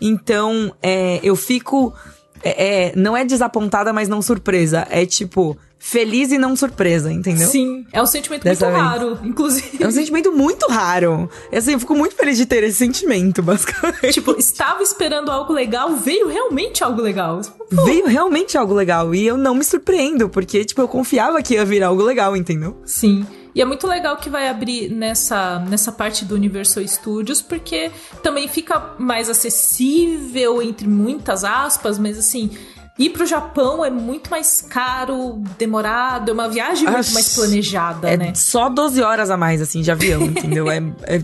Então, 0.00 0.74
é, 0.82 1.20
eu 1.22 1.36
fico. 1.36 1.94
é, 2.42 2.88
é, 2.88 2.92
não 2.96 3.16
é 3.16 3.24
desapontada, 3.24 3.92
mas 3.92 4.08
não 4.08 4.20
surpresa. 4.20 4.86
É 4.90 5.06
tipo, 5.06 5.56
feliz 5.84 6.30
e 6.30 6.38
não 6.38 6.54
surpresa, 6.54 7.12
entendeu? 7.12 7.48
Sim. 7.48 7.84
É 7.92 8.00
um 8.00 8.06
sentimento 8.06 8.44
Dessa 8.44 8.70
muito 8.70 8.78
vez. 8.80 8.88
raro, 8.88 9.18
inclusive. 9.24 9.82
É 9.82 9.86
um 9.88 9.90
sentimento 9.90 10.30
muito 10.30 10.68
raro. 10.68 11.28
E, 11.50 11.56
Assim, 11.56 11.72
eu 11.72 11.80
fico 11.80 11.92
muito 11.96 12.14
feliz 12.14 12.38
de 12.38 12.46
ter 12.46 12.62
esse 12.62 12.78
sentimento, 12.78 13.42
basicamente. 13.42 14.12
Tipo, 14.12 14.36
estava 14.38 14.80
esperando 14.80 15.28
algo 15.32 15.52
legal, 15.52 15.96
veio 15.96 16.28
realmente 16.28 16.84
algo 16.84 17.02
legal. 17.02 17.40
Veio 17.84 18.06
realmente 18.06 18.56
algo 18.56 18.72
legal. 18.72 19.12
E 19.12 19.26
eu 19.26 19.36
não 19.36 19.56
me 19.56 19.64
surpreendo, 19.64 20.28
porque, 20.28 20.64
tipo, 20.64 20.80
eu 20.80 20.86
confiava 20.86 21.42
que 21.42 21.54
ia 21.54 21.64
vir 21.64 21.82
algo 21.82 22.02
legal, 22.04 22.36
entendeu? 22.36 22.80
Sim. 22.86 23.26
E 23.52 23.60
é 23.60 23.64
muito 23.64 23.86
legal 23.86 24.16
que 24.16 24.30
vai 24.30 24.48
abrir 24.48 24.88
nessa, 24.88 25.58
nessa 25.68 25.90
parte 25.90 26.24
do 26.24 26.36
Universal 26.36 26.86
Studios, 26.86 27.42
porque 27.42 27.90
também 28.22 28.46
fica 28.46 28.94
mais 29.00 29.28
acessível, 29.28 30.62
entre 30.62 30.86
muitas 30.86 31.42
aspas, 31.42 31.98
mas 31.98 32.16
assim. 32.16 32.50
Ir 33.04 33.10
pro 33.10 33.26
Japão 33.26 33.84
é 33.84 33.90
muito 33.90 34.30
mais 34.30 34.60
caro, 34.62 35.42
demorado, 35.58 36.30
é 36.30 36.34
uma 36.34 36.48
viagem 36.48 36.84
muito 36.88 37.12
mais 37.12 37.34
planejada, 37.34 38.08
É 38.10 38.16
né? 38.16 38.32
só 38.34 38.68
12 38.68 39.02
horas 39.02 39.30
a 39.30 39.36
mais, 39.36 39.60
assim, 39.60 39.80
de 39.82 39.90
avião, 39.90 40.22
entendeu? 40.26 40.70
É, 40.70 40.78
é, 41.04 41.22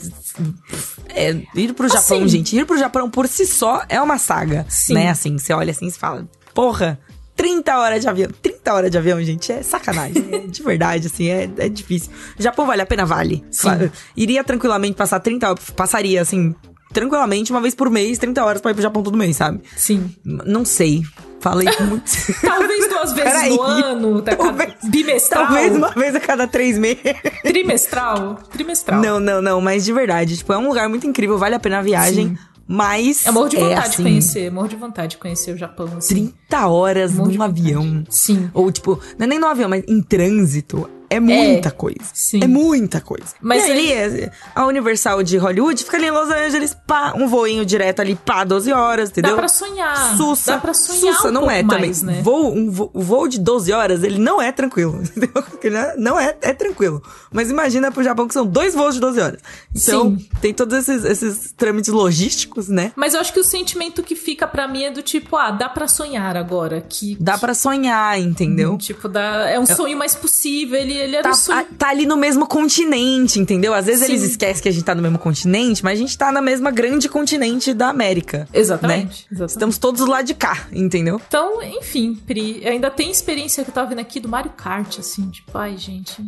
é 1.31 1.43
ir 1.55 1.73
pro 1.75 1.89
Japão, 1.89 2.19
Assim. 2.19 2.29
gente. 2.29 2.57
Ir 2.57 2.65
pro 2.67 2.79
Japão 2.79 3.11
por 3.11 3.29
si 3.29 3.47
só 3.47 3.83
é 3.89 4.01
uma 4.01 4.19
saga, 4.19 4.67
Sim. 4.69 4.95
né? 4.95 5.11
Assim, 5.11 5.39
você 5.39 5.53
olha 5.53 5.71
assim 5.71 5.87
e 5.87 5.91
fala, 5.93 6.27
porra, 6.55 6.99
30 7.37 7.79
horas 7.79 8.01
de 8.01 8.09
avião. 8.09 8.31
30 8.43 8.75
horas 8.75 8.91
de 8.91 8.99
avião, 8.99 9.23
gente, 9.23 9.53
é 9.53 9.63
sacanagem. 9.63 10.27
É 10.33 10.39
de 10.41 10.63
verdade, 10.63 11.07
assim, 11.07 11.29
é, 11.29 11.49
é 11.59 11.69
difícil. 11.69 12.11
Japão 12.39 12.67
vale 12.67 12.83
a 12.83 12.87
pena? 12.87 13.05
Vale. 13.07 13.45
Sim. 13.51 13.69
Fa- 13.69 13.91
Iria 14.17 14.43
tranquilamente 14.43 14.97
passar 14.97 15.21
30 15.21 15.49
horas, 15.49 15.71
passaria, 15.71 16.21
assim, 16.21 16.55
tranquilamente, 16.93 17.53
uma 17.53 17.61
vez 17.61 17.75
por 17.75 17.89
mês, 17.91 18.19
30 18.19 18.45
horas 18.45 18.61
pra 18.61 18.71
ir 18.73 18.75
pro 18.75 18.83
Japão 18.83 19.03
todo 19.03 19.17
mês, 19.17 19.37
sabe? 19.37 19.61
Sim. 19.77 20.11
Não 20.25 20.65
sei. 20.65 21.03
Falei 21.41 21.73
com 21.75 21.85
muito. 21.85 22.05
Talvez 22.43 22.89
duas 22.89 23.13
vezes 23.13 23.33
Peraí. 23.33 23.51
no 23.51 23.63
ano, 23.63 24.23
tá, 24.23 24.35
Talvez- 24.37 24.75
bimestral, 24.85 25.47
Talvez 25.47 25.77
uma 25.77 25.91
vez 25.91 26.15
a 26.15 26.21
cada 26.21 26.47
três 26.49 26.77
meses. 26.79 27.01
trimestral, 27.43 28.37
trimestral. 28.51 29.01
Não, 29.01 29.21
não, 29.21 29.41
não, 29.41 29.61
mas 29.61 29.85
de 29.85 29.93
verdade, 29.93 30.37
tipo, 30.37 30.53
é 30.53 30.59
um 30.59 30.67
lugar 30.69 30.89
muito 30.89 31.07
incrível, 31.07 31.39
vale 31.39 31.55
a 31.55 31.61
pena 31.61 31.79
a 31.79 31.83
viagem, 31.83 32.37
mas. 32.67 33.25
Eu 33.27 33.33
morro 33.33 33.49
de 33.49 33.57
vontade 33.57 33.73
é, 33.73 33.83
de 33.83 33.89
assim, 33.89 34.03
conhecer, 34.03 34.51
morro 34.53 34.69
de 34.69 34.77
vontade 34.77 35.11
de 35.13 35.17
conhecer 35.19 35.53
o 35.53 35.57
Japão, 35.57 35.89
assim. 35.97 36.33
30 36.49 36.67
horas 36.67 37.13
Morro 37.13 37.31
de 37.31 37.39
num 37.39 37.45
avião. 37.45 38.05
Sim. 38.11 38.51
Ou, 38.53 38.71
tipo, 38.73 39.01
não 39.19 39.25
é 39.25 39.29
nem 39.29 39.39
no 39.39 39.47
avião, 39.47 39.69
mas 39.69 39.85
em 39.89 40.03
trânsito. 40.03 40.89
É 41.11 41.19
muita 41.21 41.71
coisa. 41.71 41.99
sim. 42.13 42.41
É 42.43 42.47
muita 42.47 43.01
coisa. 43.01 43.27
Mas 43.41 43.67
e 43.67 43.71
aí, 43.73 43.93
é- 43.93 44.31
a 44.55 44.67
Universal 44.67 45.23
de 45.23 45.37
Hollywood 45.39 45.83
fica 45.85 45.97
ali 45.97 46.07
em 46.07 46.11
Los 46.11 46.29
Angeles, 46.31 46.77
pá, 46.87 47.13
um 47.17 47.27
voinho 47.29 47.65
direto 47.65 48.01
ali, 48.01 48.15
pá, 48.15 48.45
12 48.45 48.73
horas, 48.73 49.11
entendeu? 49.11 49.33
Dá 49.33 49.37
pra 49.39 49.49
sonhar. 49.49 50.17
Sussa. 50.17 50.53
Dá 50.53 50.59
pra 50.59 50.75
sonhar 50.75 51.15
Sussa 51.17 51.29
um 51.29 51.33
não 51.33 51.51
é 51.51 51.63
mais, 51.63 52.01
também. 52.01 52.17
né? 52.17 52.23
Voo, 52.23 52.53
um 52.55 52.71
vo- 52.71 52.91
o 52.93 53.01
voo 53.03 53.27
de 53.29 53.39
12 53.41 53.73
horas, 53.73 54.03
ele 54.03 54.19
não 54.19 54.41
é 54.41 54.53
tranquilo. 54.53 55.01
Entendeu? 55.03 55.43
Porque 55.43 55.71
não 55.97 56.19
é- 56.19 56.29
é, 56.43 56.51
é 56.51 56.53
tranquilo. 56.53 57.03
Mas 57.33 57.51
imagina 57.51 57.91
pro 57.91 58.03
Japão 58.03 58.27
que 58.29 58.35
são 58.35 58.45
dois 58.47 58.75
voos 58.75 58.95
de 58.95 59.01
12 59.01 59.21
horas. 59.21 59.41
Então, 59.75 60.17
Sim. 60.19 60.29
tem 60.41 60.53
todos 60.53 60.77
esses, 60.77 61.05
esses 61.05 61.53
trâmites 61.57 61.93
logísticos, 61.93 62.69
né? 62.69 62.93
Mas 62.97 63.15
eu 63.15 63.21
acho 63.21 63.33
que 63.33 63.41
o 63.41 63.45
sentimento 63.45 64.03
que 64.03 64.15
fica 64.15 64.47
pra 64.47 64.69
mim 64.69 64.85
é 64.85 64.91
do 64.91 65.03
tipo, 65.03 65.37
ah, 65.37 65.51
dá 65.51 65.69
pra 65.69 65.89
sonhar 65.89 66.37
agora. 66.37 66.81
Que, 66.87 67.17
Dá 67.21 67.39
pra 67.39 67.55
sonhar, 67.55 68.19
entendeu? 68.21 68.77
Tipo, 68.79 69.09
dá, 69.09 69.49
é 69.49 69.59
um 69.59 69.67
sonho 69.67 69.97
mais 69.97 70.15
possível. 70.15 70.79
Ele, 70.79 70.98
ele 70.99 71.17
era 71.17 71.23
Tá, 71.23 71.31
um 71.31 71.35
sonho. 71.35 71.59
a- 71.61 71.65
tá 71.79 71.89
ali 71.91 72.07
no 72.07 72.17
mesmo 72.17 72.47
continente, 72.47 73.39
entendeu? 73.41 73.73
Às 73.75 73.87
vezes 73.87 74.07
Sim. 74.07 74.13
eles 74.13 74.23
esquecem 74.23 74.63
que 74.63 74.69
a 74.69 74.73
gente 74.73 74.85
tá 74.85 74.95
no 74.95 75.03
mesmo 75.03 75.19
continente, 75.19 75.83
mas 75.85 75.99
a 75.99 76.03
gente 76.03 76.17
tá 76.17 76.31
na 76.33 76.41
mesma 76.43 76.71
grande 76.71 77.09
continente 77.09 77.73
da 77.75 77.89
América. 77.89 78.47
Exatamente, 78.53 79.07
né? 79.07 79.27
exatamente. 79.33 79.51
Estamos 79.51 79.79
todos 79.79 80.07
lá 80.07 80.23
de 80.23 80.35
cá, 80.35 80.67
entendeu? 80.73 81.21
Então, 81.27 81.63
enfim, 81.63 82.15
Pri, 82.27 82.63
ainda 82.67 82.91
tem 82.91 83.11
experiência 83.11 83.65
que 83.65 83.71
eu 83.71 83.75
tava 83.75 83.89
vendo 83.89 84.01
aqui 84.01 84.21
do 84.21 84.29
Mario 84.29 84.51
Kart, 84.53 84.99
assim, 84.99 85.29
tipo, 85.31 85.57
ai, 85.57 85.77
gente. 85.77 86.23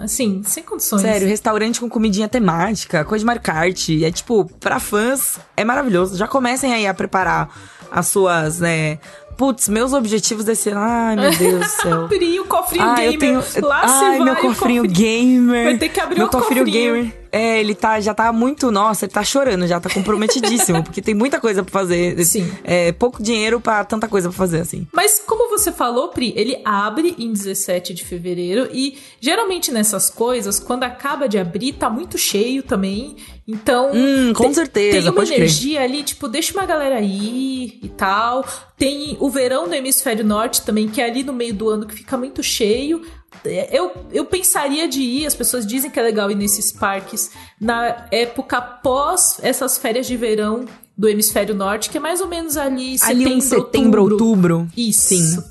Assim, 0.00 0.42
sem 0.44 0.62
condições. 0.62 1.02
Sério, 1.02 1.28
restaurante 1.28 1.78
com 1.78 1.88
comidinha 1.88 2.28
temática, 2.28 3.04
coisa 3.04 3.20
de 3.22 3.26
Mario 3.26 3.42
Kart. 3.42 3.90
É 4.02 4.10
tipo, 4.10 4.44
pra 4.58 4.80
fãs, 4.80 5.38
é 5.56 5.64
maravilhoso. 5.64 6.16
Já 6.16 6.26
comecem 6.26 6.72
aí 6.72 6.86
a 6.86 6.92
preparar 6.94 7.48
as 7.92 8.08
suas, 8.08 8.58
né? 8.58 8.98
Putz, 9.36 9.68
meus 9.68 9.92
objetivos 9.92 10.44
desse 10.44 10.70
ano. 10.70 10.80
Ai, 10.80 11.16
meu 11.16 11.30
Deus 11.36 11.60
do 11.60 11.82
céu. 11.82 12.06
Pri, 12.08 12.38
o 12.40 12.44
cofrinho 12.44 12.84
Ah, 12.84 12.94
gamer. 12.94 13.12
eu 13.12 13.18
tenho. 13.18 13.66
Lá 13.66 13.80
Ai, 13.84 14.18
meu 14.20 14.36
cofrinho 14.36 14.82
cofrinho- 14.82 14.88
gamer. 14.88 15.64
Vai 15.64 15.78
ter 15.78 15.88
que 15.88 16.00
abrir 16.00 16.18
meu 16.18 16.26
o 16.26 16.30
cofrinho 16.30 16.64
cofrinho. 16.64 16.94
gamer. 16.94 17.24
É, 17.32 17.58
ele 17.58 17.74
tá, 17.74 17.98
já 18.00 18.14
tá 18.14 18.32
muito. 18.32 18.70
Nossa, 18.70 19.06
ele 19.06 19.12
tá 19.12 19.24
chorando, 19.24 19.66
já 19.66 19.80
tá 19.80 19.90
comprometidíssimo, 19.90 20.82
porque 20.84 21.02
tem 21.02 21.14
muita 21.14 21.40
coisa 21.40 21.64
pra 21.64 21.72
fazer. 21.72 22.24
Sim. 22.24 22.48
É, 22.62 22.92
pouco 22.92 23.20
dinheiro 23.20 23.60
pra 23.60 23.84
tanta 23.84 24.06
coisa 24.06 24.28
pra 24.28 24.38
fazer, 24.38 24.60
assim. 24.60 24.86
Mas 24.92 25.20
como 25.26 25.48
você 25.50 25.72
falou, 25.72 26.08
Pri, 26.10 26.32
ele 26.36 26.60
abre 26.64 27.14
em 27.18 27.32
17 27.32 27.92
de 27.92 28.04
fevereiro 28.04 28.68
e 28.72 28.98
geralmente 29.20 29.72
nessas 29.72 30.08
coisas, 30.10 30.60
quando 30.60 30.84
acaba 30.84 31.28
de 31.28 31.36
abrir, 31.36 31.72
tá 31.72 31.90
muito 31.90 32.16
cheio 32.16 32.62
também. 32.62 33.16
Então, 33.46 33.90
Hum, 33.94 34.32
com 34.32 34.44
tem- 34.44 34.54
certeza, 34.54 34.92
tem 34.92 35.02
uma 35.02 35.12
pode 35.12 35.28
crer. 35.28 35.40
energia 35.40 35.82
ali, 35.82 36.02
tipo, 36.02 36.26
deixa 36.28 36.54
uma 36.54 36.64
galera 36.64 37.00
ir 37.02 37.78
e 37.82 37.88
tal. 37.94 38.44
Tem 38.78 39.16
o 39.20 39.28
verão 39.28 39.68
do 39.68 39.74
hemisfério 39.74 40.24
norte 40.24 40.62
também, 40.62 40.88
que 40.88 41.00
é 41.00 41.04
ali 41.06 41.22
no 41.22 41.32
meio 41.32 41.52
do 41.54 41.68
ano 41.68 41.86
que 41.86 41.94
fica 41.94 42.16
muito 42.16 42.42
cheio. 42.42 43.02
É, 43.44 43.68
Eu, 43.78 43.92
eu 44.12 44.24
pensaria 44.24 44.88
de 44.88 45.02
ir, 45.02 45.26
as 45.26 45.34
pessoas 45.34 45.66
dizem 45.66 45.90
que 45.90 46.00
é 46.00 46.02
legal 46.02 46.30
ir 46.30 46.34
nesses 46.36 46.72
parques 46.72 47.30
na 47.60 48.06
época 48.10 48.56
após 48.56 49.38
essas 49.42 49.76
férias 49.76 50.06
de 50.06 50.16
verão 50.16 50.64
do 50.96 51.08
hemisfério 51.08 51.54
norte, 51.54 51.90
que 51.90 51.98
é 51.98 52.00
mais 52.00 52.20
ou 52.20 52.28
menos 52.28 52.56
ali 52.56 52.90
Ali 53.02 53.24
setembro, 53.24 53.32
em 53.32 53.40
setembro, 53.40 54.02
outubro. 54.04 54.68
Isso. 54.76 55.08
Sim. 55.08 55.42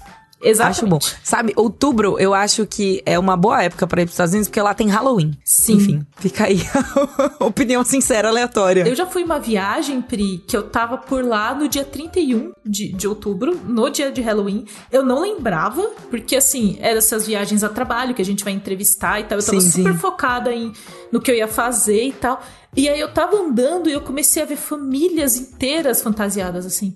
Exatamente. 0.44 0.78
Acho 0.78 0.88
bom. 0.88 1.00
Sabe, 1.24 1.54
outubro 1.56 2.20
eu 2.20 2.34
acho 2.34 2.66
que 2.68 3.02
é 3.06 3.18
uma 3.18 3.38
boa 3.38 3.64
época 3.64 3.88
pra 3.88 4.02
ir 4.02 4.06
pros 4.06 4.14
Estados 4.14 4.34
Unidos, 4.34 4.50
porque 4.50 4.62
lá 4.62 4.74
tem 4.74 4.90
Halloween. 4.90 5.38
Sim. 5.44 5.76
Enfim, 5.76 6.06
fica 6.18 6.46
aí 6.46 6.62
a 7.40 7.46
opinião 7.46 7.84
sincera, 7.84 8.28
aleatória. 8.28 8.88
Eu 8.88 8.96
já 8.96 9.06
fui 9.06 9.24
uma 9.24 9.40
viagem, 9.40 10.02
Pri, 10.02 10.44
que 10.48 10.56
eu 10.56 10.64
tava 10.64 10.98
por 10.98 11.24
lá 11.24 11.54
no 11.56 11.68
dia 11.68 11.86
31 11.86 12.52
de, 12.66 12.92
de 12.92 13.08
outubro, 13.08 13.60
no 13.66 13.90
dia 13.90 14.12
de 14.12 14.22
Halloween. 14.22 14.66
Eu 14.92 15.04
não 15.04 15.22
lembrava, 15.22 15.82
porque 16.10 16.36
assim, 16.36 16.78
eram 16.82 16.98
essas 16.98 17.26
viagens 17.26 17.64
a 17.64 17.70
trabalho 17.70 18.14
que 18.14 18.22
a 18.22 18.26
gente 18.26 18.44
vai 18.44 18.54
entrevistar 18.54 19.20
e 19.20 19.24
tal. 19.24 19.40
Eu 19.40 19.46
tava 19.46 19.62
Sim, 19.62 19.72
super 19.72 19.94
sim. 19.94 20.00
focada 20.00 20.54
em, 20.54 20.74
no 21.12 21.22
que 21.22 21.32
eu 21.32 21.36
ia 21.36 21.48
fazer 21.48 22.04
e 22.04 22.14
tal. 22.14 22.42
E 22.76 22.90
aí 22.90 23.00
eu 23.00 23.12
tava 23.14 23.38
andando 23.38 23.88
e 23.88 23.94
eu 23.94 24.02
comecei 24.02 24.42
a 24.42 24.46
ver 24.46 24.56
famílias 24.56 25.38
inteiras 25.38 26.02
fantasiadas 26.02 26.66
assim. 26.66 26.96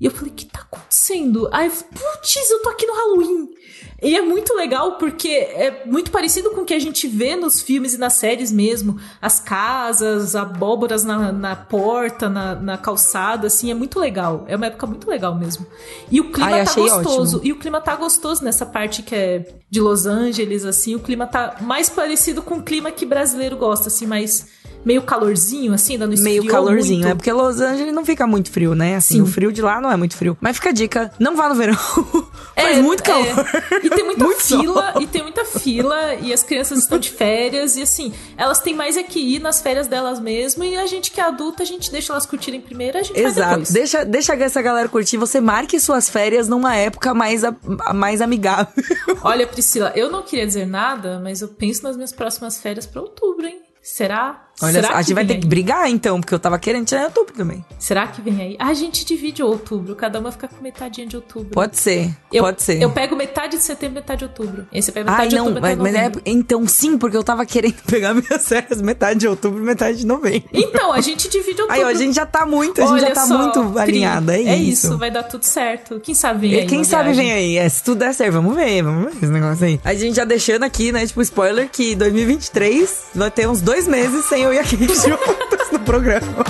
E 0.00 0.04
eu 0.04 0.10
falei, 0.10 0.32
o 0.32 0.34
que 0.34 0.46
tá 0.46 0.60
acontecendo? 0.60 1.48
Aí 1.52 1.66
eu 1.66 1.72
falei, 1.72 1.92
putz, 1.92 2.50
eu 2.50 2.62
tô 2.62 2.68
aqui 2.68 2.86
no 2.86 2.94
Halloween. 2.94 3.54
E 4.02 4.14
é 4.14 4.20
muito 4.20 4.54
legal 4.54 4.98
porque 4.98 5.28
é 5.28 5.82
muito 5.86 6.10
parecido 6.10 6.50
com 6.50 6.60
o 6.60 6.64
que 6.64 6.74
a 6.74 6.78
gente 6.78 7.08
vê 7.08 7.34
nos 7.34 7.60
filmes 7.62 7.94
e 7.94 7.98
nas 7.98 8.12
séries 8.12 8.52
mesmo. 8.52 8.98
As 9.22 9.40
casas, 9.40 10.36
abóboras 10.36 11.02
na, 11.02 11.32
na 11.32 11.56
porta, 11.56 12.28
na, 12.28 12.54
na 12.54 12.76
calçada, 12.78 13.46
assim, 13.46 13.70
é 13.70 13.74
muito 13.74 13.98
legal. 13.98 14.44
É 14.48 14.56
uma 14.56 14.66
época 14.66 14.86
muito 14.86 15.08
legal 15.08 15.34
mesmo. 15.34 15.66
E 16.10 16.20
o 16.20 16.30
clima 16.30 16.50
Ai, 16.56 16.64
tá 16.64 16.74
gostoso. 16.74 17.36
ótimo. 17.38 17.48
E 17.48 17.52
o 17.52 17.56
clima 17.58 17.80
tá 17.80 17.96
gostoso 17.96 18.44
nessa 18.44 18.66
parte 18.66 19.02
que 19.02 19.14
é 19.14 19.46
de 19.70 19.80
Los 19.80 20.06
Angeles, 20.06 20.64
assim. 20.64 20.94
O 20.94 21.00
clima 21.00 21.26
tá 21.26 21.56
mais 21.62 21.88
parecido 21.88 22.42
com 22.42 22.56
o 22.56 22.62
clima 22.62 22.90
que 22.90 23.06
brasileiro 23.06 23.56
gosta, 23.56 23.88
assim, 23.88 24.06
mais 24.06 24.46
meio 24.84 25.02
calorzinho, 25.02 25.72
assim, 25.74 25.98
dando 25.98 26.16
Meio 26.20 26.46
calorzinho, 26.46 27.00
muito. 27.00 27.10
é 27.10 27.14
porque 27.16 27.32
Los 27.32 27.60
Angeles 27.60 27.92
não 27.92 28.04
fica 28.04 28.24
muito 28.24 28.52
frio, 28.52 28.72
né? 28.72 28.94
Assim, 28.94 29.14
Sim. 29.14 29.20
o 29.22 29.26
frio 29.26 29.50
de 29.50 29.60
lá 29.60 29.80
não 29.80 29.90
é 29.90 29.96
muito 29.96 30.16
frio. 30.16 30.38
Mas 30.40 30.58
fica 30.58 30.68
a 30.68 30.72
dica, 30.72 31.10
não 31.18 31.34
vá 31.34 31.48
no 31.48 31.56
verão. 31.56 31.74
Faz 32.54 32.78
É, 32.78 32.80
muito 32.82 33.02
calor. 33.02 33.26
é. 33.26 33.85
E 33.86 33.90
tem 33.90 34.04
muita 34.04 34.24
Muito 34.24 34.40
fila, 34.42 34.92
sol. 34.92 35.02
e 35.02 35.06
tem 35.06 35.22
muita 35.22 35.44
fila, 35.44 36.14
e 36.14 36.32
as 36.32 36.42
crianças 36.42 36.78
estão 36.80 36.98
de 36.98 37.10
férias, 37.10 37.76
e 37.76 37.82
assim, 37.82 38.12
elas 38.36 38.60
têm 38.60 38.74
mais 38.74 38.96
é 38.96 39.02
que 39.02 39.18
ir 39.18 39.38
nas 39.40 39.60
férias 39.60 39.86
delas 39.86 40.18
mesmo, 40.20 40.64
e 40.64 40.76
a 40.76 40.86
gente 40.86 41.10
que 41.10 41.20
é 41.20 41.24
adulta, 41.24 41.62
a 41.62 41.66
gente 41.66 41.90
deixa 41.90 42.12
elas 42.12 42.26
curtirem 42.26 42.60
primeiro, 42.60 42.98
a 42.98 43.02
gente 43.02 43.18
Exato. 43.18 43.72
Deixa, 43.72 44.04
deixa 44.04 44.34
essa 44.34 44.60
galera 44.62 44.88
curtir. 44.88 45.16
Você 45.16 45.40
marque 45.40 45.78
suas 45.80 46.08
férias 46.10 46.48
numa 46.48 46.74
época 46.76 47.14
mais, 47.14 47.44
a- 47.44 47.54
mais 47.94 48.20
amigável. 48.20 48.72
Olha, 49.22 49.46
Priscila, 49.46 49.92
eu 49.94 50.10
não 50.10 50.22
queria 50.22 50.46
dizer 50.46 50.66
nada, 50.66 51.20
mas 51.22 51.40
eu 51.42 51.48
penso 51.48 51.82
nas 51.82 51.96
minhas 51.96 52.12
próximas 52.12 52.58
férias 52.60 52.86
pra 52.86 53.00
outubro, 53.02 53.46
hein? 53.46 53.60
Será? 53.82 54.45
Olha, 54.62 54.72
Será 54.72 54.94
a 54.96 55.02
gente 55.02 55.14
vai 55.14 55.24
ter 55.26 55.34
que 55.34 55.42
aí? 55.44 55.48
brigar 55.48 55.90
então, 55.90 56.20
porque 56.20 56.34
eu 56.34 56.38
tava 56.38 56.58
querendo 56.58 56.86
tirar 56.86 57.02
em 57.02 57.04
outubro 57.04 57.34
também. 57.34 57.64
Será 57.78 58.06
que 58.06 58.22
vem 58.22 58.40
aí? 58.40 58.56
Ah, 58.58 58.68
a 58.68 58.74
gente 58.74 59.04
divide 59.04 59.42
outubro, 59.42 59.94
cada 59.94 60.18
uma 60.18 60.32
fica 60.32 60.48
com 60.48 60.62
metadinha 60.62 61.06
de 61.06 61.14
outubro. 61.16 61.50
Pode 61.50 61.76
ser, 61.78 62.10
eu, 62.32 62.42
pode 62.42 62.62
ser. 62.62 62.80
Eu 62.80 62.90
pego 62.90 63.14
metade 63.16 63.56
de 63.58 63.62
setembro, 63.62 63.96
metade 63.96 64.20
de 64.20 64.24
outubro. 64.24 64.66
Esse 64.72 64.90
pega 64.92 65.10
metade 65.10 65.22
Ai, 65.22 65.28
de 65.28 65.36
não, 65.36 65.44
outubro, 65.46 65.62
mas, 65.62 65.78
mas 65.78 65.94
é. 65.94 66.12
Então, 66.24 66.66
sim, 66.66 66.96
porque 66.96 67.16
eu 67.16 67.22
tava 67.22 67.44
querendo 67.44 67.74
pegar 67.86 68.14
minhas 68.14 68.48
férias 68.48 68.80
metade 68.80 69.20
de 69.20 69.28
outubro, 69.28 69.62
metade 69.62 69.98
de 69.98 70.06
novembro. 70.06 70.48
Então, 70.52 70.92
a 70.92 71.00
gente 71.00 71.28
divide 71.28 71.60
outubro. 71.60 71.74
Aí, 71.74 71.84
ó, 71.84 71.88
a 71.88 71.94
gente 71.94 72.14
já 72.14 72.24
tá 72.24 72.46
muito, 72.46 72.80
a 72.80 72.84
gente 72.86 72.92
Olha 72.94 73.08
já 73.08 73.14
tá 73.14 73.26
só, 73.26 73.38
muito 73.38 73.78
alinhada. 73.78 74.36
É, 74.36 74.42
É 74.42 74.56
isso. 74.56 74.86
isso, 74.86 74.98
vai 74.98 75.10
dar 75.10 75.22
tudo 75.24 75.42
certo. 75.42 76.00
Quem 76.00 76.14
sabe 76.14 76.40
vem 76.40 76.52
E 76.52 76.60
aí. 76.60 76.66
Quem 76.66 76.82
sabe 76.82 77.12
viagem. 77.12 77.24
vem 77.24 77.32
aí. 77.32 77.56
É, 77.58 77.68
se 77.68 77.82
tudo 77.82 77.98
der 77.98 78.14
certo, 78.14 78.32
vamos 78.32 78.54
ver, 78.56 78.82
vamos 78.82 79.04
ver 79.12 79.16
esse 79.22 79.26
negócio 79.32 79.66
aí. 79.66 79.80
A 79.84 79.94
gente 79.94 80.16
já 80.16 80.24
deixando 80.24 80.62
aqui, 80.62 80.90
né, 80.92 81.06
tipo, 81.06 81.20
spoiler, 81.20 81.68
que 81.70 81.94
2023 81.94 83.04
vai 83.14 83.30
ter 83.30 83.48
uns 83.48 83.60
dois 83.60 83.86
meses 83.86 84.24
sem 84.26 84.45
eu 84.46 84.54
e 84.54 84.58
a 84.58 84.62
Kate 84.62 84.86
juntas 84.94 85.70
no 85.72 85.80
programa. 85.80 86.44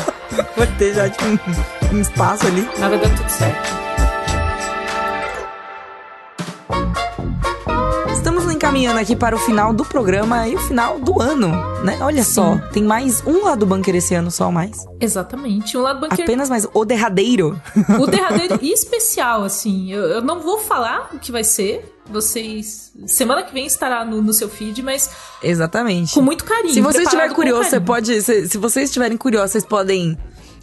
Vai 0.57 0.67
ter 0.79 0.95
já, 0.95 1.09
tipo, 1.09 1.25
um, 1.25 1.97
um 1.97 2.01
espaço 2.01 2.47
ali. 2.47 2.69
Vai 2.79 2.91
dar 2.99 3.17
tudo 3.17 3.29
certo. 3.31 3.87
Estamos 8.13 8.53
encaminhando 8.53 8.99
aqui 8.99 9.15
para 9.15 9.35
o 9.37 9.39
final 9.39 9.73
do 9.73 9.85
programa 9.85 10.49
e 10.49 10.57
o 10.57 10.59
final 10.59 10.99
do 10.99 11.21
ano, 11.23 11.49
né? 11.85 11.97
Olha 12.01 12.25
só, 12.25 12.59
tem 12.73 12.83
mais 12.83 13.23
um 13.27 13.45
lado 13.45 13.61
do 13.61 13.67
bunker 13.67 13.95
esse 13.95 14.15
ano 14.15 14.31
só 14.31 14.51
mais. 14.51 14.85
Exatamente. 15.01 15.77
Um 15.79 15.83
lado 15.83 16.01
bunker, 16.01 16.25
Apenas 16.25 16.51
mais 16.51 16.67
o 16.73 16.85
derradeiro. 16.85 17.61
o 18.01 18.07
derradeiro 18.07 18.59
e 18.61 18.73
especial, 18.73 19.45
assim. 19.45 19.93
Eu, 19.93 20.03
eu 20.07 20.23
não 20.23 20.41
vou 20.41 20.59
falar 20.59 21.11
o 21.15 21.19
que 21.19 21.31
vai 21.31 21.45
ser. 21.45 21.96
Vocês. 22.09 22.93
Semana 23.07 23.43
que 23.43 23.53
vem 23.53 23.67
estará 23.67 24.05
no, 24.05 24.23
no 24.23 24.33
seu 24.33 24.49
feed, 24.49 24.83
mas 24.83 25.11
Exatamente. 25.43 26.15
com 26.15 26.23
muito 26.23 26.45
carinho. 26.45 26.73
Se 26.75 26.81
você 26.81 27.03
estiver 27.03 27.33
curioso, 27.33 27.69
você 27.69 27.81
pode. 27.81 28.23
Se, 28.23 28.49
se 28.49 28.59
vocês 28.59 28.89
estiverem 28.91 29.17
curiosos, 29.17 29.53
vocês 29.53 29.65
podem. 29.65 30.17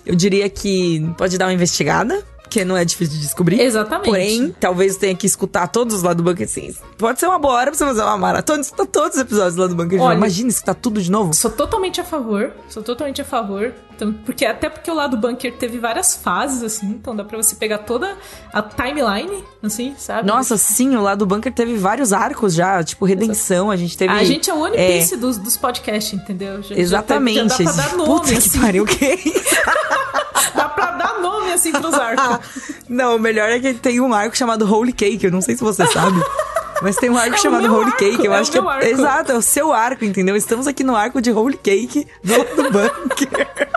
Eu 0.06 0.16
diria 0.16 0.50
que 0.50 1.10
pode 1.18 1.38
dar 1.38 1.46
uma 1.46 1.54
investigada, 1.54 2.22
porque 2.42 2.66
não 2.66 2.76
é 2.76 2.84
difícil 2.84 3.16
de 3.16 3.22
descobrir. 3.22 3.62
Exatamente. 3.62 4.06
Porém, 4.10 4.56
talvez 4.60 4.98
tenha 4.98 5.16
que 5.16 5.26
escutar 5.26 5.68
todos 5.68 5.96
os 5.96 6.04
lá 6.04 6.14
do 6.14 6.22
Bunker 6.22 6.46
assim. 6.46 6.76
Pode 6.98 7.20
ser 7.20 7.28
uma 7.28 7.40
boa 7.40 7.54
hora 7.54 7.72
pra 7.72 7.78
você 7.78 7.86
fazer 7.86 8.02
uma 8.02 8.18
maratona 8.18 8.62
escutar 8.62 8.86
todos 8.86 9.16
os 9.16 9.22
episódios 9.22 9.56
lá 9.56 9.68
do 9.68 9.76
Bunker. 9.76 10.02
Olha- 10.02 10.18
Imagina 10.18 10.50
escutar 10.50 10.74
tudo 10.76 11.02
de 11.02 11.10
novo. 11.10 11.34
Sou 11.34 11.50
totalmente 11.52 12.02
a 12.02 12.04
favor. 12.04 12.52
Sou 12.70 12.84
totalmente 12.84 13.22
a 13.22 13.26
favor. 13.26 13.74
Então, 13.96 14.14
porque, 14.26 14.46
até 14.46 14.70
porque 14.70 14.90
o 14.90 14.94
lado 14.94 15.16
bunker 15.18 15.54
teve 15.58 15.78
várias 15.80 16.16
fases, 16.16 16.64
assim. 16.64 16.88
Então 16.88 17.16
dá 17.16 17.24
pra 17.24 17.38
você 17.38 17.56
pegar 17.56 17.80
toda 17.80 18.16
a 18.52 18.62
timeline, 18.62 19.44
assim, 19.62 19.94
sabe? 19.98 20.28
Nossa, 20.28 20.58
sim, 20.58 20.96
o 20.96 21.02
lá 21.02 21.16
do 21.16 21.26
Bunker 21.26 21.54
teve 21.54 21.76
vários 21.78 22.12
arcos 22.14 22.54
já, 22.54 22.84
tipo, 22.84 23.06
redenção. 23.06 23.70
A 23.72 23.76
gente 23.78 23.98
teve. 23.98 24.14
A 24.14 24.24
gente 24.24 24.50
é 24.50 24.54
o 24.54 24.60
One 24.60 24.76
é, 24.78 24.88
Piece 24.98 25.16
dos, 25.18 25.38
dos 25.38 25.58
podcasts, 25.58 26.14
entendeu? 26.14 26.62
Já- 26.62 26.76
já 26.76 26.82
Exatamente. 26.82 27.38
Já, 27.50 27.64
dá 27.64 27.74
pra 27.74 27.84
dar 27.84 27.98
nome, 27.98 28.06
Puta 28.10 28.28
que 28.32 28.38
assim. 28.38 28.60
pariu, 28.62 28.86
que 28.86 29.06
é 29.06 29.16
isso? 29.16 29.56
Dá 30.56 30.70
pra 30.70 30.92
dar 30.92 31.20
nome, 31.20 31.52
assim, 31.52 31.72
pros 31.72 31.94
arcos. 31.96 32.62
Não, 32.88 33.16
o 33.16 33.20
melhor 33.20 33.50
é 33.50 33.60
que 33.60 33.74
tem 33.74 34.00
um 34.00 34.14
arco 34.14 34.38
chamado 34.38 34.72
Holy 34.72 34.94
Cake, 34.94 35.26
eu 35.26 35.32
não 35.32 35.42
sei 35.42 35.56
se 35.56 35.64
você 35.64 35.86
sabe. 35.88 36.20
Mas 36.84 36.98
tem 36.98 37.10
um 37.10 37.18
arco 37.18 37.36
É 37.36 37.38
chamado 37.38 37.74
Holy 37.74 37.86
arco, 37.86 37.98
Cake, 37.98 38.26
eu 38.26 38.34
é 38.34 38.38
acho 38.38 38.52
que 38.52 38.58
é. 38.58 38.90
Exato, 38.92 39.32
é 39.32 39.36
o 39.36 39.42
seu 39.42 39.72
arco, 39.72 40.04
entendeu? 40.04 40.36
Estamos 40.36 40.68
aqui 40.68 40.84
no 40.84 40.98
arco 40.98 41.22
de 41.22 41.32
Holy 41.32 41.56
Cake 41.56 42.06
do, 42.22 42.62
do 42.62 42.70
bunker. 42.70 43.70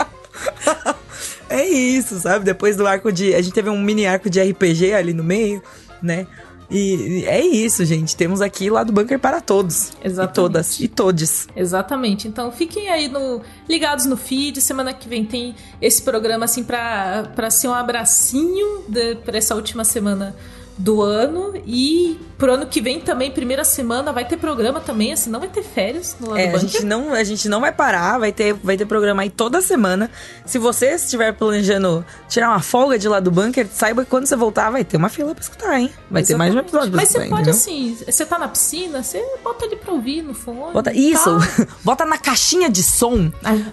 é 1.50 1.66
isso, 1.66 2.18
sabe? 2.18 2.46
Depois 2.46 2.74
do 2.74 2.86
arco 2.86 3.12
de. 3.12 3.34
A 3.34 3.42
gente 3.42 3.52
teve 3.52 3.68
um 3.68 3.78
mini 3.78 4.06
arco 4.06 4.30
de 4.30 4.40
RPG 4.42 4.94
ali 4.94 5.12
no 5.12 5.22
meio, 5.22 5.62
né? 6.02 6.26
E, 6.70 7.24
é 7.26 7.44
isso, 7.44 7.84
gente. 7.84 8.16
Temos 8.16 8.40
aqui 8.40 8.70
lá 8.70 8.82
do 8.82 8.90
bunker 8.90 9.18
para 9.18 9.42
todos. 9.42 9.92
Exatamente. 10.02 10.32
E 10.32 10.34
todas. 10.34 10.80
E 10.80 10.88
todes. 10.88 11.48
Exatamente. 11.54 12.26
Então 12.26 12.50
fiquem 12.50 12.88
aí 12.88 13.06
no, 13.06 13.42
ligados 13.68 14.06
no 14.06 14.16
feed. 14.16 14.62
Semana 14.62 14.94
que 14.94 15.06
vem 15.06 15.26
tem 15.26 15.54
esse 15.80 16.00
programa 16.00 16.46
assim 16.46 16.64
pra, 16.64 17.30
pra 17.36 17.50
ser 17.50 17.68
um 17.68 17.74
abracinho 17.74 18.82
de, 18.88 19.16
pra 19.16 19.36
essa 19.36 19.54
última 19.54 19.84
semana 19.84 20.34
do 20.78 21.02
ano. 21.02 21.54
E 21.66 22.18
pro 22.38 22.52
ano 22.52 22.66
que 22.66 22.80
vem 22.82 23.00
também, 23.00 23.30
primeira 23.30 23.64
semana, 23.64 24.12
vai 24.12 24.24
ter 24.26 24.36
programa 24.36 24.78
também, 24.80 25.12
assim, 25.12 25.30
não 25.30 25.40
vai 25.40 25.48
ter 25.48 25.62
férias 25.62 26.14
no 26.20 26.28
lado 26.28 26.38
É, 26.38 26.54
a 26.54 26.58
gente, 26.58 26.84
não, 26.84 27.12
a 27.14 27.24
gente 27.24 27.48
não 27.48 27.60
vai 27.62 27.72
parar, 27.72 28.18
vai 28.18 28.30
ter, 28.30 28.52
vai 28.52 28.76
ter 28.76 28.84
programa 28.84 29.22
aí 29.22 29.30
toda 29.30 29.62
semana. 29.62 30.10
Se 30.44 30.58
você 30.58 30.94
estiver 30.94 31.32
planejando 31.32 32.04
tirar 32.28 32.50
uma 32.50 32.60
folga 32.60 32.98
de 32.98 33.08
lá 33.08 33.20
do 33.20 33.30
bunker, 33.30 33.66
saiba 33.72 34.04
que 34.04 34.10
quando 34.10 34.26
você 34.26 34.36
voltar 34.36 34.68
vai 34.70 34.84
ter 34.84 34.96
uma 34.98 35.08
fila 35.08 35.34
pra 35.34 35.42
escutar, 35.42 35.78
hein? 35.80 35.90
Vai 36.10 36.22
ter 36.22 36.36
mais 36.36 36.54
um 36.54 36.58
Exatamente. 36.58 36.68
episódio 36.68 36.90
pra 36.92 37.00
Mas 37.00 37.08
você 37.08 37.18
pode, 37.20 37.32
entendeu? 37.32 37.50
assim, 37.54 37.98
você 38.06 38.26
tá 38.26 38.38
na 38.38 38.48
piscina, 38.48 39.02
você 39.02 39.24
bota 39.42 39.64
ali 39.64 39.76
pra 39.76 39.92
ouvir 39.94 40.22
no 40.22 40.34
fone. 40.34 40.72
Bota, 40.74 40.92
e 40.92 41.12
isso, 41.12 41.30
bota 41.82 42.04
na 42.04 42.18
caixinha 42.18 42.68
de 42.68 42.82
som 42.82 43.30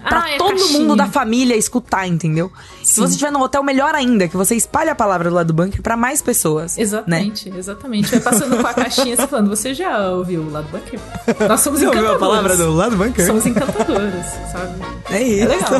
pra 0.08 0.22
Ah, 0.24 0.30
é 0.30 0.38
todo 0.38 0.48
caixinha. 0.56 0.78
mundo 0.80 0.96
da 0.96 1.06
família 1.06 1.54
escutar, 1.54 2.06
entendeu? 2.08 2.50
Se 2.94 3.00
você 3.00 3.14
estiver 3.14 3.32
no 3.32 3.42
hotel, 3.42 3.60
melhor 3.64 3.92
ainda, 3.92 4.28
que 4.28 4.36
você 4.36 4.54
espalhe 4.54 4.88
a 4.88 4.94
palavra 4.94 5.28
do 5.28 5.34
lado 5.34 5.48
do 5.48 5.52
bunker 5.52 5.82
pra 5.82 5.96
mais 5.96 6.22
pessoas. 6.22 6.76
Né? 6.76 6.82
Exatamente, 6.84 7.52
exatamente. 7.56 8.08
Vai 8.08 8.20
passando 8.20 8.56
com 8.56 8.66
a 8.66 8.72
caixinha 8.72 9.16
você 9.16 9.26
falando, 9.26 9.48
você 9.48 9.74
já 9.74 10.10
ouviu 10.10 10.42
o 10.42 10.52
lado 10.52 10.68
bunker? 10.70 11.00
Nós 11.48 11.60
somos 11.60 11.80
Você 11.80 11.86
ouviu 11.88 12.12
a 12.12 12.18
palavra 12.18 12.56
do 12.56 12.72
lado 12.72 12.92
do 12.92 12.96
bunker? 12.98 13.26
Somos 13.26 13.44
encantadoras, 13.46 14.26
sabe? 14.52 14.80
É 15.10 15.20
isso. 15.20 15.42
É 15.42 15.46
legal. 15.48 15.70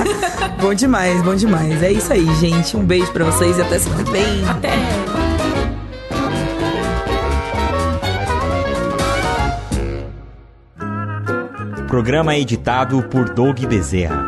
bom 0.58 0.72
demais, 0.72 1.22
bom 1.22 1.34
demais. 1.34 1.82
É 1.82 1.92
isso 1.92 2.10
aí, 2.10 2.26
gente. 2.36 2.74
Um 2.74 2.86
beijo 2.86 3.12
pra 3.12 3.26
vocês 3.26 3.58
e 3.58 3.60
até 3.60 3.78
semana 3.78 4.02
que 4.02 4.10
vem. 4.10 4.48
Até. 4.48 4.70
Programa 11.86 12.34
editado 12.34 13.02
por 13.10 13.28
Doug 13.28 13.60
Bezerra. 13.66 14.24